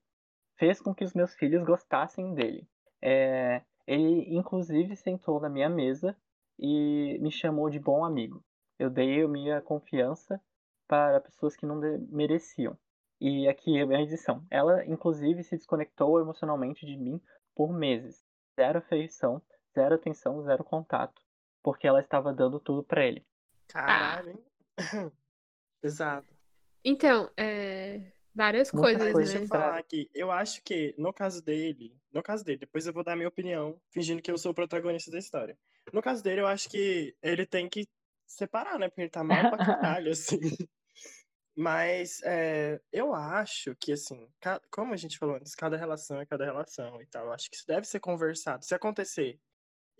fez 0.56 0.80
com 0.80 0.94
que 0.94 1.04
os 1.04 1.14
meus 1.14 1.34
filhos 1.34 1.64
gostassem 1.64 2.34
dele. 2.34 2.68
É, 3.02 3.62
ele, 3.86 4.36
inclusive, 4.36 4.94
sentou 4.94 5.40
na 5.40 5.48
minha 5.48 5.68
mesa 5.68 6.16
e 6.58 7.18
me 7.20 7.30
chamou 7.30 7.70
de 7.70 7.80
bom 7.80 8.04
amigo. 8.04 8.44
Eu 8.78 8.90
dei 8.90 9.26
minha 9.26 9.60
confiança 9.62 10.40
para 10.86 11.20
pessoas 11.20 11.56
que 11.56 11.66
não 11.66 11.80
mereciam. 12.10 12.76
E 13.20 13.48
aqui 13.48 13.78
é 13.78 13.82
a 13.82 14.02
edição. 14.02 14.44
Ela, 14.50 14.84
inclusive, 14.86 15.42
se 15.42 15.56
desconectou 15.56 16.20
emocionalmente 16.20 16.86
de 16.86 16.96
mim 16.96 17.20
por 17.54 17.72
meses. 17.72 18.22
Zero 18.54 18.78
afeição, 18.78 19.40
zero 19.74 19.94
atenção, 19.94 20.42
zero 20.42 20.64
contato. 20.64 21.20
Porque 21.62 21.86
ela 21.86 22.00
estava 22.00 22.32
dando 22.32 22.58
tudo 22.58 22.82
para 22.82 23.04
ele. 23.04 23.24
Caralho, 23.68 24.30
hein? 24.30 24.44
Exato. 25.82 26.34
Então, 26.84 27.30
é... 27.36 28.12
Várias 28.34 28.72
Muita 28.72 28.86
coisas, 28.86 29.12
coisa 29.12 29.32
né? 29.32 29.38
Deixa 29.40 29.44
eu 29.44 29.48
falar 29.48 29.78
aqui. 29.78 30.08
Eu 30.14 30.30
acho 30.30 30.62
que, 30.62 30.94
no 30.96 31.12
caso 31.12 31.42
dele, 31.42 31.96
no 32.12 32.22
caso 32.22 32.44
dele, 32.44 32.58
depois 32.58 32.86
eu 32.86 32.92
vou 32.92 33.02
dar 33.02 33.16
minha 33.16 33.28
opinião, 33.28 33.80
fingindo 33.90 34.22
que 34.22 34.30
eu 34.30 34.38
sou 34.38 34.52
o 34.52 34.54
protagonista 34.54 35.10
da 35.10 35.18
história. 35.18 35.58
No 35.92 36.00
caso 36.00 36.22
dele, 36.22 36.40
eu 36.40 36.46
acho 36.46 36.68
que 36.68 37.14
ele 37.22 37.44
tem 37.44 37.68
que 37.68 37.88
separar, 38.26 38.78
né? 38.78 38.88
Porque 38.88 39.02
ele 39.02 39.10
tá 39.10 39.24
mal 39.24 39.50
pra 39.50 39.58
caralho, 39.58 40.12
assim. 40.12 40.38
Mas 41.56 42.22
é, 42.22 42.80
eu 42.92 43.12
acho 43.12 43.74
que, 43.76 43.92
assim, 43.92 44.28
como 44.70 44.94
a 44.94 44.96
gente 44.96 45.18
falou 45.18 45.36
antes, 45.36 45.54
cada 45.54 45.76
relação 45.76 46.20
é 46.20 46.26
cada 46.26 46.44
relação 46.44 47.02
e 47.02 47.06
tal. 47.06 47.26
Eu 47.26 47.32
acho 47.32 47.50
que 47.50 47.56
isso 47.56 47.66
deve 47.66 47.86
ser 47.86 47.98
conversado. 47.98 48.64
Se 48.64 48.74
acontecer, 48.74 49.38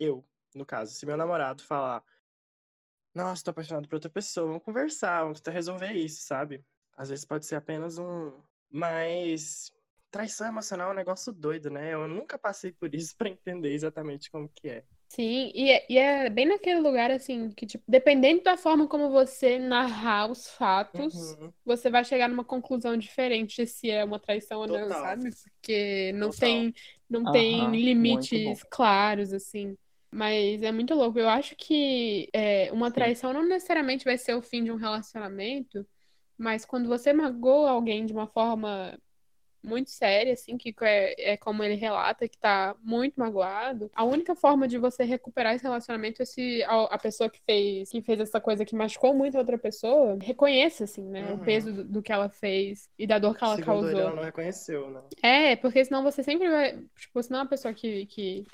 eu, 0.00 0.24
no 0.54 0.66
caso, 0.66 0.92
se 0.92 1.06
meu 1.06 1.16
namorado 1.16 1.62
falar, 1.62 2.02
nossa, 3.14 3.44
tô 3.44 3.50
apaixonado 3.50 3.88
por 3.88 3.96
outra 3.96 4.10
pessoa, 4.10 4.46
vamos 4.46 4.64
conversar, 4.64 5.22
vamos 5.22 5.40
tentar 5.40 5.52
resolver 5.52 5.92
isso, 5.92 6.22
sabe? 6.22 6.64
Às 6.96 7.10
vezes 7.10 7.24
pode 7.24 7.46
ser 7.46 7.56
apenas 7.56 7.98
um. 7.98 8.32
Mas 8.70 9.72
traição 10.10 10.46
emocional 10.46 10.90
é 10.90 10.92
um 10.92 10.96
negócio 10.96 11.32
doido, 11.32 11.70
né? 11.70 11.94
Eu 11.94 12.06
nunca 12.08 12.38
passei 12.38 12.72
por 12.72 12.94
isso 12.94 13.14
para 13.18 13.28
entender 13.28 13.72
exatamente 13.72 14.30
como 14.30 14.48
que 14.48 14.68
é. 14.68 14.84
Sim, 15.08 15.50
e 15.56 15.72
é, 15.72 15.86
e 15.88 15.98
é, 15.98 16.30
bem 16.30 16.46
naquele 16.46 16.78
lugar 16.78 17.10
assim, 17.10 17.50
que, 17.50 17.66
tipo, 17.66 17.82
dependendo 17.88 18.44
da 18.44 18.56
forma 18.56 18.86
como 18.86 19.10
você 19.10 19.58
narrar 19.58 20.30
os 20.30 20.48
fatos, 20.50 21.32
uhum. 21.32 21.52
você 21.64 21.90
vai 21.90 22.04
chegar 22.04 22.28
numa 22.28 22.44
conclusão 22.44 22.96
diferente 22.96 23.66
se 23.66 23.90
é 23.90 24.04
uma 24.04 24.20
traição 24.20 24.64
Total. 24.64 24.82
ou 24.84 24.88
não, 24.88 24.96
sabe? 24.96 25.30
Porque 25.54 26.12
não 26.14 26.30
Total. 26.30 26.40
tem, 26.40 26.74
não 27.08 27.24
uhum. 27.24 27.32
tem 27.32 27.70
limites 27.72 28.62
claros, 28.70 29.32
assim. 29.32 29.76
Mas 30.10 30.62
é 30.62 30.72
muito 30.72 30.94
louco. 30.94 31.18
Eu 31.18 31.28
acho 31.28 31.54
que 31.56 32.28
é, 32.32 32.70
uma 32.72 32.90
traição 32.90 33.32
não 33.32 33.46
necessariamente 33.46 34.04
vai 34.04 34.18
ser 34.18 34.34
o 34.34 34.42
fim 34.42 34.64
de 34.64 34.72
um 34.72 34.76
relacionamento, 34.76 35.86
mas 36.36 36.64
quando 36.64 36.88
você 36.88 37.12
magoa 37.12 37.70
alguém 37.70 38.06
de 38.06 38.12
uma 38.12 38.26
forma 38.26 38.98
muito 39.62 39.90
séria, 39.90 40.32
assim, 40.32 40.56
que 40.56 40.74
é, 40.80 41.32
é, 41.32 41.36
como 41.36 41.62
ele 41.62 41.74
relata, 41.74 42.26
que 42.26 42.38
tá 42.38 42.74
muito 42.82 43.20
magoado, 43.20 43.90
a 43.94 44.04
única 44.04 44.34
forma 44.34 44.66
de 44.66 44.78
você 44.78 45.04
recuperar 45.04 45.54
esse 45.54 45.64
relacionamento 45.64 46.22
é 46.22 46.24
se 46.24 46.62
a, 46.64 46.84
a 46.84 46.98
pessoa 46.98 47.28
que 47.28 47.40
fez, 47.44 47.90
que 47.90 48.00
fez 48.00 48.20
essa 48.20 48.40
coisa 48.40 48.64
que 48.64 48.74
machucou 48.74 49.14
muito 49.14 49.36
a 49.36 49.40
outra 49.40 49.58
pessoa 49.58 50.18
reconheça, 50.20 50.84
assim, 50.84 51.04
né, 51.04 51.26
uhum. 51.26 51.34
o 51.34 51.38
peso 51.38 51.72
do, 51.72 51.84
do, 51.84 52.02
que 52.02 52.12
ela 52.12 52.28
fez 52.28 52.88
e 52.98 53.06
da 53.06 53.18
dor 53.18 53.36
que 53.36 53.44
ela 53.44 53.56
Segundo 53.56 53.66
causou. 53.66 53.90
Ele, 53.90 54.00
ela 54.00 54.14
não 54.14 54.22
reconheceu, 54.22 54.90
né? 54.90 55.02
É, 55.22 55.56
porque 55.56 55.84
senão 55.84 56.02
você 56.02 56.22
sempre 56.22 56.48
vai, 56.48 56.78
tipo, 56.98 57.22
senão 57.22 57.40
a 57.40 57.46
pessoa 57.46 57.74
que, 57.74 58.06
que 58.06 58.46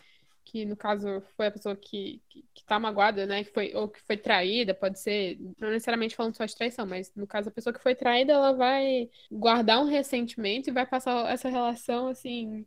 que 0.46 0.64
no 0.64 0.76
caso 0.76 1.20
foi 1.36 1.48
a 1.48 1.50
pessoa 1.50 1.74
que, 1.74 2.22
que, 2.28 2.44
que 2.54 2.64
tá 2.64 2.78
magoada, 2.78 3.26
né? 3.26 3.42
Que 3.42 3.50
foi, 3.50 3.74
ou 3.74 3.88
que 3.88 4.00
foi 4.00 4.16
traída, 4.16 4.72
pode 4.72 5.00
ser, 5.00 5.36
não 5.58 5.70
necessariamente 5.70 6.14
falando 6.14 6.36
só 6.36 6.44
de 6.46 6.56
traição, 6.56 6.86
mas 6.86 7.12
no 7.16 7.26
caso 7.26 7.48
a 7.48 7.52
pessoa 7.52 7.74
que 7.74 7.82
foi 7.82 7.96
traída, 7.96 8.32
ela 8.32 8.52
vai 8.52 9.10
guardar 9.30 9.80
um 9.82 9.88
ressentimento 9.88 10.70
e 10.70 10.72
vai 10.72 10.86
passar 10.86 11.28
essa 11.32 11.48
relação 11.48 12.06
assim, 12.08 12.64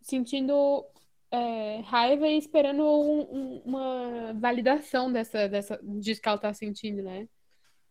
sentindo 0.00 0.86
é, 1.32 1.80
raiva 1.80 2.28
e 2.28 2.38
esperando 2.38 2.84
um, 2.84 3.20
um, 3.20 3.62
uma 3.64 4.32
validação 4.34 5.12
dessa, 5.12 5.48
dessa, 5.48 5.80
disso 5.82 6.22
que 6.22 6.28
ela 6.28 6.38
tá 6.38 6.54
sentindo, 6.54 7.02
né? 7.02 7.28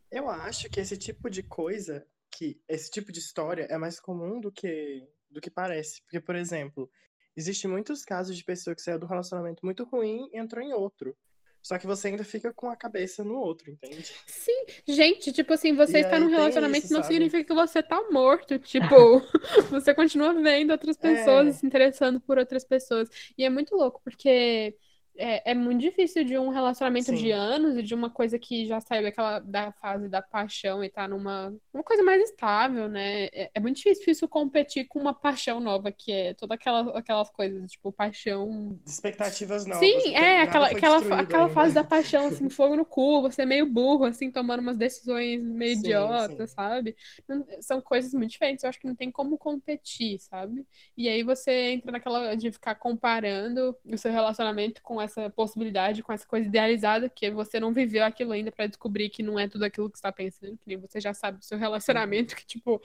Eu 0.10 0.30
acho 0.30 0.70
que 0.70 0.80
esse 0.80 0.98
tipo 0.98 1.30
de 1.30 1.44
coisa, 1.44 2.08
que 2.32 2.58
esse 2.70 2.90
tipo 2.90 3.12
de 3.12 3.20
história 3.20 3.68
é 3.70 3.78
mais 3.78 4.00
comum 4.00 4.40
do 4.40 4.52
que 4.52 5.06
do 5.34 5.42
que 5.42 5.50
parece. 5.50 6.02
Porque, 6.04 6.22
por 6.22 6.36
exemplo, 6.36 6.90
Existem 7.36 7.70
muitos 7.70 8.04
casos 8.04 8.38
de 8.38 8.44
pessoa 8.44 8.76
que 8.76 8.82
saiu 8.82 9.00
de 9.00 9.06
um 9.06 9.08
relacionamento 9.08 9.66
muito 9.66 9.84
ruim 9.84 10.30
e 10.32 10.38
entrou 10.38 10.64
em 10.64 10.74
outro. 10.74 11.16
Só 11.64 11.78
que 11.78 11.88
você 11.88 12.10
ainda 12.10 12.26
fica 12.26 12.52
com 12.52 12.70
a 12.70 12.76
cabeça 12.76 13.24
no 13.24 13.36
outro, 13.36 13.72
entende? 13.72 14.14
Sim, 14.28 14.66
gente, 14.86 15.32
tipo 15.32 15.54
assim, 15.54 15.74
você 15.74 16.00
e 16.00 16.02
está 16.02 16.20
num 16.20 16.28
relacionamento 16.28 16.86
isso, 16.86 16.94
não 16.94 17.02
sabe? 17.02 17.14
significa 17.14 17.44
que 17.46 17.54
você 17.54 17.82
tá 17.82 18.06
morto. 18.12 18.60
Tipo, 18.60 19.22
você 19.72 19.94
continua 19.94 20.34
vendo 20.34 20.72
outras 20.72 20.98
pessoas 20.98 21.48
é. 21.48 21.52
se 21.54 21.66
interessando 21.66 22.20
por 22.20 22.38
outras 22.38 22.66
pessoas. 22.66 23.08
E 23.38 23.46
é 23.46 23.50
muito 23.50 23.78
louco, 23.78 24.02
porque 24.04 24.76
é, 25.16 25.52
é 25.52 25.54
muito 25.54 25.82
difícil 25.82 26.24
de 26.24 26.38
um 26.38 26.50
relacionamento 26.50 27.12
Sim. 27.12 27.16
de 27.16 27.32
anos 27.32 27.78
e 27.78 27.84
de 27.84 27.94
uma 27.94 28.10
coisa 28.10 28.40
que 28.40 28.66
já 28.66 28.80
saiu 28.82 29.04
daquela 29.04 29.40
da 29.40 29.72
fase 29.74 30.10
da 30.10 30.22
paixão 30.22 30.84
e 30.84 30.90
tá 30.90 31.08
numa 31.08 31.54
uma 31.74 31.84
coisa 31.84 32.04
mais 32.04 32.22
estável, 32.24 32.88
né? 32.90 33.26
É, 33.26 33.52
é 33.54 33.60
muito 33.60 33.78
difícil 33.78 34.28
competir 34.28 34.88
com 34.88 35.00
uma 35.00 35.14
paixão 35.14 35.60
nova, 35.60 35.92
que 35.92 36.12
é 36.12 36.34
toda 36.34 36.56
aquela, 36.56 36.98
aquelas 36.98 37.30
coisas, 37.30 37.72
tipo, 37.72 37.92
paixão. 37.92 38.80
Expectativas 38.86 39.66
novas. 39.66 39.80
Sim, 39.80 40.16
é, 40.16 40.42
aquela, 40.42 40.68
aquela, 40.68 40.98
aquela 40.98 41.44
ainda. 41.44 41.50
fase 41.50 41.74
da 41.74 41.84
paixão, 41.84 42.28
assim, 42.28 42.50
fogo 42.50 42.76
no 42.76 42.86
cu, 42.86 43.22
você 43.22 43.44
é 43.44 43.46
meio 43.46 43.66
burro, 43.66 44.06
assim, 44.06 44.32
tomando 44.32 44.60
umas 44.62 44.78
decisões 44.78 45.42
meio 45.44 45.74
Sim, 45.76 45.80
idiotas, 45.80 46.50
sim. 46.50 46.56
sabe? 46.56 46.96
Não- 47.28 47.46
São 47.62 47.82
coisas 47.82 48.14
muito 48.14 48.32
diferentes, 48.32 48.64
eu 48.64 48.70
acho 48.70 48.80
que 48.80 48.88
não 48.88 48.96
tem 48.96 49.12
como 49.12 49.38
competir, 49.38 50.20
sabe? 50.20 50.66
E 50.98 51.08
aí 51.10 51.24
você 51.24 51.72
entra 51.72 51.92
naquela 51.92 52.36
de 52.36 52.52
ficar 52.52 52.76
comparando 52.76 53.76
o 53.86 53.98
seu 53.98 54.12
relacionamento 54.12 54.82
com 54.82 55.02
essa 55.04 55.30
possibilidade, 55.30 56.02
com 56.04 56.12
essa 56.14 56.26
coisa 56.28 56.48
idealizada, 56.48 57.10
que 57.10 57.30
você 57.32 57.60
não 57.60 57.74
viveu 57.74 58.04
aquilo 58.04 58.32
ainda 58.32 58.52
pra 58.52 58.68
descobrir 58.68 59.10
que 59.10 59.24
não 59.24 59.40
é 59.40 59.48
tudo 59.48 59.64
aquilo 59.64 59.90
que 59.90 59.98
você 59.98 60.04
tá 60.04 60.12
pensando, 60.12 60.58
que 60.58 60.68
nem 60.68 60.78
você 60.78 61.00
já 61.00 61.14
sabe 61.14 61.38
do 61.40 61.46
seu 61.46 61.58
relacionamento, 61.58 62.36
que, 62.36 62.46
tipo, 62.46 62.82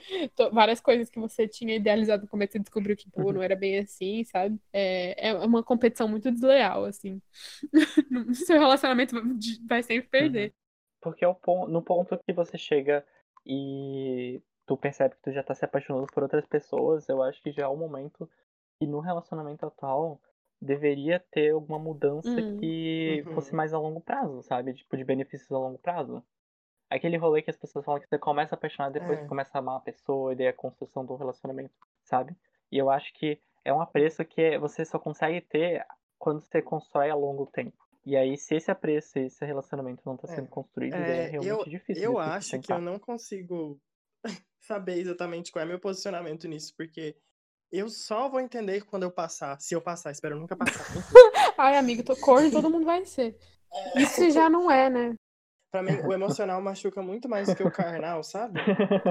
várias 0.51 0.79
coisas 0.79 1.09
que 1.09 1.19
você 1.19 1.47
tinha 1.47 1.75
idealizado 1.75 2.23
no 2.23 2.27
começo 2.29 2.53
você 2.53 2.59
descobriu 2.59 2.95
que, 2.95 3.09
pô, 3.09 3.31
não 3.33 3.41
era 3.41 3.55
bem 3.55 3.79
assim, 3.79 4.23
sabe? 4.23 4.59
É, 4.73 5.29
é 5.29 5.33
uma 5.33 5.63
competição 5.63 6.07
muito 6.07 6.31
desleal, 6.31 6.85
assim. 6.85 7.21
Seu 8.33 8.59
relacionamento 8.59 9.15
vai 9.67 9.83
sempre 9.83 10.09
perder. 10.09 10.53
Porque 11.01 11.23
é 11.23 11.27
o 11.27 11.35
pon- 11.35 11.67
no 11.67 11.81
ponto 11.81 12.17
que 12.17 12.33
você 12.33 12.57
chega 12.57 13.05
e 13.45 14.41
tu 14.65 14.77
percebe 14.77 15.15
que 15.15 15.21
tu 15.21 15.31
já 15.31 15.43
tá 15.43 15.55
se 15.55 15.65
apaixonando 15.65 16.07
por 16.07 16.23
outras 16.23 16.45
pessoas, 16.45 17.07
eu 17.09 17.21
acho 17.23 17.41
que 17.41 17.51
já 17.51 17.63
é 17.63 17.67
o 17.67 17.75
momento 17.75 18.29
que 18.79 18.87
no 18.87 18.99
relacionamento 18.99 19.65
atual 19.65 20.19
deveria 20.61 21.19
ter 21.31 21.51
alguma 21.51 21.79
mudança 21.79 22.29
Hum. 22.41 22.57
que 22.57 23.23
Uhum. 23.27 23.33
fosse 23.33 23.55
mais 23.55 23.73
a 23.73 23.79
longo 23.79 24.01
prazo, 24.01 24.41
sabe? 24.43 24.73
Tipo, 24.73 24.97
de 24.97 25.03
benefícios 25.03 25.51
a 25.51 25.57
longo 25.57 25.77
prazo. 25.79 26.23
Aquele 26.89 27.17
rolê 27.17 27.41
que 27.41 27.49
as 27.51 27.57
pessoas 27.57 27.85
falam 27.85 28.01
que 28.01 28.07
você 28.07 28.17
começa 28.17 28.55
a 28.55 28.57
apaixonar, 28.57 28.89
depois 28.89 29.19
É. 29.19 29.25
começa 29.27 29.57
a 29.57 29.59
amar 29.59 29.77
a 29.77 29.81
pessoa, 29.81 30.33
e 30.33 30.35
daí 30.35 30.47
a 30.47 30.53
construção 30.53 31.05
do 31.05 31.15
relacionamento, 31.15 31.73
sabe? 32.03 32.35
E 32.71 32.77
eu 32.77 32.89
acho 32.89 33.13
que 33.13 33.39
é 33.63 33.71
um 33.73 33.79
apreço 33.81 34.25
que 34.25 34.57
você 34.57 34.83
só 34.83 34.97
consegue 34.97 35.41
ter 35.41 35.85
quando 36.17 36.41
você 36.41 36.61
constrói 36.61 37.09
a 37.09 37.15
longo 37.15 37.45
tempo. 37.45 37.77
E 38.05 38.15
aí, 38.17 38.37
se 38.37 38.55
esse 38.55 38.71
apreço 38.71 39.19
e 39.19 39.25
esse 39.25 39.45
relacionamento 39.45 40.01
não 40.05 40.17
tá 40.17 40.27
É. 40.31 40.35
sendo 40.35 40.47
construído, 40.49 40.95
É, 40.95 41.05
daí 41.05 41.19
é 41.19 41.27
realmente 41.27 41.59
eu- 41.65 41.69
difícil. 41.69 42.03
Eu 42.03 42.17
acho 42.17 42.59
que 42.59 42.71
eu 42.73 42.81
não 42.81 42.97
consigo 42.97 43.79
saber 44.59 44.93
exatamente 44.99 45.51
qual 45.51 45.63
é 45.63 45.65
meu 45.67 45.79
posicionamento 45.79 46.47
nisso, 46.47 46.73
porque 46.75 47.15
eu 47.71 47.89
só 47.89 48.27
vou 48.29 48.39
entender 48.39 48.85
quando 48.85 49.03
eu 49.03 49.11
passar. 49.11 49.59
Se 49.59 49.73
eu 49.75 49.81
passar, 49.81 50.11
espero 50.11 50.39
nunca 50.39 50.55
passar. 50.55 50.83
Ai, 51.57 51.77
amigo, 51.77 52.03
tô 52.03 52.15
corno, 52.15 52.51
todo 52.51 52.69
mundo 52.69 52.85
vai 52.85 53.05
ser. 53.05 53.37
Isso 53.95 54.29
já 54.31 54.49
não 54.49 54.69
é, 54.71 54.89
né? 54.89 55.13
Pra 55.71 55.83
mim, 55.83 55.91
o 56.03 56.11
emocional 56.11 56.59
machuca 56.61 56.99
muito 57.01 57.29
mais 57.29 57.47
do 57.47 57.55
que 57.55 57.61
o 57.63 57.69
carnal, 57.71 58.23
sabe? 58.23 58.59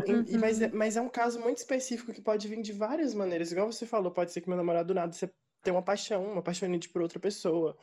E- 0.07 0.35
e- 0.35 0.39
mas, 0.39 0.61
é, 0.61 0.69
mas 0.69 0.97
é 0.97 1.01
um 1.01 1.09
caso 1.09 1.39
muito 1.41 1.59
específico 1.59 2.13
que 2.13 2.21
pode 2.21 2.49
vir 2.49 2.61
de 2.61 2.73
várias 2.73 3.15
maneiras. 3.15 3.53
Igual 3.53 3.71
você 3.71 3.87
falou, 3.87 4.11
pode 4.11 4.33
ser 4.33 4.41
que 4.41 4.49
meu 4.49 4.57
namorado 4.57 4.89
do 4.89 4.95
nada 4.95 5.13
você 5.13 5.31
tem 5.63 5.73
uma 5.73 5.83
paixão, 5.83 6.25
uma 6.25 6.43
paixonite 6.43 6.89
por 6.89 7.01
outra 7.01 7.21
pessoa. 7.21 7.77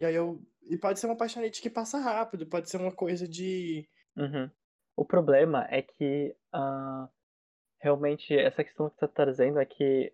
E 0.00 0.06
aí 0.06 0.14
eu. 0.14 0.40
E 0.62 0.78
pode 0.78 0.98
ser 0.98 1.06
uma 1.06 1.16
paixonite 1.16 1.60
que 1.60 1.68
passa 1.68 1.98
rápido, 1.98 2.46
pode 2.46 2.70
ser 2.70 2.78
uma 2.78 2.92
coisa 2.92 3.28
de. 3.28 3.86
Uhum. 4.16 4.50
O 4.96 5.04
problema 5.04 5.66
é 5.70 5.82
que 5.82 6.34
ah, 6.52 7.08
realmente 7.80 8.34
essa 8.34 8.64
questão 8.64 8.88
que 8.88 8.94
você 8.94 9.00
tá 9.00 9.08
trazendo 9.08 9.58
é 9.60 9.66
que 9.66 10.10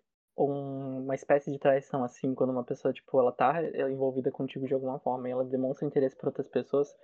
um- 0.47 1.03
uma 1.03 1.15
espécie 1.15 1.51
de 1.51 1.59
traição, 1.59 2.03
assim, 2.03 2.33
quando 2.35 2.51
uma 2.51 2.63
pessoa, 2.63 2.93
tipo, 2.93 3.19
ela 3.19 3.31
tá 3.31 3.61
envolvida 3.89 4.31
contigo 4.31 4.67
de 4.67 4.73
alguma 4.73 4.99
forma 4.99 5.27
e 5.27 5.31
ela 5.31 5.43
demonstra 5.43 5.85
interesse 5.85 6.15
por 6.15 6.27
outras 6.27 6.47
pessoas, 6.47 6.95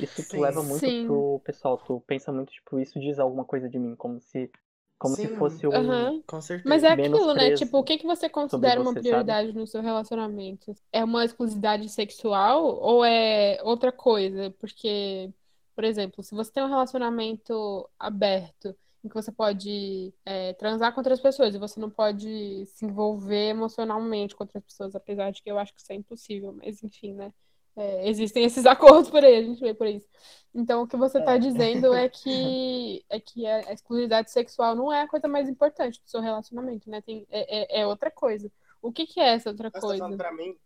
isso 0.00 0.24
tu 0.28 0.40
leva 0.40 0.62
muito 0.62 0.80
Sim. 0.80 1.06
pro 1.06 1.40
pessoal, 1.44 1.78
tu 1.78 2.02
pensa 2.06 2.32
muito, 2.32 2.52
tipo, 2.52 2.78
isso 2.78 2.98
diz 3.00 3.18
alguma 3.18 3.44
coisa 3.44 3.68
de 3.68 3.78
mim, 3.78 3.94
como 3.96 4.20
se 4.20 4.50
como 4.96 5.16
se 5.16 5.26
Sim. 5.28 5.36
fosse 5.36 5.66
um 5.66 5.74
Aham. 5.74 6.22
Com 6.26 6.40
certeza. 6.40 6.68
Mas 6.68 6.82
é 6.82 6.88
aquilo, 6.88 7.34
né? 7.34 7.52
Tipo, 7.52 7.78
o 7.78 7.84
que 7.84 7.98
que 7.98 8.06
você 8.06 8.28
considera 8.28 8.80
uma 8.80 8.90
você, 8.92 8.94
sabe? 8.94 9.08
prioridade 9.08 9.52
no 9.52 9.66
seu 9.66 9.82
relacionamento? 9.82 10.72
É 10.92 11.04
uma 11.04 11.24
exclusividade 11.24 11.88
sexual 11.90 12.64
ou 12.64 13.04
é 13.04 13.58
outra 13.64 13.92
coisa? 13.92 14.50
Porque, 14.58 15.30
por 15.74 15.84
exemplo, 15.84 16.22
se 16.22 16.34
você 16.34 16.50
tem 16.50 16.62
um 16.62 16.68
relacionamento 16.68 17.86
aberto, 17.98 18.74
em 19.04 19.08
que 19.08 19.14
você 19.14 19.30
pode 19.30 20.12
é, 20.24 20.54
transar 20.54 20.92
com 20.94 21.00
outras 21.00 21.20
pessoas 21.20 21.54
e 21.54 21.58
você 21.58 21.78
não 21.78 21.90
pode 21.90 22.64
se 22.66 22.84
envolver 22.86 23.50
emocionalmente 23.50 24.34
com 24.34 24.44
outras 24.44 24.62
pessoas, 24.64 24.94
apesar 24.94 25.30
de 25.30 25.42
que 25.42 25.50
eu 25.50 25.58
acho 25.58 25.74
que 25.74 25.80
isso 25.80 25.92
é 25.92 25.96
impossível, 25.96 26.52
mas 26.54 26.82
enfim, 26.82 27.12
né? 27.14 27.32
É, 27.76 28.08
existem 28.08 28.44
esses 28.46 28.64
acordos 28.66 29.10
por 29.10 29.22
aí, 29.22 29.36
a 29.36 29.42
gente 29.42 29.60
vê 29.60 29.74
por 29.74 29.86
isso. 29.86 30.06
Então, 30.54 30.82
o 30.82 30.86
que 30.88 30.96
você 30.96 31.18
está 31.18 31.34
É. 31.34 31.38
dizendo 31.38 31.92
é 31.92 32.08
que, 32.08 33.04
é 33.10 33.20
que 33.20 33.46
a 33.46 33.72
exclusividade 33.72 34.30
sexual 34.30 34.74
não 34.74 34.92
é 34.92 35.02
a 35.02 35.08
coisa 35.08 35.28
mais 35.28 35.48
importante 35.48 36.00
do 36.00 36.08
seu 36.08 36.20
relacionamento, 36.20 36.88
né? 36.88 37.02
Tem, 37.02 37.26
é, 37.30 37.78
é, 37.78 37.80
é 37.82 37.86
outra 37.86 38.10
coisa. 38.10 38.50
O 38.80 38.92
que, 38.92 39.06
que 39.06 39.20
é 39.20 39.34
essa 39.34 39.50
outra 39.50 39.70
tá 39.70 39.80
coisa? 39.80 39.98
falando 39.98 40.16
pra 40.16 40.32
mim? 40.32 40.56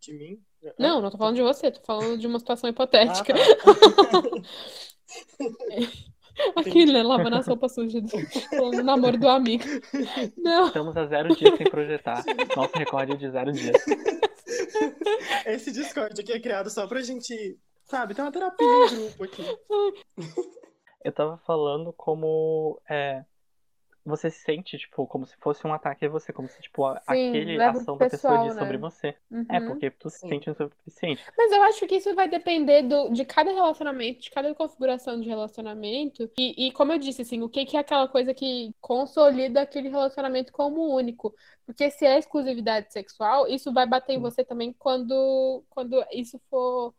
De 0.00 0.12
mim? 0.12 0.42
Não, 0.78 1.00
não 1.00 1.10
tô 1.10 1.16
falando 1.16 1.36
de 1.36 1.42
você, 1.42 1.70
tô 1.70 1.80
falando 1.80 2.18
de 2.18 2.26
uma 2.26 2.38
situação 2.38 2.68
hipotética. 2.68 3.32
Ah, 3.32 4.22
tá. 4.22 4.30
Aqui, 6.54 6.84
né? 6.86 7.02
Lavando 7.02 7.36
a 7.36 7.42
sopa 7.42 7.68
suja 7.68 8.00
do, 8.00 8.82
namoro 8.82 9.18
do 9.18 9.28
amigo. 9.28 9.64
Não, 10.36 10.66
Estamos 10.66 10.96
a 10.96 11.06
zero 11.06 11.34
dias 11.34 11.56
sem 11.56 11.68
projetar. 11.68 12.24
Nosso 12.56 12.76
recorde 12.76 13.12
é 13.12 13.16
de 13.16 13.30
zero 13.30 13.52
dias. 13.52 13.76
Esse 15.46 15.72
Discord 15.72 16.20
aqui 16.20 16.32
é 16.32 16.40
criado 16.40 16.70
só 16.70 16.86
pra 16.86 17.02
gente, 17.02 17.58
sabe, 17.84 18.14
ter 18.14 18.22
uma 18.22 18.32
terapia 18.32 18.66
em 18.66 18.88
grupo 18.88 19.24
aqui. 19.24 19.44
Eu 21.04 21.12
tava 21.12 21.38
falando 21.38 21.92
como 21.92 22.80
é, 22.88 23.24
você 24.06 24.30
se 24.30 24.38
sente, 24.38 24.78
tipo, 24.78 25.06
como 25.06 25.26
se 25.26 25.36
fosse 25.38 25.66
um 25.66 25.72
ataque 25.72 26.06
a 26.06 26.08
você, 26.08 26.32
como 26.32 26.48
se, 26.48 26.62
tipo, 26.62 26.84
a, 26.84 26.94
Sim, 27.00 27.28
aquele 27.28 27.62
ação 27.62 27.98
da 27.98 28.08
pessoa 28.08 28.38
diz 28.38 28.54
né? 28.54 28.60
sobre 28.60 28.78
você. 28.78 29.16
É, 29.48 29.58
Uhum. 29.58 29.66
porque 29.66 29.90
tu 29.90 30.08
se 30.08 30.20
Sim. 30.20 30.28
sente 30.28 30.48
o 30.48 30.54
suficiente. 30.54 31.24
Mas 31.36 31.52
eu 31.52 31.62
acho 31.64 31.86
que 31.86 31.96
isso 31.96 32.14
vai 32.14 32.28
depender 32.28 32.82
do, 32.82 33.10
de 33.10 33.24
cada 33.24 33.50
relacionamento, 33.52 34.20
de 34.20 34.30
cada 34.30 34.54
configuração 34.54 35.20
de 35.20 35.28
relacionamento. 35.28 36.30
E, 36.38 36.68
e 36.68 36.72
como 36.72 36.92
eu 36.92 36.98
disse, 36.98 37.22
assim, 37.22 37.42
o 37.42 37.48
que, 37.48 37.66
que 37.66 37.76
é 37.76 37.80
aquela 37.80 38.06
coisa 38.06 38.32
que 38.32 38.72
consolida 38.80 39.62
aquele 39.62 39.88
relacionamento 39.88 40.52
como 40.52 40.94
único. 40.94 41.34
Porque 41.64 41.90
se 41.90 42.06
é 42.06 42.16
exclusividade 42.18 42.92
sexual, 42.92 43.48
isso 43.48 43.72
vai 43.72 43.86
bater 43.86 44.12
em 44.14 44.20
você 44.20 44.44
também 44.44 44.72
quando, 44.72 45.64
quando 45.68 46.04
isso 46.12 46.40
for, 46.48 46.94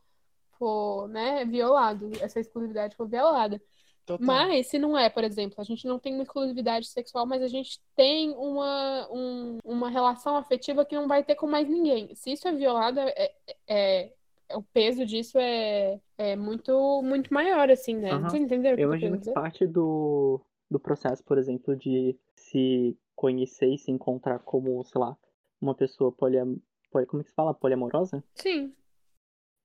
for, 0.60 1.08
né, 1.08 1.46
violado, 1.46 2.12
essa 2.22 2.40
exclusividade 2.40 2.96
for 2.96 3.08
violada. 3.08 3.62
Total. 4.08 4.26
Mas 4.26 4.68
se 4.68 4.80
não 4.80 4.98
é, 4.98 5.10
por 5.10 5.24
exemplo, 5.26 5.56
a 5.60 5.66
gente 5.66 5.86
não 5.86 6.00
tem 6.00 6.14
uma 6.14 6.24
exclusividade 6.24 6.88
sexual, 6.88 7.26
mas 7.26 7.42
a 7.44 7.48
gente 7.50 7.82
tem 7.94 8.32
uma, 8.32 9.06
um- 9.12 9.58
uma 9.66 9.90
relação 9.90 10.38
afetiva 10.38 10.86
que 10.86 10.96
não 10.96 11.10
vai 11.10 11.26
ter 11.26 11.36
com 11.36 11.46
mais 11.46 11.68
ninguém. 11.68 12.16
Se 12.16 12.32
isso 12.32 12.48
é 12.48 12.54
violado, 12.54 13.02
é, 13.02 13.14
é- 13.18 13.34
é- 13.68 14.14
o 14.56 14.64
peso 14.64 15.06
disso 15.06 15.38
é, 15.38 16.00
é 16.18 16.38
muito, 16.38 17.02
muito 17.04 17.34
maior, 17.34 17.70
assim, 17.70 17.98
né? 17.98 18.12
Aham. 18.12 18.30
Vocês 18.30 18.42
entenderam 18.44 18.78
Eu 18.80 18.88
imagino 18.88 19.20
que 19.20 19.30
parte 19.34 19.68
do, 19.68 20.40
do 20.72 20.80
processo, 20.80 21.22
por 21.26 21.38
exemplo, 21.38 21.76
de 21.76 22.18
se 22.34 22.98
conhecer 23.14 23.68
e 23.74 23.78
se 23.78 23.92
encontrar 23.92 24.40
como, 24.40 24.82
sei 24.86 25.02
lá, 25.02 25.18
uma 25.60 25.76
pessoa 25.76 26.14
poliam... 26.14 26.56
poli- 26.90 27.06
como 27.08 27.22
que 27.24 27.30
se 27.30 27.36
fala? 27.36 27.54
Poliamorosa? 27.54 28.24
Sim. 28.36 28.74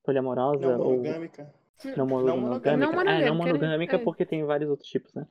Poliamorosa 0.02 0.66
Não 0.78 0.80
ou 0.84 0.90
monogâmica. 0.96 1.54
Não 1.84 1.92
Não 1.96 2.06
monogâmica? 2.06 2.40
monogâmica. 2.40 2.76
Não 2.76 2.92
É, 2.92 3.26
não 3.26 3.34
monogâmica, 3.34 3.52
né? 3.52 3.52
monogâmica 3.52 3.96
É. 3.96 4.04
porque 4.04 4.26
tem 4.26 4.44
vários 4.44 4.70
outros 4.70 4.88
tipos, 4.88 5.12
né? 5.14 5.26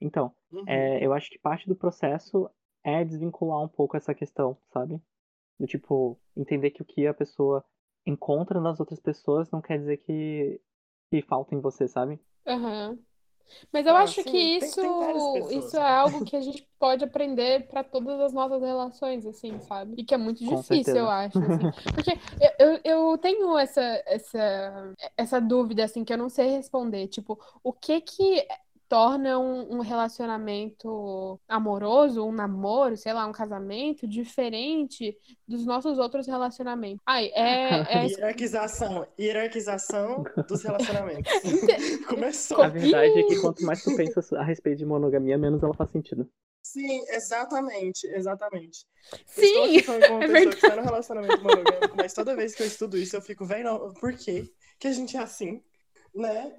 Então, 0.00 0.34
Uhum. 0.52 0.64
é, 0.68 1.04
eu 1.04 1.12
acho 1.12 1.30
que 1.30 1.38
parte 1.38 1.66
do 1.68 1.74
processo 1.76 2.50
é 2.84 3.04
desvincular 3.04 3.62
um 3.62 3.68
pouco 3.68 3.96
essa 3.96 4.14
questão, 4.14 4.56
sabe? 4.72 5.00
Do 5.58 5.66
tipo, 5.66 6.18
entender 6.36 6.70
que 6.70 6.82
o 6.82 6.84
que 6.84 7.06
a 7.06 7.14
pessoa 7.14 7.64
encontra 8.04 8.60
nas 8.60 8.78
outras 8.78 9.00
pessoas 9.00 9.50
não 9.50 9.60
quer 9.60 9.78
dizer 9.78 9.96
que, 9.98 10.60
que 11.10 11.22
falta 11.22 11.54
em 11.54 11.60
você, 11.60 11.88
sabe? 11.88 12.20
Aham. 12.46 12.98
Mas 13.72 13.86
eu 13.86 13.94
Ah, 13.94 13.96
acho 13.96 14.22
sim, 14.22 14.24
que 14.24 14.56
tem- 14.58 14.58
isso, 14.58 14.80
tem 14.80 14.94
pessoas. 14.94 15.50
isso 15.50 15.76
é 15.76 15.96
algo 15.96 16.22
que 16.22 16.36
a 16.36 16.40
gente 16.40 16.68
pode 16.78 17.04
aprender 17.04 17.66
para 17.68 17.84
todas 17.84 18.20
as 18.20 18.32
nossas 18.32 18.62
relações, 18.62 19.24
assim, 19.26 19.60
sabe? 19.60 19.94
E 19.98 20.04
que 20.04 20.14
é 20.14 20.16
muito 20.18 20.44
Com 20.44 20.62
difícil, 20.62 20.62
certeza. 20.62 21.00
eu 21.02 21.10
acho, 21.10 21.44
assim. 21.44 21.68
Porque 21.94 22.10
eu, 22.58 22.78
eu, 22.84 23.10
eu 23.12 23.18
tenho 23.18 23.56
essa, 23.58 23.80
essa, 24.06 24.94
essa 25.16 25.40
dúvida, 25.40 25.84
assim, 25.84 26.04
que 26.04 26.12
eu 26.12 26.18
não 26.18 26.28
sei 26.28 26.48
responder. 26.50 27.08
Tipo, 27.08 27.38
o 27.62 27.72
que 27.72 28.00
que 28.00 28.46
torna 28.88 29.38
um, 29.38 29.76
um 29.76 29.80
relacionamento 29.80 31.40
amoroso, 31.48 32.24
um 32.24 32.32
namoro, 32.32 32.96
sei 32.96 33.12
lá, 33.12 33.26
um 33.26 33.32
casamento, 33.32 34.06
diferente 34.06 35.16
dos 35.46 35.64
nossos 35.64 35.98
outros 35.98 36.26
relacionamentos? 36.26 37.02
Ai, 37.06 37.30
é, 37.34 37.80
é 38.04 38.06
Hierarquização. 38.06 39.06
Hierarquização 39.18 40.24
dos 40.48 40.62
relacionamentos. 40.62 41.32
Começou. 42.08 42.62
A 42.62 42.68
verdade 42.68 43.18
é 43.18 43.22
que 43.24 43.40
quanto 43.40 43.64
mais 43.64 43.82
tu 43.82 43.94
pensa 43.96 44.20
a 44.38 44.42
respeito 44.42 44.78
de 44.78 44.86
monogamia, 44.86 45.36
menos 45.36 45.62
ela 45.62 45.74
faz 45.74 45.90
sentido. 45.90 46.28
Sim, 46.62 47.04
exatamente, 47.10 48.06
exatamente. 48.08 48.84
Sim, 49.24 49.76
Estou 49.76 50.00
com 50.00 50.14
uma 50.14 50.24
é 50.24 50.28
pessoa 50.28 50.50
que 50.50 50.56
está 50.56 50.76
no 50.76 50.82
relacionamento 50.82 51.42
monogâmico, 51.42 51.96
mas 51.96 52.12
toda 52.12 52.34
vez 52.34 52.56
que 52.56 52.62
eu 52.64 52.66
estudo 52.66 52.98
isso, 52.98 53.14
eu 53.14 53.22
fico, 53.22 53.46
velho, 53.46 53.92
por 54.00 54.12
quê? 54.14 54.50
Que 54.78 54.88
a 54.88 54.92
gente 54.92 55.16
é 55.16 55.20
assim, 55.20 55.62
né? 56.16 56.56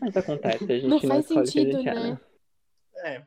Mas 0.00 0.16
acontece, 0.16 0.72
a 0.72 0.78
gente 0.78 0.88
Não 0.88 0.98
não, 1.08 1.22
faz 1.22 1.26
sentido, 1.26 1.78
gente 1.78 1.84
né? 1.90 2.20
É. 3.04 3.22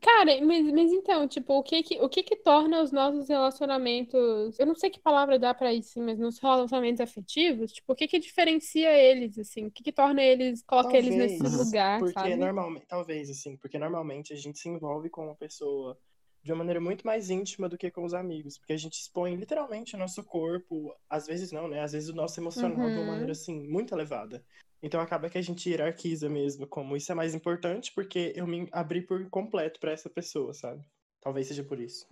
Cara, 0.00 0.40
mas, 0.44 0.64
mas 0.72 0.92
então, 0.92 1.26
tipo, 1.26 1.54
o 1.54 1.62
que 1.62 1.82
que, 1.82 2.00
o 2.00 2.08
que 2.08 2.22
que 2.22 2.36
torna 2.36 2.80
os 2.82 2.92
nossos 2.92 3.28
relacionamentos, 3.28 4.56
eu 4.58 4.64
não 4.66 4.74
sei 4.76 4.90
que 4.90 5.00
palavra 5.00 5.38
dá 5.40 5.52
pra 5.52 5.72
isso, 5.74 6.00
mas 6.00 6.18
nos 6.18 6.38
relacionamentos 6.38 7.00
afetivos, 7.00 7.72
tipo, 7.72 7.92
o 7.92 7.96
que 7.96 8.06
que 8.06 8.18
diferencia 8.20 8.90
eles, 8.96 9.36
assim, 9.38 9.66
o 9.66 9.70
que 9.72 9.82
que 9.82 9.92
torna 9.92 10.22
eles, 10.22 10.62
coloca 10.62 10.96
eles 10.96 11.16
nesse 11.16 11.42
Talvez, 11.42 11.56
lugar, 11.64 11.98
Porque 11.98 12.12
sabe? 12.12 12.36
normalmente, 12.36 12.86
talvez, 12.86 13.28
assim, 13.28 13.56
porque 13.56 13.78
normalmente 13.78 14.32
a 14.32 14.36
gente 14.36 14.58
se 14.58 14.68
envolve 14.68 15.10
com 15.10 15.24
uma 15.26 15.34
pessoa 15.34 15.98
de 16.44 16.52
uma 16.52 16.58
maneira 16.58 16.80
muito 16.80 17.04
mais 17.04 17.28
íntima 17.28 17.68
do 17.68 17.76
que 17.76 17.90
com 17.90 18.04
os 18.04 18.14
amigos. 18.14 18.56
Porque 18.56 18.72
a 18.72 18.76
gente 18.76 18.94
expõe 19.00 19.34
literalmente 19.34 19.96
o 19.96 19.98
nosso 19.98 20.22
corpo, 20.22 20.94
às 21.10 21.26
vezes 21.26 21.50
não, 21.50 21.66
né? 21.66 21.82
Às 21.82 21.92
vezes 21.92 22.08
o 22.08 22.14
nosso 22.14 22.38
emocional 22.38 22.88
de 22.88 22.96
uma 22.98 23.02
Uhum. 23.02 23.06
maneira, 23.06 23.32
assim, 23.32 23.66
muito 23.68 23.92
elevada. 23.94 24.44
Então 24.82 25.00
acaba 25.00 25.28
que 25.28 25.38
a 25.38 25.42
gente 25.42 25.68
hierarquiza 25.68 26.28
mesmo, 26.28 26.66
como 26.66 26.96
isso 26.96 27.10
é 27.10 27.14
mais 27.14 27.34
importante 27.34 27.92
porque 27.94 28.32
eu 28.36 28.46
me 28.46 28.68
abri 28.72 29.02
por 29.02 29.28
completo 29.28 29.80
pra 29.80 29.92
essa 29.92 30.08
pessoa, 30.08 30.52
sabe? 30.54 30.84
Talvez 31.20 31.48
seja 31.48 31.64
por 31.64 31.80
isso. 31.80 32.06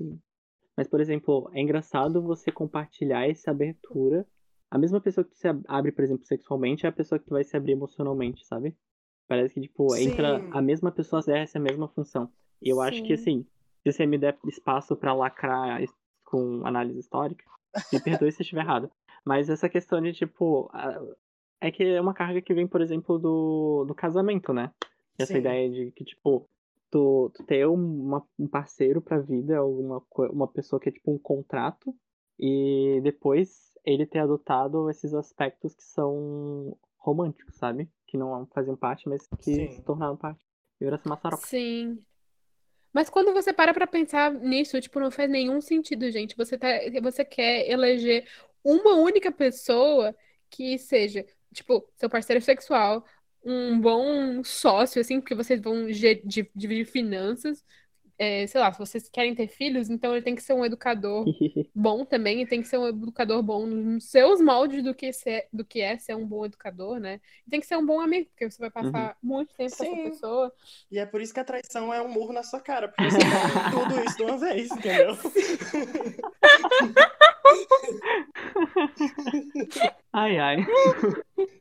Mas, 0.76 0.88
por 0.88 1.00
exemplo, 1.00 1.48
é 1.54 1.60
engraçado 1.60 2.20
você 2.22 2.50
compartilhar 2.52 3.28
essa 3.28 3.50
abertura. 3.50 4.26
A 4.70 4.76
mesma 4.76 5.00
pessoa 5.00 5.24
que 5.24 5.36
se 5.36 5.46
ab- 5.48 5.64
abre, 5.68 5.92
por 5.92 6.02
exemplo, 6.04 6.26
sexualmente 6.26 6.84
é 6.84 6.88
a 6.88 6.92
pessoa 6.92 7.18
que 7.18 7.30
vai 7.30 7.44
se 7.44 7.56
abrir 7.56 7.72
emocionalmente, 7.72 8.44
sabe? 8.44 8.76
Parece 9.28 9.54
que, 9.54 9.60
tipo, 9.62 9.94
entra 9.96 10.40
Sim. 10.40 10.50
a 10.52 10.60
mesma 10.60 10.90
pessoa 10.92 11.20
exerce 11.20 11.56
a 11.56 11.60
mesma 11.60 11.88
função. 11.88 12.30
E 12.60 12.68
eu 12.68 12.80
acho 12.80 13.00
que, 13.04 13.16
Sim. 13.16 13.22
assim, 13.22 13.46
se 13.86 13.92
você 13.92 14.04
me 14.06 14.18
der 14.18 14.36
espaço 14.48 14.96
pra 14.96 15.14
lacrar 15.14 15.80
com 16.24 16.66
análise 16.66 16.98
histórica, 16.98 17.44
me 17.92 18.00
perdoe 18.00 18.32
se 18.32 18.40
eu 18.40 18.42
estiver 18.42 18.62
errado. 18.62 18.90
Mas 19.24 19.48
essa 19.48 19.68
questão 19.68 20.00
de, 20.02 20.12
tipo, 20.12 20.68
é 21.60 21.70
que 21.70 21.82
é 21.82 22.00
uma 22.00 22.14
carga 22.14 22.40
que 22.40 22.54
vem, 22.54 22.66
por 22.66 22.80
exemplo, 22.80 23.18
do, 23.18 23.84
do 23.86 23.94
casamento, 23.94 24.52
né? 24.52 24.70
Essa 25.18 25.32
Sim. 25.32 25.38
ideia 25.38 25.70
de 25.70 25.90
que, 25.92 26.04
tipo, 26.04 26.48
tu, 26.90 27.30
tu 27.34 27.44
ter 27.44 27.66
uma, 27.66 28.22
um 28.38 28.46
parceiro 28.46 29.00
pra 29.00 29.18
vida, 29.18 29.64
uma, 29.64 30.00
co- 30.02 30.26
uma 30.26 30.46
pessoa 30.48 30.78
que 30.80 30.88
é 30.88 30.92
tipo 30.92 31.12
um 31.12 31.18
contrato, 31.18 31.94
e 32.38 33.00
depois 33.02 33.72
ele 33.84 34.04
ter 34.04 34.18
adotado 34.18 34.90
esses 34.90 35.14
aspectos 35.14 35.74
que 35.74 35.82
são 35.84 36.76
românticos, 36.98 37.54
sabe? 37.56 37.88
Que 38.06 38.18
não 38.18 38.46
faziam 38.54 38.76
parte, 38.76 39.08
mas 39.08 39.26
que 39.38 39.42
Sim. 39.42 39.68
se 39.70 39.82
tornaram 39.82 40.16
parte. 40.16 40.44
E 40.80 40.84
vira 40.84 40.96
essa 40.96 41.08
maçaroca. 41.08 41.46
Sim. 41.46 41.98
Mas 42.92 43.08
quando 43.10 43.32
você 43.32 43.52
para 43.52 43.72
pra 43.72 43.86
pensar 43.86 44.32
nisso, 44.32 44.80
tipo, 44.80 44.98
não 45.00 45.10
faz 45.10 45.30
nenhum 45.30 45.60
sentido, 45.60 46.10
gente. 46.10 46.36
Você 46.36 46.58
tá, 46.58 46.68
você 47.02 47.24
quer 47.24 47.70
eleger 47.70 48.26
uma 48.64 48.94
única 48.96 49.30
pessoa 49.30 50.14
que 50.50 50.78
seja, 50.78 51.24
tipo, 51.56 51.88
seu 51.96 52.08
parceiro 52.10 52.42
sexual, 52.42 53.04
um 53.44 53.80
bom 53.80 54.42
sócio, 54.44 55.00
assim, 55.00 55.20
porque 55.20 55.34
vocês 55.34 55.60
vão 55.60 55.86
dividir 55.88 56.84
finanças. 56.86 57.64
É, 58.18 58.46
sei 58.46 58.60
lá, 58.60 58.72
se 58.72 58.78
vocês 58.78 59.08
querem 59.08 59.34
ter 59.34 59.48
filhos, 59.48 59.90
então 59.90 60.12
ele 60.12 60.22
tem 60.22 60.34
que 60.34 60.42
ser 60.42 60.54
um 60.54 60.64
educador 60.64 61.26
bom 61.74 62.04
também, 62.04 62.42
e 62.42 62.46
tem 62.46 62.62
que 62.62 62.68
ser 62.68 62.78
um 62.78 62.88
educador 62.88 63.42
bom 63.42 63.66
nos 63.66 64.10
seus 64.10 64.40
moldes 64.40 64.82
do 64.82 64.94
que, 64.94 65.12
ser, 65.12 65.48
do 65.52 65.64
que 65.64 65.80
é 65.80 65.98
ser 65.98 66.16
um 66.16 66.26
bom 66.26 66.46
educador, 66.46 66.98
né? 66.98 67.20
E 67.46 67.50
tem 67.50 67.60
que 67.60 67.66
ser 67.66 67.76
um 67.76 67.84
bom 67.84 68.00
amigo, 68.00 68.30
porque 68.30 68.50
você 68.50 68.58
vai 68.58 68.70
passar 68.70 69.16
muito 69.22 69.54
tempo 69.54 69.76
com 69.76 69.84
essa 69.84 69.94
Sim. 69.94 70.10
pessoa. 70.10 70.50
E 70.90 70.98
é 70.98 71.04
por 71.04 71.20
isso 71.20 71.34
que 71.34 71.40
a 71.40 71.44
traição 71.44 71.92
é 71.92 72.00
um 72.00 72.08
murro 72.08 72.32
na 72.32 72.42
sua 72.42 72.60
cara, 72.60 72.88
porque 72.88 73.10
você 73.10 73.18
quer 73.18 73.70
tudo 73.70 74.00
isso 74.04 74.16
de 74.16 74.22
uma 74.22 74.38
vez, 74.38 74.70
entendeu? 74.70 75.14
Ai, 80.12 80.38
ai. 80.38 80.56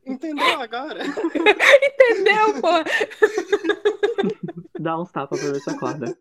Entendeu 0.05 0.61
agora? 0.61 1.03
Entendeu, 1.05 2.61
pô? 2.61 2.69
Dá 4.79 4.99
uns 4.99 5.11
tapas 5.11 5.39
pra 5.39 5.51
ver 5.51 5.59
se 5.59 5.69
acorda. 5.69 6.17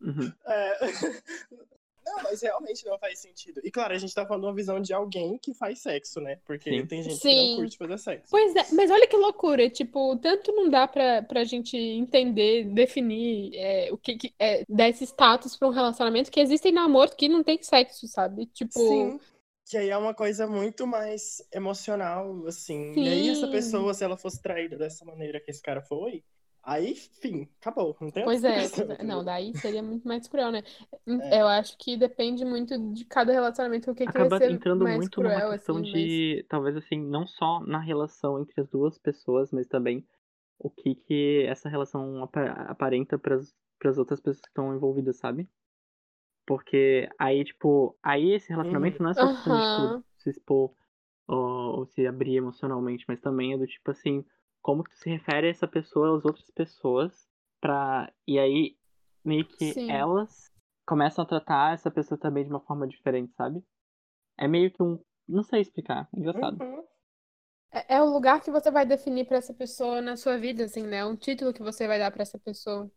Uhum. 0.00 0.32
É... 0.46 0.78
Não, 2.04 2.22
mas 2.24 2.42
realmente 2.42 2.84
não 2.84 2.98
faz 2.98 3.20
sentido. 3.20 3.60
E 3.62 3.70
claro, 3.70 3.94
a 3.94 3.98
gente 3.98 4.14
tá 4.14 4.26
falando 4.26 4.44
uma 4.44 4.54
visão 4.54 4.80
de 4.80 4.92
alguém 4.92 5.38
que 5.38 5.54
faz 5.54 5.78
sexo, 5.78 6.20
né? 6.20 6.38
Porque 6.44 6.70
Sim. 6.70 6.86
tem 6.86 7.02
gente 7.02 7.14
que 7.14 7.20
Sim. 7.20 7.50
não 7.50 7.56
curte 7.58 7.78
fazer 7.78 7.98
sexo. 7.98 8.26
Pois 8.30 8.54
é, 8.56 8.66
mas 8.72 8.90
olha 8.90 9.06
que 9.06 9.16
loucura, 9.16 9.70
tipo, 9.70 10.16
tanto 10.16 10.52
não 10.52 10.68
dá 10.68 10.88
pra, 10.88 11.22
pra 11.22 11.44
gente 11.44 11.76
entender, 11.76 12.64
definir 12.64 13.54
é, 13.54 13.88
o 13.92 13.96
que, 13.96 14.16
que 14.16 14.34
é, 14.38 14.64
dar 14.68 14.88
esse 14.88 15.04
status 15.04 15.56
pra 15.56 15.68
um 15.68 15.72
relacionamento, 15.72 16.30
que 16.30 16.40
existem 16.40 16.72
namoros 16.72 17.14
que 17.14 17.28
não 17.28 17.42
tem 17.42 17.62
sexo, 17.62 18.08
sabe? 18.08 18.46
Tipo, 18.46 18.78
Sim. 18.78 19.20
Que 19.64 19.76
aí 19.78 19.88
é 19.88 19.96
uma 19.96 20.12
coisa 20.12 20.46
muito 20.46 20.86
mais 20.86 21.40
emocional, 21.52 22.46
assim. 22.46 22.92
E 22.94 23.08
aí 23.08 23.28
essa 23.28 23.46
Sim. 23.46 23.52
pessoa, 23.52 23.94
se 23.94 24.04
ela 24.04 24.16
fosse 24.16 24.42
traída 24.42 24.76
dessa 24.76 25.04
maneira 25.04 25.40
que 25.40 25.50
esse 25.50 25.62
cara 25.62 25.80
foi, 25.80 26.24
aí, 26.62 26.94
fim, 26.94 27.48
acabou. 27.60 27.96
Não 28.00 28.10
tem 28.10 28.24
Pois 28.24 28.44
outra 28.44 28.52
é, 28.52 29.00
é. 29.00 29.04
não, 29.04 29.24
daí 29.24 29.54
seria 29.54 29.82
muito 29.82 30.06
mais 30.06 30.26
cruel, 30.28 30.50
né? 30.52 30.62
É. 31.06 31.40
Eu 31.40 31.48
acho 31.48 31.76
que 31.78 31.96
depende 31.96 32.44
muito 32.44 32.78
de 32.92 33.04
cada 33.04 33.32
relacionamento, 33.32 33.90
o 33.90 33.94
que, 33.94 34.04
que 34.04 34.10
Acaba 34.10 34.30
vai 34.30 34.38
ser 34.38 34.50
entrando 34.50 34.84
mais 34.84 34.98
muito 34.98 35.16
cruel, 35.16 35.30
numa 35.30 35.42
questão 35.42 35.76
assim, 35.76 35.90
mas... 35.90 35.92
de, 35.92 36.46
talvez 36.48 36.76
assim, 36.76 36.98
não 37.00 37.26
só 37.26 37.60
na 37.60 37.78
relação 37.80 38.40
entre 38.40 38.60
as 38.60 38.68
duas 38.68 38.98
pessoas, 38.98 39.50
mas 39.52 39.66
também 39.66 40.06
o 40.58 40.70
que 40.70 40.94
que 40.94 41.44
essa 41.48 41.68
relação 41.68 42.22
apa- 42.22 42.52
aparenta 42.68 43.18
para 43.18 43.36
as 43.36 43.98
outras 43.98 44.20
pessoas 44.20 44.40
que 44.40 44.48
estão 44.48 44.74
envolvidas, 44.74 45.18
sabe? 45.18 45.48
Porque 46.46 47.08
aí, 47.18 47.44
tipo, 47.44 47.96
aí 48.02 48.32
esse 48.32 48.48
relacionamento 48.50 49.02
não 49.02 49.10
é 49.10 49.14
só 49.14 49.26
Aham. 49.26 50.02
tipo, 50.02 50.04
se 50.18 50.30
expor 50.30 50.72
ou, 51.26 51.78
ou 51.80 51.86
se 51.86 52.06
abrir 52.06 52.36
emocionalmente, 52.36 53.04
mas 53.08 53.20
também 53.20 53.52
é 53.54 53.58
do 53.58 53.66
tipo 53.66 53.90
assim, 53.90 54.24
como 54.62 54.84
que 54.84 54.96
se 54.96 55.10
refere 55.10 55.50
essa 55.50 55.66
pessoa 55.66 56.16
às 56.16 56.24
outras 56.24 56.50
pessoas 56.50 57.28
pra. 57.60 58.10
E 58.26 58.38
aí, 58.38 58.76
meio 59.24 59.46
que 59.46 59.72
Sim. 59.72 59.90
elas 59.90 60.50
começam 60.86 61.24
a 61.24 61.28
tratar 61.28 61.74
essa 61.74 61.90
pessoa 61.90 62.18
também 62.18 62.44
de 62.44 62.50
uma 62.50 62.60
forma 62.60 62.86
diferente, 62.86 63.34
sabe? 63.34 63.62
É 64.38 64.48
meio 64.48 64.70
que 64.70 64.82
um. 64.82 64.98
Não 65.28 65.42
sei 65.42 65.60
explicar, 65.60 66.08
é 66.14 66.18
engraçado. 66.18 66.62
Uhum. 66.62 66.84
É, 67.72 67.96
é 67.96 68.02
o 68.02 68.06
lugar 68.06 68.40
que 68.40 68.50
você 68.50 68.70
vai 68.70 68.84
definir 68.84 69.26
pra 69.26 69.38
essa 69.38 69.54
pessoa 69.54 70.00
na 70.00 70.16
sua 70.16 70.36
vida, 70.38 70.64
assim, 70.64 70.82
né? 70.82 71.04
Um 71.04 71.16
título 71.16 71.52
que 71.52 71.62
você 71.62 71.86
vai 71.86 71.98
dar 71.98 72.10
pra 72.10 72.22
essa 72.22 72.38
pessoa. 72.38 72.90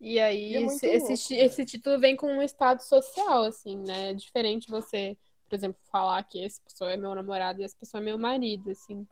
E 0.00 0.18
aí, 0.18 0.52
E 0.52 0.56
é 0.56 0.62
esse, 0.62 0.86
esse, 0.86 1.36
né? 1.36 1.44
esse 1.44 1.64
título 1.64 1.98
vem 1.98 2.16
com 2.16 2.26
um 2.26 2.42
estado 2.42 2.80
social, 2.80 3.44
assim, 3.44 3.76
né? 3.78 4.10
É 4.10 4.14
diferente 4.14 4.70
você, 4.70 5.16
por 5.48 5.56
exemplo, 5.56 5.78
falar 5.90 6.22
que 6.24 6.42
essa 6.42 6.60
pessoa 6.62 6.92
é 6.92 6.96
meu 6.96 7.14
namorado 7.14 7.60
e 7.60 7.64
essa 7.64 7.76
pessoa 7.78 8.00
é 8.00 8.04
meu 8.04 8.18
marido, 8.18 8.70
assim. 8.70 9.06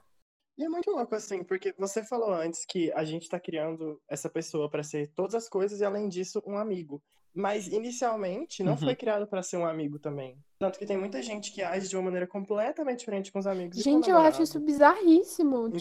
E 0.58 0.64
é 0.64 0.68
muito 0.68 0.90
louco, 0.90 1.14
assim, 1.14 1.44
porque 1.44 1.72
você 1.78 2.02
falou 2.02 2.32
antes 2.32 2.64
que 2.66 2.90
a 2.92 3.04
gente 3.04 3.28
tá 3.28 3.38
criando 3.38 4.00
essa 4.08 4.28
pessoa 4.28 4.68
pra 4.68 4.82
ser 4.82 5.08
todas 5.14 5.34
as 5.36 5.48
coisas 5.48 5.80
e, 5.80 5.84
além 5.84 6.08
disso, 6.08 6.42
um 6.44 6.58
amigo. 6.58 7.00
Mas, 7.32 7.68
inicialmente, 7.68 8.64
não 8.64 8.72
Uhum. 8.72 8.78
foi 8.78 8.96
criado 8.96 9.26
pra 9.28 9.42
ser 9.42 9.56
um 9.58 9.64
amigo 9.66 10.00
também. 10.00 10.36
Tanto 10.58 10.76
que 10.78 10.84
tem 10.86 10.96
muita 10.96 11.22
gente 11.22 11.52
que 11.52 11.62
age 11.62 11.88
de 11.88 11.96
uma 11.96 12.02
maneira 12.04 12.26
completamente 12.26 12.98
diferente 13.00 13.30
com 13.30 13.38
os 13.38 13.46
amigos 13.46 13.78
Gente, 13.78 14.10
eu 14.10 14.18
acho 14.18 14.42
isso 14.42 14.58
bizarríssimo. 14.58 15.68
Entendeu? 15.68 15.78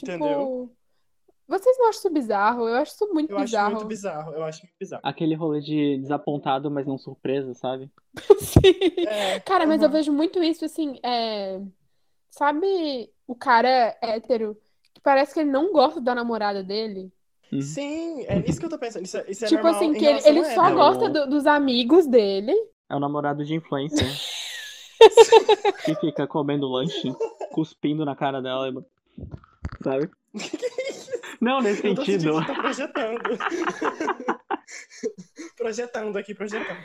Tipo, 0.69 0.71
vocês 1.47 1.77
não 1.79 1.87
acham 1.89 1.99
isso 1.99 2.09
bizarro? 2.11 2.67
Eu 2.67 2.75
acho 2.75 2.91
isso 2.93 3.07
muito 3.11 3.31
Eu 3.31 3.37
acho 3.37 3.45
bizarro. 3.45 3.71
muito 3.75 3.87
bizarro, 3.87 4.33
eu 4.33 4.43
acho 4.43 4.61
muito 4.63 4.75
bizarro. 4.79 5.01
Aquele 5.03 5.33
rolê 5.33 5.61
de 5.61 5.97
desapontado, 5.97 6.69
mas 6.69 6.85
não 6.85 6.99
surpresa, 6.99 7.53
sabe? 7.55 7.89
Sim. 8.39 9.07
É, 9.07 9.39
Cara, 9.39 9.65
mas 9.65 9.81
eu 9.81 9.89
vejo 9.89 10.11
muito 10.13 10.43
isso, 10.43 10.65
assim, 10.65 10.99
é... 11.03 11.59
Sabe 12.29 13.11
o 13.25 13.33
cara 13.33 13.97
hétero 14.01 14.55
que 14.97 15.01
parece 15.03 15.33
que 15.33 15.39
ele 15.39 15.51
não 15.51 15.71
gosta 15.71 16.01
da 16.01 16.13
namorada 16.15 16.63
dele? 16.63 17.11
Uhum. 17.51 17.61
Sim, 17.61 18.25
é 18.27 18.39
nisso 18.39 18.59
que 18.59 18.65
eu 18.65 18.69
tô 18.69 18.77
pensando. 18.77 19.05
Isso, 19.05 19.17
é- 19.17 19.25
isso 19.29 19.45
é 19.45 19.47
tipo 19.47 19.65
assim, 19.67 19.93
que 19.93 20.05
ele, 20.05 20.19
ele 20.25 20.43
só 20.53 20.69
gosta 20.73 21.07
do- 21.09 21.27
dos 21.29 21.45
amigos 21.47 22.05
dele. 22.05 22.53
É 22.89 22.95
o 22.95 22.99
namorado 22.99 23.45
de 23.45 23.53
influencer. 23.55 24.07
que 25.85 25.95
fica 25.95 26.25
comendo 26.27 26.67
lanche, 26.67 27.13
cuspindo 27.53 28.03
na 28.03 28.15
cara 28.15 28.41
dela, 28.41 28.73
sabe? 29.83 30.09
Não, 31.39 31.61
nesse 31.61 31.85
Eu 31.85 31.93
tô 31.95 32.03
sentindo 32.03 32.33
sentido. 32.33 32.45
que 32.45 32.47
você 32.47 32.53
tá 32.53 32.61
projetando. 32.61 33.37
projetando 35.55 36.17
aqui, 36.17 36.33
projetando. 36.33 36.77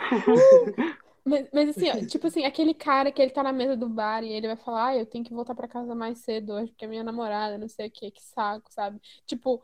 Mas, 1.24 1.48
mas 1.52 1.68
assim, 1.70 1.88
ó, 1.88 2.06
tipo 2.06 2.26
assim, 2.26 2.44
aquele 2.44 2.74
cara 2.74 3.12
que 3.12 3.22
ele 3.22 3.30
tá 3.30 3.42
na 3.42 3.52
mesa 3.52 3.76
do 3.76 3.88
bar 3.88 4.22
e 4.24 4.32
ele 4.32 4.46
vai 4.48 4.56
falar, 4.56 4.86
ah, 4.88 4.96
eu 4.96 5.06
tenho 5.06 5.24
que 5.24 5.32
voltar 5.32 5.54
pra 5.54 5.68
casa 5.68 5.94
mais 5.94 6.18
cedo 6.18 6.52
hoje, 6.54 6.70
porque 6.72 6.84
a 6.84 6.88
minha 6.88 7.04
namorada, 7.04 7.56
não 7.58 7.68
sei 7.68 7.86
o 7.86 7.90
que, 7.90 8.10
que 8.10 8.22
saco, 8.22 8.72
sabe? 8.72 9.00
Tipo, 9.26 9.62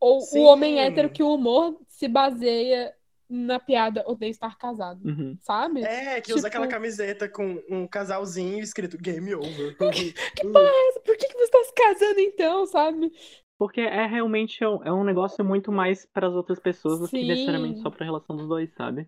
ou 0.00 0.20
Sim. 0.22 0.38
o 0.40 0.42
homem 0.44 0.80
hétero 0.80 1.10
que 1.10 1.22
o 1.22 1.34
humor 1.34 1.78
se 1.88 2.08
baseia 2.08 2.94
na 3.28 3.60
piada 3.60 4.02
odeio 4.08 4.30
estar 4.30 4.56
casado, 4.58 5.06
Uhum. 5.06 5.36
sabe? 5.40 5.82
É, 5.82 6.20
que 6.20 6.32
usa 6.32 6.38
Tipo- 6.38 6.46
aquela 6.48 6.66
camiseta 6.66 7.28
com 7.28 7.62
um 7.70 7.86
casalzinho 7.86 8.58
escrito 8.60 8.96
Game 8.98 9.32
Over. 9.34 9.76
Que 10.34 10.46
porra 10.48 10.64
é 10.68 10.88
essa? 10.88 11.00
Por 11.00 11.16
que 11.16 11.28
que 11.28 11.34
você 11.38 11.50
tá 11.50 11.62
se 11.64 11.72
casando 11.74 12.18
então, 12.20 12.66
sabe? 12.66 13.12
Porque 13.56 13.82
é 13.82 14.06
realmente 14.06 14.64
um, 14.64 14.82
é 14.82 14.90
um 14.92 15.04
negócio 15.04 15.44
muito 15.44 15.70
mais 15.70 16.06
para 16.06 16.26
as 16.26 16.32
outras 16.34 16.58
pessoas 16.58 16.98
do 16.98 17.08
que 17.08 17.22
necessariamente 17.22 17.80
só 17.80 17.90
pra 17.90 18.06
relação 18.06 18.34
dos 18.34 18.48
dois, 18.48 18.72
sabe? 18.74 19.06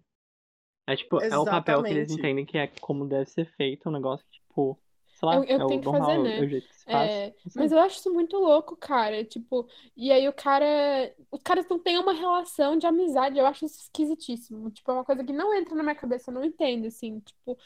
É 0.93 0.97
tipo, 0.97 1.21
é 1.21 1.39
o 1.39 1.45
papel 1.45 1.83
que 1.83 1.89
eles 1.91 2.11
Exatamente. 2.11 2.19
entendem 2.21 2.45
que 2.47 2.59
é 2.59 2.67
como 2.81 3.07
deve 3.07 3.27
ser 3.31 3.47
feito, 3.57 3.89
um 3.89 3.93
negócio 3.93 4.25
que, 4.27 4.33
tipo, 4.33 4.79
sei 5.15 5.27
lá, 5.27 5.35
É 5.37 5.39
o- 5.39 5.43
é 5.43 5.45
o 5.45 5.47
que 5.47 5.53
é 5.53 5.65
o 5.65 5.69
tem 5.69 5.79
que 5.81 5.85
normal, 5.85 6.07
fazer, 6.09 6.23
né? 6.23 6.37
é 6.39 6.41
o 6.41 6.49
jeito 6.49 6.69
que 6.69 6.77
se 6.77 6.85
faz. 6.85 7.11
É, 7.11 7.35
mas 7.57 7.73
eu 7.73 7.79
acho 7.81 7.99
isso 7.99 8.13
muito 8.13 8.37
louco, 8.39 8.77
cara. 8.77 9.25
Tipo, 9.25 9.69
e 9.97 10.11
aí 10.13 10.29
o 10.29 10.33
cara. 10.33 11.15
Os 11.31 11.41
caras 11.43 11.67
não 11.69 11.79
têm 11.79 11.99
uma 11.99 12.13
relação 12.13 12.77
de 12.77 12.87
amizade. 12.87 13.39
Eu 13.39 13.47
acho 13.47 13.65
isso 13.65 13.81
esquisitíssimo. 13.83 14.71
Tipo, 14.71 14.91
é 14.91 14.95
uma 14.95 15.05
coisa 15.05 15.25
que 15.25 15.33
não 15.33 15.55
entra 15.55 15.75
na 15.75 15.83
minha 15.83 15.95
cabeça, 15.95 16.31
eu 16.31 16.35
não 16.35 16.45
entendo, 16.45 16.87
assim. 16.87 17.21
Tipo, 17.21 17.57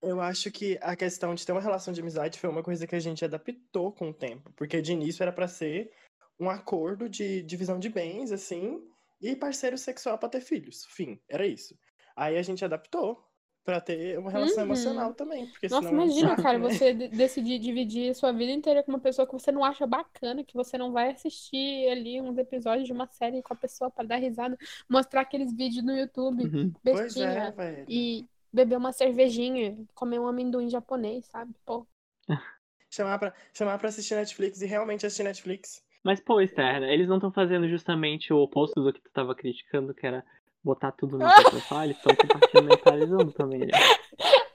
Eu 0.00 0.20
acho 0.20 0.50
que 0.52 0.78
a 0.80 0.94
questão 0.94 1.34
de 1.34 1.44
ter 1.44 1.50
uma 1.52 1.60
relação 1.60 1.92
de 1.92 2.00
amizade 2.00 2.38
foi 2.38 2.48
uma 2.48 2.62
coisa 2.62 2.86
que 2.86 2.94
a 2.94 3.00
gente 3.00 3.24
adaptou 3.24 3.90
com 3.92 4.10
o 4.10 4.14
tempo. 4.14 4.52
Porque 4.54 4.80
de 4.80 4.92
início 4.92 5.22
era 5.24 5.32
pra 5.32 5.48
ser 5.48 5.90
um 6.38 6.48
acordo 6.48 7.08
de 7.08 7.42
divisão 7.42 7.80
de 7.80 7.88
bens, 7.88 8.30
assim, 8.30 8.80
e 9.20 9.34
parceiro 9.34 9.76
sexual 9.76 10.16
pra 10.16 10.28
ter 10.28 10.40
filhos. 10.40 10.84
Fim, 10.90 11.18
era 11.28 11.44
isso. 11.44 11.76
Aí 12.18 12.36
a 12.36 12.42
gente 12.42 12.64
adaptou 12.64 13.24
pra 13.64 13.80
ter 13.80 14.18
uma 14.18 14.30
relação 14.30 14.58
Uhum. 14.64 14.70
emocional 14.70 15.14
também. 15.14 15.46
Porque 15.46 15.68
nossa, 15.68 15.88
senão 15.88 16.00
é 16.02 16.04
um 16.04 16.06
imagina, 16.06 16.36
cara, 16.36 16.58
você 16.58 16.94
de- 16.94 17.08
decidir 17.08 17.58
dividir 17.58 18.10
a 18.10 18.14
sua 18.14 18.32
vida 18.32 18.50
inteira 18.50 18.82
com 18.82 18.90
uma 18.90 18.98
pessoa 18.98 19.26
que 19.26 19.32
você 19.34 19.52
não 19.52 19.62
acha 19.62 19.86
bacana, 19.86 20.42
que 20.42 20.54
você 20.54 20.78
não 20.78 20.90
vai 20.92 21.10
assistir 21.10 21.88
ali 21.90 22.20
uns 22.20 22.38
episódios 22.38 22.86
de 22.86 22.92
uma 22.92 23.06
série 23.08 23.42
com 23.42 23.52
a 23.52 23.56
pessoa 23.56 23.90
pra 23.90 24.04
dar 24.04 24.16
risada, 24.16 24.56
mostrar 24.88 25.20
aqueles 25.20 25.52
vídeos 25.52 25.84
no 25.84 25.92
YouTube, 25.96 26.44
Uhum. 26.44 26.72
Pois 26.82 27.16
é, 27.16 27.50
bestinha, 27.50 27.50
velho. 27.52 27.84
e 27.88 28.26
beber 28.52 28.76
uma 28.78 28.92
cervejinha, 28.92 29.76
comer 29.94 30.18
um 30.18 30.26
amendoim 30.26 30.70
japonês, 30.70 31.26
sabe? 31.26 31.54
Pô. 31.66 31.86
Chamar 32.90 33.18
pra, 33.18 33.34
chamar 33.52 33.78
pra 33.78 33.90
assistir 33.90 34.14
Netflix 34.14 34.62
e 34.62 34.66
realmente 34.66 35.04
assistir 35.04 35.22
Netflix. 35.22 35.84
Mas, 36.02 36.20
pô, 36.20 36.40
Esther, 36.40 36.82
eles 36.84 37.06
não 37.06 37.16
estão 37.16 37.30
fazendo 37.30 37.68
justamente 37.68 38.32
o 38.32 38.38
oposto 38.38 38.80
do 38.82 38.92
que 38.94 39.00
tu 39.02 39.10
tava 39.12 39.34
criticando, 39.34 39.92
que 39.92 40.06
era 40.06 40.24
botar 40.62 40.92
tudo 40.92 41.18
no 41.18 41.26
teu 41.34 41.50
profile, 41.50 41.84
eles 41.84 41.96
estão 41.96 42.14
compartilhando 42.14 42.72
atualizando 42.72 43.32
também. 43.32 43.60
né? 43.60 43.68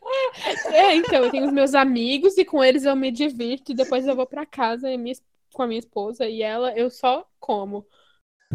É, 0.72 0.96
então, 0.96 1.24
eu 1.24 1.32
tenho 1.32 1.46
os 1.46 1.54
meus 1.54 1.76
amigos 1.76 2.38
e 2.38 2.44
com 2.44 2.64
eles 2.64 2.86
eu 2.86 2.96
me 2.96 3.12
divirto 3.12 3.72
e 3.72 3.76
depois 3.76 4.08
eu 4.08 4.16
vou 4.16 4.26
pra 4.26 4.46
casa 4.46 4.90
e 4.90 4.98
minha 4.98 5.16
com 5.54 5.62
a 5.62 5.68
minha 5.68 5.80
esposa 5.80 6.26
e 6.26 6.42
ela 6.42 6.76
eu 6.76 6.90
só 6.90 7.26
como. 7.40 7.88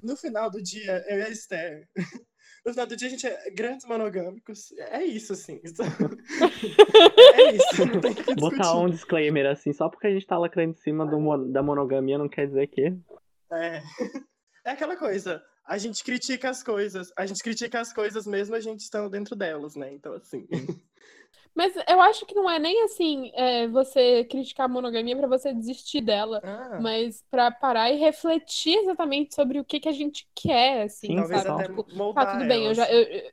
No 0.03 0.16
final 0.16 0.51
do 0.51 0.62
dia, 0.62 1.05
eu 1.09 1.18
e 1.18 1.22
a 1.22 1.30
Esther. 1.30 1.88
No 2.66 2.72
final 2.72 2.86
do 2.86 2.96
dia, 2.96 3.07
a 3.07 3.11
gente 3.11 3.26
é 3.26 3.51
grandes 3.51 3.86
monogâmicos. 3.86 4.72
É 4.76 5.03
isso, 5.03 5.32
assim. 5.32 5.59
É 7.34 7.53
isso, 7.53 7.86
não 7.86 8.01
tem 8.01 8.12
que 8.12 8.34
Botar 8.34 8.76
um 8.76 8.90
disclaimer 8.90 9.46
assim, 9.46 9.72
só 9.72 9.88
porque 9.88 10.09
a 10.09 10.11
gente 10.11 10.26
tá 10.26 10.36
lacrando 10.36 10.72
em 10.72 10.74
cima 10.74 11.07
do 11.07 11.51
da 11.51 11.62
monogamia 11.62 12.18
não 12.18 12.28
quer 12.28 12.46
dizer 12.46 12.66
que. 12.66 12.94
É. 13.53 13.80
é 14.66 14.70
aquela 14.70 14.96
coisa. 14.96 15.42
A 15.68 15.76
gente 15.78 16.02
critica 16.02 16.48
as 16.50 16.62
coisas. 16.62 17.12
A 17.16 17.26
gente 17.26 17.42
critica 17.42 17.78
as 17.80 17.92
coisas 17.92 18.26
mesmo 18.26 18.54
a 18.56 18.60
gente 18.60 18.80
estando 18.80 19.10
dentro 19.10 19.36
delas, 19.36 19.76
né? 19.76 19.92
Então, 19.92 20.14
assim. 20.14 20.48
Mas 21.54 21.74
eu 21.88 22.00
acho 22.00 22.24
que 22.24 22.34
não 22.34 22.48
é 22.48 22.58
nem 22.58 22.84
assim 22.84 23.32
é, 23.34 23.66
você 23.68 24.24
criticar 24.24 24.66
a 24.66 24.68
monogamia 24.68 25.16
pra 25.16 25.26
você 25.26 25.52
desistir 25.52 26.00
dela, 26.00 26.40
Ah, 26.44 26.80
mas 26.80 27.22
pra 27.30 27.50
parar 27.50 27.90
e 27.90 27.96
refletir 27.96 28.76
exatamente 28.78 29.34
sobre 29.34 29.58
o 29.58 29.64
que 29.64 29.80
que 29.80 29.88
a 29.88 29.92
gente 29.92 30.28
quer, 30.34 30.82
assim, 30.84 31.08
Sim, 31.08 31.16
talvez 31.16 31.42
sabe? 31.42 31.62
até 31.62 31.68
Tipo, 31.68 32.14
tá, 32.14 32.26
tudo 32.26 32.44
bem, 32.46 32.58
eu 32.60 32.64
elas. 32.66 32.76
já. 32.76 32.90
eu- 32.92 33.02
eu- 33.02 33.32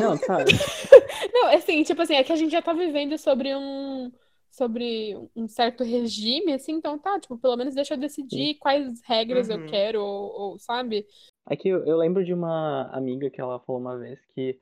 Não, 0.00 0.16
sabe? 0.16 0.44
Não, 1.34 1.48
assim, 1.48 1.82
tipo 1.82 2.00
assim, 2.02 2.14
é 2.14 2.24
que 2.24 2.32
a 2.32 2.36
gente 2.36 2.50
já 2.52 2.62
tá 2.62 2.72
vivendo 2.72 3.16
sobre 3.18 3.54
um 3.54 4.10
sobre 4.58 5.14
um 5.36 5.48
certo 5.48 5.84
regime, 5.84 6.52
assim, 6.54 6.72
então 6.74 6.98
tá, 6.98 7.18
tipo, 7.20 7.38
pelo 7.38 7.56
menos 7.56 7.74
deixa 7.74 7.94
eu 7.94 7.98
decidir 7.98 8.56
quais 8.58 9.00
regras 9.04 9.48
eu 9.48 9.58
Uhum. 9.58 9.66
quero, 9.68 10.02
ou, 10.02 10.52
ou, 10.52 10.58
sabe? 10.58 11.06
É 11.50 11.56
que 11.56 11.68
eu, 11.68 11.84
eu 11.86 11.96
lembro 11.96 12.24
de 12.24 12.32
uma 12.34 12.88
amiga 12.92 13.30
que 13.30 13.40
ela 13.40 13.58
falou 13.60 13.80
uma 13.80 13.98
vez 13.98 14.24
que 14.34 14.58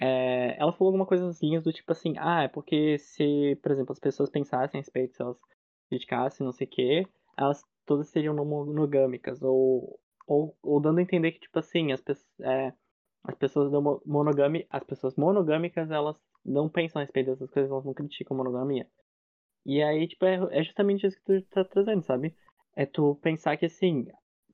é, 0.00 0.56
ela 0.60 0.72
falou 0.72 0.88
alguma 0.88 1.06
coisa 1.06 1.26
nas 1.26 1.42
linhas 1.42 1.64
do 1.64 1.72
tipo 1.72 1.92
assim, 1.92 2.14
ah, 2.18 2.44
é 2.44 2.48
porque 2.48 2.98
se, 2.98 3.56
por 3.62 3.72
exemplo, 3.72 3.92
as 3.92 4.00
pessoas 4.00 4.30
pensassem 4.30 4.78
a 4.80 4.82
respeito, 4.82 5.14
se 5.16 5.22
elas 5.22 5.38
criticassem, 5.90 6.44
não 6.44 6.52
sei 6.52 6.66
o 6.66 6.70
quê, 6.70 7.08
elas 7.36 7.64
todas 7.86 8.08
seriam 8.08 8.34
monogâmicas, 8.34 9.42
ou, 9.42 10.00
ou, 10.26 10.56
ou 10.62 10.80
dando 10.80 10.98
a 11.00 11.02
entender 11.02 11.32
que, 11.32 11.40
tipo 11.40 11.58
assim, 11.58 11.92
as, 11.92 12.00
pes- 12.02 12.26
é, 12.42 12.72
as 13.24 13.34
pessoas 13.36 13.72
não 13.72 13.82
mo- 13.82 14.02
monogami, 14.06 14.66
as 14.70 14.84
pessoas 14.84 15.16
monogâmicas, 15.16 15.90
elas 15.90 16.20
não 16.44 16.68
pensam 16.68 17.00
a 17.00 17.04
respeito 17.04 17.28
dessas 17.32 17.50
coisas, 17.50 17.70
elas 17.70 17.84
não 17.84 17.94
criticam 17.94 18.36
a 18.36 18.38
monogamia. 18.38 18.88
E 19.68 19.82
aí, 19.82 20.08
tipo, 20.08 20.24
é, 20.24 20.38
é 20.50 20.62
justamente 20.64 21.06
isso 21.06 21.18
que 21.18 21.42
tu 21.42 21.46
tá 21.50 21.62
trazendo, 21.62 22.02
sabe? 22.02 22.34
É 22.74 22.86
tu 22.86 23.16
pensar 23.20 23.54
que, 23.58 23.66
assim, 23.66 24.06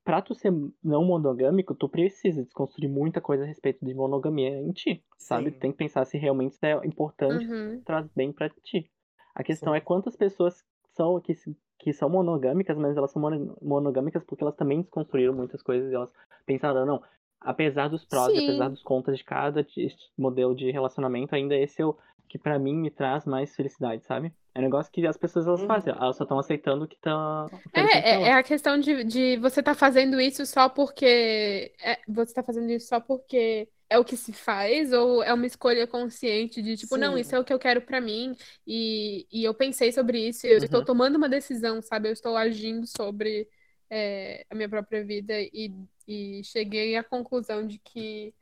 pra 0.04 0.20
tu 0.20 0.34
ser 0.34 0.52
não 0.82 1.04
monogâmico, 1.04 1.72
tu 1.72 1.88
precisa 1.88 2.42
desconstruir 2.42 2.88
muita 2.90 3.20
coisa 3.20 3.44
a 3.44 3.46
respeito 3.46 3.84
de 3.84 3.94
monogamia 3.94 4.60
em 4.60 4.72
ti, 4.72 5.04
sabe? 5.16 5.52
Sim. 5.52 5.58
Tem 5.60 5.70
que 5.70 5.78
pensar 5.78 6.04
se 6.04 6.18
realmente 6.18 6.54
isso 6.54 6.66
é 6.66 6.84
importante, 6.84 7.46
Uhum. 7.46 7.80
traz 7.84 8.08
bem 8.16 8.32
pra 8.32 8.48
ti. 8.48 8.90
A 9.36 9.44
questão 9.44 9.72
Sim. 9.72 9.76
é 9.78 9.80
quantas 9.80 10.16
pessoas 10.16 10.64
são 10.96 11.20
que, 11.20 11.32
que 11.78 11.92
são 11.92 12.08
monogâmicas, 12.08 12.76
mas 12.76 12.96
elas 12.96 13.12
são 13.12 13.22
mono- 13.22 13.56
monogâmicas 13.62 14.24
porque 14.24 14.42
elas 14.42 14.56
também 14.56 14.80
desconstruíram 14.82 15.32
muitas 15.32 15.62
coisas 15.62 15.92
e 15.92 15.94
elas 15.94 16.10
pensaram, 16.44 16.84
não, 16.84 17.00
apesar 17.40 17.86
dos 17.86 18.04
prós 18.04 18.32
e 18.34 18.38
Sim. 18.40 18.44
apesar 18.48 18.68
dos 18.68 18.82
contras 18.82 19.18
de 19.18 19.22
cada 19.24 19.62
de- 19.62 19.94
modelo 20.18 20.56
de 20.56 20.72
relacionamento, 20.72 21.36
ainda 21.36 21.54
esse 21.56 21.80
é 21.80 21.86
o 21.86 21.96
que 22.28 22.38
pra 22.38 22.58
mim 22.58 22.74
me 22.76 22.90
traz 22.90 23.24
mais 23.24 23.54
felicidade, 23.54 24.04
sabe? 24.04 24.32
É 24.54 24.58
um 24.60 24.62
negócio 24.62 24.90
que 24.92 25.06
as 25.06 25.16
pessoas 25.16 25.46
elas 25.46 25.60
Uhum. 25.60 25.66
fazem, 25.66 25.92
elas 25.92 26.16
só 26.16 26.24
estão 26.24 26.38
aceitando 26.38 26.84
o 26.84 26.88
que 26.88 26.96
tá 26.98 27.46
É, 27.72 27.82
pra 27.82 27.82
é, 27.82 27.98
é 28.08 28.14
elas. 28.14 28.28
a 28.30 28.42
questão 28.42 28.78
de, 28.78 29.04
de 29.04 29.36
você 29.38 29.62
tá 29.62 29.74
fazendo 29.74 30.20
isso 30.20 30.44
só 30.46 30.68
porque 30.68 31.74
é, 31.82 31.98
você 32.08 32.32
tá 32.34 32.42
fazendo 32.42 32.70
isso 32.70 32.86
só 32.88 33.00
porque 33.00 33.68
é 33.90 33.98
o 33.98 34.04
que 34.04 34.16
se 34.16 34.32
faz, 34.32 34.92
ou 34.92 35.22
é 35.22 35.32
uma 35.32 35.46
escolha 35.46 35.86
consciente 35.86 36.62
de 36.62 36.76
tipo, 36.76 36.96
não, 36.96 37.14
Sim. 37.14 37.20
isso 37.20 37.34
é 37.36 37.38
o 37.38 37.44
que 37.44 37.52
eu 37.52 37.58
quero 37.58 37.82
pra 37.82 38.00
mim, 38.00 38.34
e, 38.66 39.26
e 39.30 39.44
eu 39.44 39.54
pensei 39.54 39.92
sobre 39.92 40.18
isso, 40.28 40.46
e 40.46 40.50
eu 40.52 40.58
estou 40.58 40.80
Uhum. 40.80 40.86
tomando 40.86 41.16
uma 41.16 41.28
decisão, 41.28 41.80
sabe? 41.82 42.08
Eu 42.08 42.12
estou 42.12 42.36
agindo 42.36 42.86
sobre 42.86 43.48
é, 43.90 44.44
a 44.50 44.54
minha 44.54 44.68
própria 44.68 45.04
vida 45.04 45.34
e, 45.38 45.70
e 46.08 46.42
cheguei 46.44 46.96
à 46.96 47.04
conclusão 47.04 47.66
de 47.66 47.78
que 47.78 48.34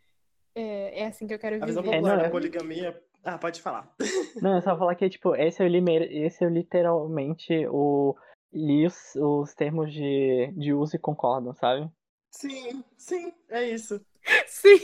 é, 0.54 1.00
é 1.02 1.06
assim 1.06 1.26
que 1.26 1.34
eu 1.34 1.38
quero 1.38 1.62
A 1.62 1.66
visão 1.66 1.82
viver. 1.82 1.96
É, 1.96 1.98
popular 1.98 2.16
não, 2.16 2.22
da 2.22 2.28
é- 2.28 2.30
poligamia. 2.30 3.02
Ah, 3.24 3.38
pode 3.38 3.60
falar. 3.62 3.92
Não, 4.40 4.56
é 4.56 4.60
só 4.60 4.76
falar 4.76 4.94
que, 4.94 5.08
tipo, 5.08 5.34
esse 5.36 5.62
é, 5.62 5.66
o 5.66 5.68
limer- 5.68 6.10
esse 6.10 6.44
é 6.44 6.48
literalmente 6.48 7.66
o. 7.68 8.16
li 8.52 8.86
os, 8.86 9.14
os 9.16 9.54
termos 9.54 9.92
de, 9.92 10.52
de 10.56 10.72
uso 10.72 10.96
e 10.96 10.98
concordam, 10.98 11.54
sabe? 11.54 11.88
Sim, 12.30 12.82
sim, 12.96 13.32
é 13.48 13.68
isso. 13.68 14.00
Sim. 14.46 14.80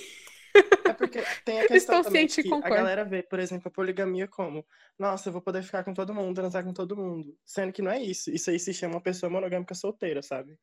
É 0.84 0.92
porque 0.92 1.20
tem 1.44 1.60
a 1.60 1.66
questão 1.68 2.02
também 2.02 2.28
ciente 2.28 2.42
que 2.42 2.48
a 2.48 2.52
concordo. 2.52 2.76
galera 2.76 3.04
vê, 3.04 3.22
por 3.22 3.38
exemplo, 3.38 3.68
a 3.68 3.70
poligamia 3.70 4.28
como, 4.28 4.64
nossa, 4.98 5.28
eu 5.28 5.32
vou 5.32 5.42
poder 5.42 5.62
ficar 5.62 5.82
com 5.84 5.94
todo 5.94 6.14
mundo, 6.14 6.34
transar 6.36 6.64
com 6.64 6.72
todo 6.72 6.96
mundo. 6.96 7.36
Sendo 7.44 7.72
que 7.72 7.82
não 7.82 7.90
é 7.90 8.00
isso. 8.02 8.30
Isso 8.30 8.50
aí 8.50 8.58
se 8.58 8.72
chama 8.74 8.94
uma 8.94 9.00
pessoa 9.00 9.30
monogâmica 9.30 9.74
solteira, 9.74 10.22
sabe? 10.22 10.58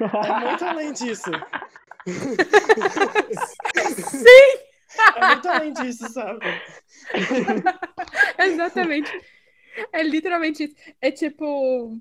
É 0.00 0.46
muito 0.46 0.64
além 0.64 0.92
disso. 0.92 1.30
Sim, 4.10 4.57
É 5.16 5.26
muito 5.26 5.48
além 5.48 5.72
disso, 5.72 6.08
sabe? 6.12 6.40
exatamente. 8.38 9.10
É 9.92 10.02
literalmente 10.02 10.64
isso. 10.64 10.74
É 11.00 11.10
tipo. 11.10 11.98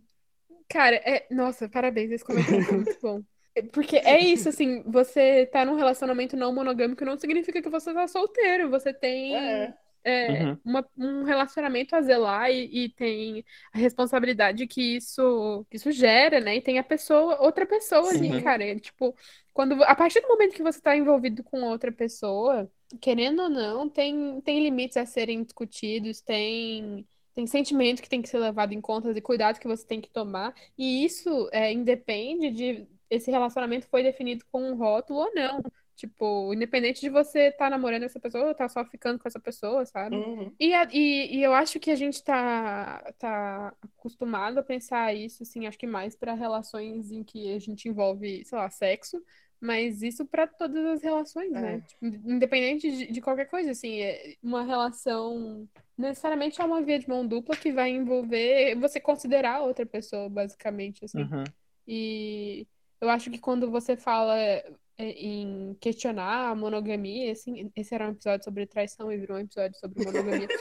Cara, 0.69 0.95
é. 0.97 1.27
Nossa, 1.31 1.69
parabéns, 1.69 2.11
esse 2.11 2.25
comentário 2.25 2.63
foi 2.65 2.77
muito 2.77 2.97
bom. 3.01 3.21
É 3.55 3.61
Porque 3.61 3.97
é 3.97 4.19
isso, 4.19 4.49
assim, 4.49 4.83
você 4.85 5.45
tá 5.47 5.65
num 5.65 5.75
relacionamento 5.75 6.35
não 6.37 6.53
monogâmico 6.53 7.03
não 7.05 7.17
significa 7.17 7.61
que 7.61 7.69
você 7.69 7.93
tá 7.93 8.07
solteiro. 8.07 8.69
Você 8.69 8.93
tem 8.93 9.35
É. 9.35 9.73
é, 10.03 10.43
Uhum. 10.45 10.57
uma- 10.63 10.89
um 10.97 11.23
relacionamento 11.23 11.95
a 11.95 12.01
zelar 12.01 12.49
e, 12.51 12.85
e 12.85 12.89
tem 12.89 13.43
a 13.73 13.77
responsabilidade 13.77 14.65
que 14.67 14.97
isso, 14.97 15.65
que 15.69 15.77
isso 15.77 15.91
gera, 15.91 16.39
né? 16.39 16.55
E 16.57 16.61
tem 16.61 16.79
a 16.79 16.83
pessoa, 16.83 17.41
outra 17.41 17.65
pessoa 17.65 18.09
ali, 18.11 18.31
Sim. 18.31 18.41
cara. 18.43 18.63
É, 18.63 18.79
tipo, 18.79 19.15
quando, 19.53 19.83
a 19.83 19.95
partir 19.95 20.21
do 20.21 20.27
momento 20.27 20.53
que 20.53 20.63
você 20.63 20.79
tá 20.79 20.95
envolvido 20.95 21.43
com 21.43 21.61
outra 21.63 21.91
pessoa, 21.91 22.69
querendo 23.01 23.43
ou 23.43 23.49
não, 23.49 23.89
tem, 23.89 24.41
tem 24.41 24.61
limites 24.63 24.97
a 24.97 25.05
serem 25.05 25.43
discutidos, 25.43 26.21
tem, 26.21 27.07
tem 27.35 27.47
sentimento 27.47 28.01
que 28.01 28.09
tem 28.09 28.21
que 28.21 28.29
ser 28.29 28.39
levado 28.39 28.73
em 28.73 28.81
conta 28.81 29.11
e 29.11 29.21
cuidado 29.21 29.59
que 29.59 29.67
você 29.67 29.85
tem 29.85 30.01
que 30.01 30.09
tomar. 30.09 30.53
E 30.77 31.03
isso 31.05 31.49
é, 31.51 31.71
independe 31.71 32.49
de 32.51 32.87
esse 33.09 33.31
relacionamento 33.31 33.87
foi 33.87 34.03
definido 34.03 34.45
com 34.51 34.61
um 34.71 34.75
rótulo 34.75 35.19
ou 35.19 35.33
não. 35.33 35.61
Tipo, 35.95 36.53
independente 36.53 37.01
de 37.01 37.09
você 37.09 37.47
estar 37.47 37.71
namorando 37.71 38.03
essa 38.03 38.19
pessoa 38.19 38.45
ou 38.49 38.53
tá 38.55 38.69
só 38.69 38.85
ficando 38.85 39.17
com 39.17 39.27
essa 39.27 39.39
pessoa, 39.39 39.83
sabe? 39.85 40.15
Uhum. 40.15 40.55
E, 40.59 40.71
a- 40.73 40.87
e, 40.91 41.37
e 41.37 41.43
eu 41.43 41.53
acho 41.53 41.79
que 41.79 41.89
a 41.89 41.95
gente 41.95 42.23
tá, 42.23 43.13
tá 43.17 43.75
acostumado 43.81 44.59
a 44.59 44.63
pensar 44.63 45.13
isso, 45.15 45.41
assim, 45.43 45.65
acho 45.65 45.77
que 45.77 45.87
mais 45.87 46.15
para 46.15 46.33
relações 46.35 47.11
em 47.11 47.23
que 47.23 47.51
a 47.51 47.59
gente 47.59 47.87
envolve, 47.89 48.45
sei 48.45 48.57
lá, 48.57 48.69
sexo, 48.69 49.23
mas 49.59 50.01
isso 50.01 50.25
para 50.25 50.47
todas 50.47 50.85
as 50.85 51.01
relações, 51.01 51.51
né? 51.51 51.75
É. 51.75 51.79
Tipo, 51.81 52.05
independente 52.31 52.91
de, 52.91 53.11
de 53.11 53.21
qualquer 53.21 53.45
coisa, 53.45 53.71
assim, 53.71 54.01
é 54.01 54.35
uma 54.41 54.63
relação 54.63 55.67
necessariamente 55.97 56.61
é 56.61 56.65
uma 56.65 56.81
via 56.81 56.99
de 56.99 57.09
mão 57.09 57.25
dupla 57.25 57.55
que 57.55 57.71
vai 57.71 57.89
envolver 57.89 58.75
você 58.75 58.99
considerar 58.99 59.55
a 59.55 59.61
outra 59.63 59.85
pessoa, 59.85 60.29
basicamente, 60.29 61.03
assim. 61.03 61.21
Uhum. 61.23 61.43
E 61.87 62.67
eu 63.01 63.09
acho 63.09 63.31
que 63.31 63.39
quando 63.39 63.71
você 63.71 63.97
fala 63.97 64.37
é, 64.37 64.63
em 64.99 65.75
questionar 65.79 66.49
a 66.49 66.55
monogamia, 66.55 67.31
assim, 67.31 67.71
esse 67.75 67.95
era 67.95 68.07
um 68.07 68.11
episódio 68.11 68.43
sobre 68.43 68.65
traição 68.67 69.11
e 69.11 69.17
virou 69.17 69.37
um 69.37 69.41
episódio 69.41 69.77
sobre 69.79 70.03
monogamia. 70.03 70.47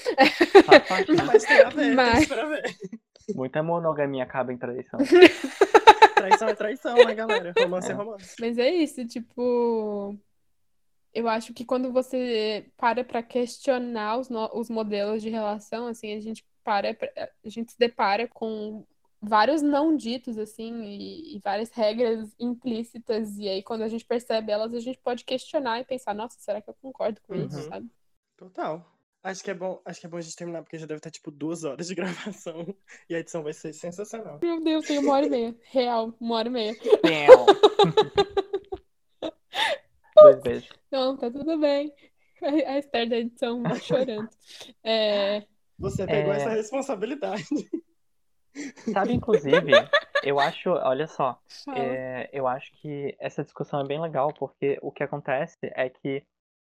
Né? 1.08 1.22
Mas 1.26 1.44
tem 1.44 1.60
a 1.60 1.68
ver, 1.70 1.94
Mas- 1.94 2.18
tem 2.18 2.28
pra 2.28 2.46
ver. 2.46 2.62
Muita 3.34 3.62
monogamia 3.62 4.22
acaba 4.22 4.52
em 4.52 4.58
traição. 4.58 5.00
Traição 6.28 6.48
é 6.48 6.54
traição, 6.54 7.04
né, 7.04 7.14
galera? 7.14 7.52
Romance 7.58 7.88
é, 7.88 7.92
É. 7.92 7.94
romance. 7.94 8.36
Mas 8.40 8.58
é 8.58 8.70
isso, 8.70 9.06
tipo, 9.06 10.16
eu 11.14 11.28
acho 11.28 11.54
que 11.54 11.64
quando 11.64 11.92
você 11.92 12.70
para 12.76 13.04
pra 13.04 13.22
questionar 13.22 14.18
os, 14.18 14.28
no- 14.28 14.50
os 14.54 14.68
modelos 14.68 15.22
de 15.22 15.30
relação, 15.30 15.86
assim, 15.86 16.14
a 16.14 16.20
gente 16.20 16.44
para, 16.64 16.92
pra- 16.94 17.10
a 17.44 17.48
gente 17.48 17.72
se 17.72 17.78
depara 17.78 18.26
com 18.28 18.84
vários 19.20 19.62
não 19.62 19.96
ditos, 19.96 20.36
assim, 20.36 20.82
e, 20.84 21.36
e 21.36 21.40
várias 21.40 21.70
regras 21.70 22.34
implícitas, 22.38 23.38
e 23.38 23.48
aí 23.48 23.62
quando 23.62 23.82
a 23.82 23.88
gente 23.88 24.04
percebe 24.04 24.52
elas, 24.52 24.74
a 24.74 24.80
gente 24.80 24.98
pode 24.98 25.24
questionar 25.24 25.80
e 25.80 25.84
pensar, 25.84 26.12
nossa, 26.14 26.38
será 26.38 26.60
que 26.60 26.68
eu 26.68 26.74
concordo 26.82 27.20
com 27.22 27.34
isso, 27.34 27.56
Uhum. 27.56 27.62
sabe? 27.68 27.90
Total. 28.36 28.84
Acho 29.26 29.42
que 29.42 29.50
é 29.50 29.54
bom, 29.54 29.80
acho 29.84 29.98
que 30.00 30.06
é 30.06 30.08
bom 30.08 30.18
a 30.18 30.20
gente 30.20 30.36
terminar, 30.36 30.62
porque 30.62 30.78
já 30.78 30.86
deve 30.86 30.98
estar 30.98 31.10
tipo 31.10 31.32
duas 31.32 31.64
horas 31.64 31.88
de 31.88 31.94
gravação. 31.98 32.72
E 33.10 33.14
a 33.14 33.18
edição 33.18 33.42
vai 33.42 33.52
ser 33.52 33.72
sensacional. 33.72 34.38
Meu 34.40 34.62
Deus, 34.62 34.86
tem 34.86 34.98
uma 34.98 35.14
hora 35.14 35.26
e 35.26 35.30
meia. 35.30 35.56
Real, 35.64 36.14
uma 36.20 36.36
hora 36.36 36.46
e 36.46 36.50
meia. 36.52 36.76
Damn. 37.02 37.46
Dois 40.22 40.40
beijos. 40.42 40.68
Não, 40.92 41.16
tá 41.16 41.28
tudo 41.30 41.58
bem. 41.58 41.92
A 42.42 42.78
Esther 42.78 43.08
da 43.08 43.16
edição 43.16 43.62
chorando. 43.82 44.28
É, 44.84 45.42
Você 45.78 46.06
pegou 46.06 46.32
É. 46.32 46.36
essa 46.36 46.50
responsabilidade. 46.50 47.44
Sabe, 48.92 49.12
inclusive, 49.12 49.72
eu 50.22 50.38
acho, 50.38 50.70
olha 50.70 51.06
só, 51.08 51.38
é, 51.74 52.30
eu 52.32 52.46
acho 52.46 52.70
que 52.80 53.14
essa 53.18 53.42
discussão 53.42 53.80
é 53.80 53.84
bem 53.84 54.00
legal, 54.00 54.32
porque 54.32 54.78
o 54.80 54.90
que 54.92 55.02
acontece 55.02 55.58
é 55.62 55.90
que 55.90 56.22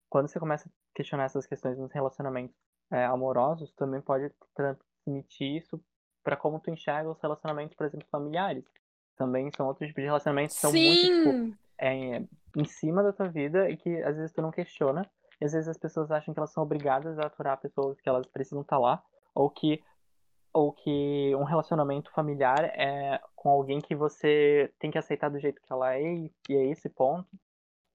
quando 0.10 0.28
você 0.28 0.40
começa 0.40 0.68
a 0.68 0.72
questionar 0.96 1.26
essas 1.26 1.46
questões 1.46 1.78
nos 1.78 1.92
relacionamentos 1.92 2.56
é, 2.92 3.06
amorosos, 3.06 3.72
também 3.74 4.02
pode 4.02 4.32
transmitir 4.56 5.58
isso 5.58 5.82
para 6.24 6.36
como 6.36 6.60
tu 6.60 6.72
enxerga 6.72 7.10
os 7.10 7.20
relacionamentos, 7.22 7.76
por 7.76 7.86
exemplo, 7.86 8.08
familiares. 8.12 8.66
Também 9.16 9.50
são 9.56 9.68
outros 9.68 9.88
tipos 9.88 10.02
de 10.02 10.08
relacionamentos 10.08 10.56
que 10.56 10.62
são 10.62 10.72
muito, 10.72 11.02
tipo, 11.02 11.32
Sim! 11.32 11.58
é, 11.80 12.24
em 12.58 12.66
cima 12.66 13.04
da 13.04 13.14
tua 13.14 13.28
vida 13.28 13.70
e 13.70 13.78
que 13.78 14.02
às 14.04 14.16
vezes 14.16 14.32
tu 14.32 14.42
não 14.42 14.52
questiona. 14.52 15.10
E 15.40 15.46
às 15.46 15.54
vezes 15.54 15.70
as 15.70 15.78
pessoas 15.78 16.12
acham 16.12 16.34
que 16.34 16.40
elas 16.40 16.52
são 16.52 16.64
obrigadas 16.64 17.18
a 17.18 17.28
aturar 17.28 17.60
pessoas 17.60 18.00
que 18.02 18.10
elas 18.10 18.28
precisam 18.28 18.62
estar 18.62 18.78
lá, 18.78 19.02
ou 19.34 19.50
que 19.50 19.82
ou 20.52 20.74
que 20.74 21.36
um 21.36 21.44
relacionamento 21.44 22.12
familiar 22.12 22.66
é 22.74 23.22
com 23.36 23.50
alguém 23.50 23.80
que 23.80 23.96
você 23.96 24.74
tem 24.80 24.90
que 24.90 24.98
aceitar 24.98 25.30
do 25.30 25.40
jeito 25.40 25.62
que 25.62 25.72
ela 25.72 25.94
é 25.96 26.02
e 26.02 26.32
é 26.50 26.66
esse 26.72 26.90
ponto. 26.90 27.30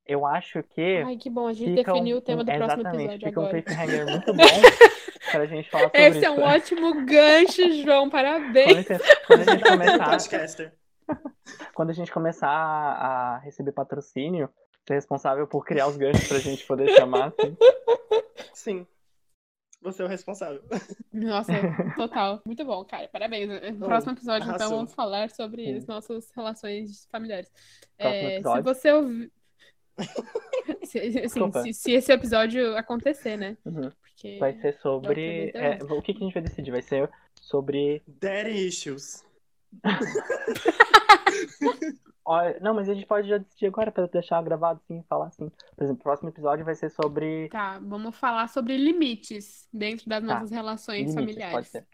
Eu 0.06 0.26
acho 0.26 0.62
que 0.62 1.02
Ai, 1.06 1.16
que 1.16 1.30
bom, 1.30 1.46
a 1.46 1.52
gente 1.54 1.78
fica 1.78 1.92
definiu 1.92 2.16
um, 2.16 2.18
o 2.18 2.22
tema 2.22 2.44
do 2.44 2.50
um- 2.52 2.56
próximo 2.56 2.80
exatamente, 2.82 3.14
episódio 3.14 3.28
fica 3.28 3.40
um 3.40 3.44
agora. 3.46 3.62
cliffhanger 3.62 4.04
muito 4.10 4.34
bom 4.34 5.30
pra 5.32 5.46
gente 5.46 5.70
falar 5.70 5.84
sobre 5.84 6.00
Esse 6.02 6.18
isso. 6.18 6.26
é 6.26 6.30
um 6.30 6.42
ótimo 6.42 7.06
gancho, 7.06 7.72
João, 7.82 8.10
parabéns. 8.10 8.86
você- 8.86 8.98
quando 9.26 9.40
a 9.48 9.52
gente 9.54 9.64
começar, 9.64 10.16
quando 11.74 11.90
a 11.90 11.92
gente 11.94 12.12
começar 12.12 12.48
a, 12.50 13.38
receber 13.38 13.72
patrocínio, 13.72 14.50
ser 14.86 14.94
responsável 14.94 15.46
por 15.46 15.64
criar 15.64 15.86
os 15.88 15.96
ganchos 15.96 16.28
pra 16.28 16.38
gente 16.38 16.66
poder 16.66 16.88
chamar, 16.90 17.28
assim. 17.38 17.56
Sim. 18.52 18.86
Você 19.80 20.00
é 20.00 20.04
o 20.06 20.08
responsável. 20.08 20.62
Nossa, 21.12 21.52
total. 21.94 22.40
Muito 22.46 22.64
bom, 22.64 22.82
cara. 22.86 23.06
Parabéns. 23.08 23.50
No 23.78 23.84
próximo 23.86 24.12
episódio, 24.12 24.44
então, 24.44 24.54
arrasou. 24.56 24.76
vamos 24.78 24.94
falar 24.94 25.28
sobre 25.28 25.62
Sim. 25.66 25.76
as 25.76 25.86
nossas 25.86 26.30
relações 26.34 27.06
familiares. 27.12 27.50
É, 27.98 28.40
se 28.42 28.62
você 28.62 28.90
ouvir. 28.92 29.30
Se, 30.84 30.98
assim, 31.20 31.52
se, 31.62 31.72
se 31.74 31.92
esse 31.92 32.12
episódio 32.12 32.76
acontecer, 32.76 33.36
né? 33.36 33.56
Uhum. 33.64 33.90
Porque. 34.00 34.38
Vai 34.38 34.54
ser 34.60 34.74
sobre. 34.80 35.46
outra 35.46 35.60
é, 35.60 35.78
o 35.84 36.02
que, 36.02 36.12
que 36.14 36.20
a 36.20 36.24
gente 36.24 36.34
vai 36.34 36.42
decidir? 36.42 36.70
Vai 36.70 36.82
ser 36.82 37.10
sobre. 37.40 38.02
Daddy 38.06 38.66
issues. 38.68 39.24
Não, 42.60 42.72
mas 42.74 42.88
a 42.88 42.94
gente 42.94 43.06
pode 43.06 43.28
já 43.28 43.36
decidir 43.38 43.66
agora 43.66 43.92
pra 43.92 44.06
deixar 44.06 44.42
gravado 44.42 44.80
assim, 44.82 45.02
falar 45.08 45.26
assim. 45.26 45.50
Por 45.76 45.84
exemplo, 45.84 46.00
o 46.00 46.04
próximo 46.04 46.30
episódio 46.30 46.64
vai 46.64 46.74
ser 46.74 46.90
sobre 46.90 47.48
Tá, 47.50 47.78
vamos 47.82 48.16
falar 48.16 48.48
sobre 48.48 48.76
limites 48.78 49.68
dentro 49.72 50.08
das 50.08 50.24
Tá. 50.24 50.34
nossas 50.34 50.50
relações 50.50 51.14
limites, 51.14 51.34
pode 51.34 51.34
familiares. 51.44 51.68
ser. 51.68 51.86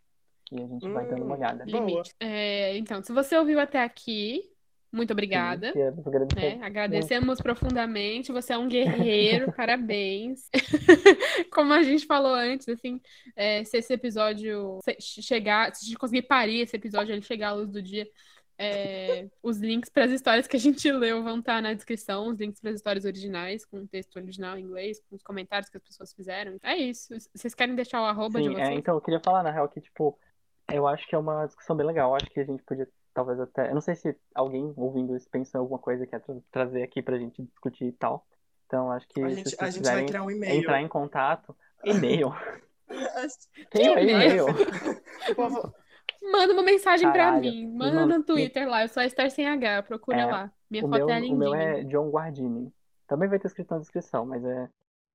E 0.52 0.56
a 0.62 0.66
gente 0.66 0.88
vai 0.88 1.06
dando 1.06 1.24
uma 1.24 1.34
Hum, 1.34 1.38
olhada. 1.38 1.64
Limite. 1.64 2.14
É, 2.20 2.76
então, 2.76 3.02
se 3.02 3.12
você 3.12 3.36
ouviu 3.36 3.58
até 3.58 3.82
aqui, 3.82 4.48
muito 4.92 5.12
obrigada. 5.12 5.72
Sim, 5.72 5.78
né? 6.34 6.58
Agradecemos 6.62 7.40
profundamente. 7.40 8.32
Você 8.32 8.52
é 8.52 8.58
um 8.58 8.68
guerreiro, 8.68 9.52
parabéns. 9.56 10.48
Como 11.52 11.72
a 11.72 11.82
gente 11.82 12.06
falou 12.06 12.34
antes, 12.34 12.68
assim, 12.68 13.00
é, 13.36 13.64
se 13.64 13.78
esse 13.78 13.92
episódio 13.92 14.78
se- 14.82 15.22
chegar, 15.22 15.74
se 15.74 15.84
a 15.84 15.88
gente 15.88 15.98
conseguir 15.98 16.22
parir 16.22 16.60
esse 16.60 16.76
episódio, 16.76 17.12
ele 17.12 17.22
chegar 17.22 17.48
à 17.48 17.52
luz 17.52 17.70
do 17.70 17.80
dia, 17.80 18.08
é, 18.62 19.26
os 19.42 19.56
links 19.56 19.88
para 19.88 20.04
as 20.04 20.10
histórias 20.10 20.46
que 20.46 20.56
a 20.56 20.60
gente 20.60 20.90
leu 20.92 21.22
vão 21.22 21.38
estar 21.38 21.62
na 21.62 21.72
descrição, 21.72 22.28
os 22.28 22.38
links 22.38 22.60
para 22.60 22.70
as 22.70 22.76
histórias 22.76 23.04
originais, 23.06 23.64
com 23.64 23.78
o 23.78 23.88
texto 23.88 24.16
original 24.16 24.58
em 24.58 24.62
inglês, 24.62 25.00
com 25.08 25.16
os 25.16 25.22
comentários 25.22 25.70
que 25.70 25.78
as 25.78 25.82
pessoas 25.82 26.12
fizeram. 26.12 26.58
É 26.62 26.76
isso. 26.76 27.14
Vocês 27.34 27.54
querem 27.54 27.74
deixar 27.74 28.02
o 28.02 28.04
arroba 28.04 28.38
de 28.38 28.48
Sim, 28.48 28.60
é, 28.60 28.64
vocês? 28.66 28.78
então 28.78 28.94
eu 28.94 29.00
queria 29.00 29.20
falar, 29.20 29.42
na 29.42 29.50
real, 29.50 29.66
que, 29.68 29.80
tipo, 29.80 30.18
eu 30.70 30.86
acho 30.86 31.08
que 31.08 31.14
é 31.14 31.18
uma 31.18 31.46
discussão 31.46 31.74
bem 31.74 31.86
legal. 31.86 32.10
Eu 32.10 32.16
acho 32.16 32.26
que 32.26 32.38
a 32.38 32.44
gente 32.44 32.62
podia, 32.64 32.86
talvez 33.14 33.38
até. 33.40 33.70
Eu 33.70 33.74
não 33.74 33.80
sei 33.80 33.94
se 33.94 34.16
alguém 34.34 34.72
ouvindo 34.76 35.16
isso 35.16 35.28
pensa 35.30 35.56
em 35.56 35.60
alguma 35.60 35.78
coisa 35.78 36.06
que 36.06 36.14
é 36.14 36.18
tra- 36.18 36.36
trazer 36.50 36.82
aqui 36.82 37.02
pra 37.02 37.18
gente 37.18 37.42
discutir 37.42 37.86
e 37.86 37.92
tal. 37.92 38.26
Então, 38.66 38.90
acho 38.92 39.06
que 39.08 39.22
A 39.22 39.28
gente, 39.28 39.56
a 39.58 39.70
gente 39.70 39.84
vai 39.84 40.04
criar 40.06 40.22
um 40.22 40.30
e-mail. 40.30 40.60
entrar 40.60 40.80
em 40.80 40.88
contato. 40.88 41.54
E-mail. 41.84 42.32
Que 43.54 43.64
Tem 43.70 43.90
um 43.94 43.98
e-mail? 43.98 44.46
O 44.46 44.50
Manda 46.32 46.52
uma 46.52 46.62
mensagem 46.62 47.08
pra 47.10 47.24
Caralho. 47.24 47.40
mim. 47.40 47.66
Me 47.66 47.72
Manda 47.78 48.04
no 48.04 48.22
Twitter 48.22 48.68
lá. 48.68 48.82
Eu 48.82 48.88
sou 48.88 49.00
a 49.02 49.06
Esther 49.06 49.30
sem 49.30 49.46
H. 49.48 49.84
Procura 49.84 50.20
É, 50.20 50.26
lá. 50.26 50.52
Minha 50.70 50.84
O 50.84 50.88
foto 50.88 50.98
meu, 51.06 51.10
é 51.10 51.16
o 51.16 51.20
lindinha. 51.20 51.38
meu 51.38 51.54
é 51.54 51.84
John 51.84 52.10
Guardini. 52.10 52.72
Também 53.08 53.28
vai 53.28 53.38
ter 53.38 53.46
escrito 53.46 53.70
na 53.72 53.78
descrição, 53.80 54.26
mas 54.26 54.44
é. 54.44 54.68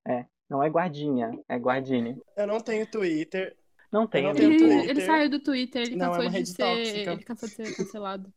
É. 0.08 0.26
Não 0.50 0.62
é 0.64 0.70
guardinha, 0.70 1.38
é 1.50 1.58
guardini. 1.60 2.20
Eu 2.38 2.48
não 2.48 2.60
tenho 2.60 2.86
Twitter. 2.90 3.56
Não 3.96 4.06
tem, 4.08 4.24
não 4.24 4.32
Ele, 4.32 4.58
Twitter. 4.58 4.90
ele 4.90 5.02
saiu 5.06 5.30
do 5.30 5.40
Twitter, 5.40 5.82
ele 5.84 5.96
Não, 5.96 6.08
é 6.08 6.10
cansou 6.18 6.30
uma 6.30 6.42
de 6.42 6.50
ser. 6.50 6.58
tóxica. 6.58 7.12
Ele 7.14 7.24
cansou 7.24 7.48
de 7.50 7.56
ser 7.56 7.76
cancelado. 7.78 8.34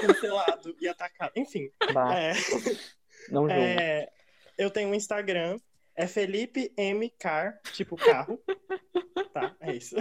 cancelado 0.00 0.76
e 0.80 0.88
atacado. 0.88 1.32
Enfim, 1.36 1.70
Bah, 1.92 2.18
é, 2.18 2.32
não 3.30 3.42
julgo. 3.48 3.52
é, 3.52 4.08
eu 4.58 4.68
tenho 4.68 4.88
um 4.88 4.94
Instagram, 4.94 5.58
é 5.94 6.06
Felipe 6.08 6.72
M. 6.76 7.08
Car, 7.18 7.60
tipo 7.72 7.94
carro. 7.96 8.40
Tá, 9.32 9.54
é 9.60 9.76
isso. 9.76 9.94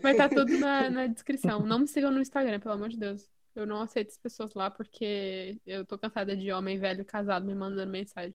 Vai 0.00 0.12
estar 0.12 0.28
tudo 0.28 0.56
na, 0.58 0.88
na 0.88 1.06
descrição. 1.08 1.60
Não 1.66 1.80
me 1.80 1.88
sigam 1.88 2.12
no 2.12 2.20
Instagram, 2.20 2.60
pelo 2.60 2.74
amor 2.74 2.88
de 2.90 2.96
Deus. 2.96 3.28
Eu 3.56 3.66
não 3.66 3.80
aceito 3.82 4.10
as 4.10 4.16
pessoas 4.18 4.54
lá 4.54 4.70
porque 4.70 5.58
eu 5.66 5.84
tô 5.84 5.98
cansada 5.98 6.36
de 6.36 6.52
homem 6.52 6.78
velho 6.78 7.04
casado 7.04 7.44
me 7.44 7.54
mandando 7.56 7.90
mensagem. 7.90 8.32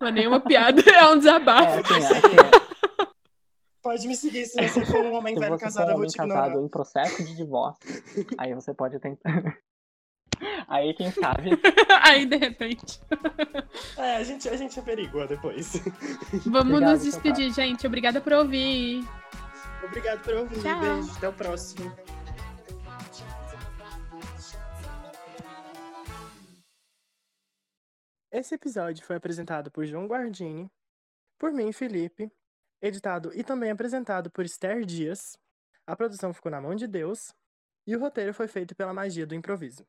Não 0.00 0.08
é 0.08 0.12
nenhuma 0.12 0.40
piada, 0.40 0.80
é 0.90 1.04
um 1.08 1.12
É, 1.12 1.18
desabafo. 1.18 1.80
assim, 1.80 1.94
assim, 1.94 2.67
Pode 3.82 4.06
me 4.08 4.16
seguir 4.16 4.46
se 4.46 4.60
você 4.60 4.84
for 4.84 5.04
um 5.04 5.14
homem 5.14 5.34
se 5.34 5.40
velho 5.40 5.52
você 5.52 5.58
for 5.58 5.64
casado, 5.64 5.88
um 5.88 5.90
eu 5.92 5.96
vou 5.98 6.06
te 6.06 6.14
ignorar. 6.14 6.42
casado 6.42 6.64
em 6.64 6.68
processo 6.68 7.24
de 7.24 7.36
divórcio, 7.36 8.02
aí 8.36 8.54
você 8.54 8.74
pode 8.74 8.98
tentar. 8.98 9.58
Aí, 10.68 10.94
quem 10.94 11.10
sabe, 11.10 11.50
Aí, 12.04 12.24
de 12.24 12.36
repente. 12.36 13.00
É, 13.96 14.16
a 14.18 14.22
gente, 14.22 14.48
a 14.48 14.56
gente 14.56 14.78
averigua 14.78 15.26
depois. 15.26 15.82
Vamos 16.46 16.74
Obrigado, 16.74 16.92
nos 16.92 17.02
despedir, 17.02 17.52
gente. 17.52 17.84
Obrigada 17.86 18.20
por 18.20 18.32
ouvir. 18.34 19.02
Obrigado 19.82 20.22
por 20.22 20.34
ouvir. 20.34 20.62
Tchau. 20.62 20.78
Beijo. 20.78 21.16
Até 21.16 21.28
o 21.28 21.32
próximo. 21.32 21.92
Esse 28.30 28.54
episódio 28.54 29.04
foi 29.04 29.16
apresentado 29.16 29.70
por 29.70 29.84
João 29.86 30.06
Guardini, 30.06 30.70
por 31.38 31.50
mim, 31.50 31.72
Felipe, 31.72 32.30
editado 32.82 33.32
e 33.34 33.42
também 33.42 33.70
apresentado 33.70 34.30
por 34.30 34.44
Esther 34.44 34.84
Dias. 34.84 35.38
A 35.86 35.96
produção 35.96 36.32
ficou 36.34 36.50
na 36.50 36.60
mão 36.60 36.74
de 36.74 36.86
Deus 36.86 37.34
e 37.86 37.96
o 37.96 38.00
roteiro 38.00 38.34
foi 38.34 38.46
feito 38.46 38.76
pela 38.76 38.92
magia 38.92 39.26
do 39.26 39.34
improviso. 39.34 39.86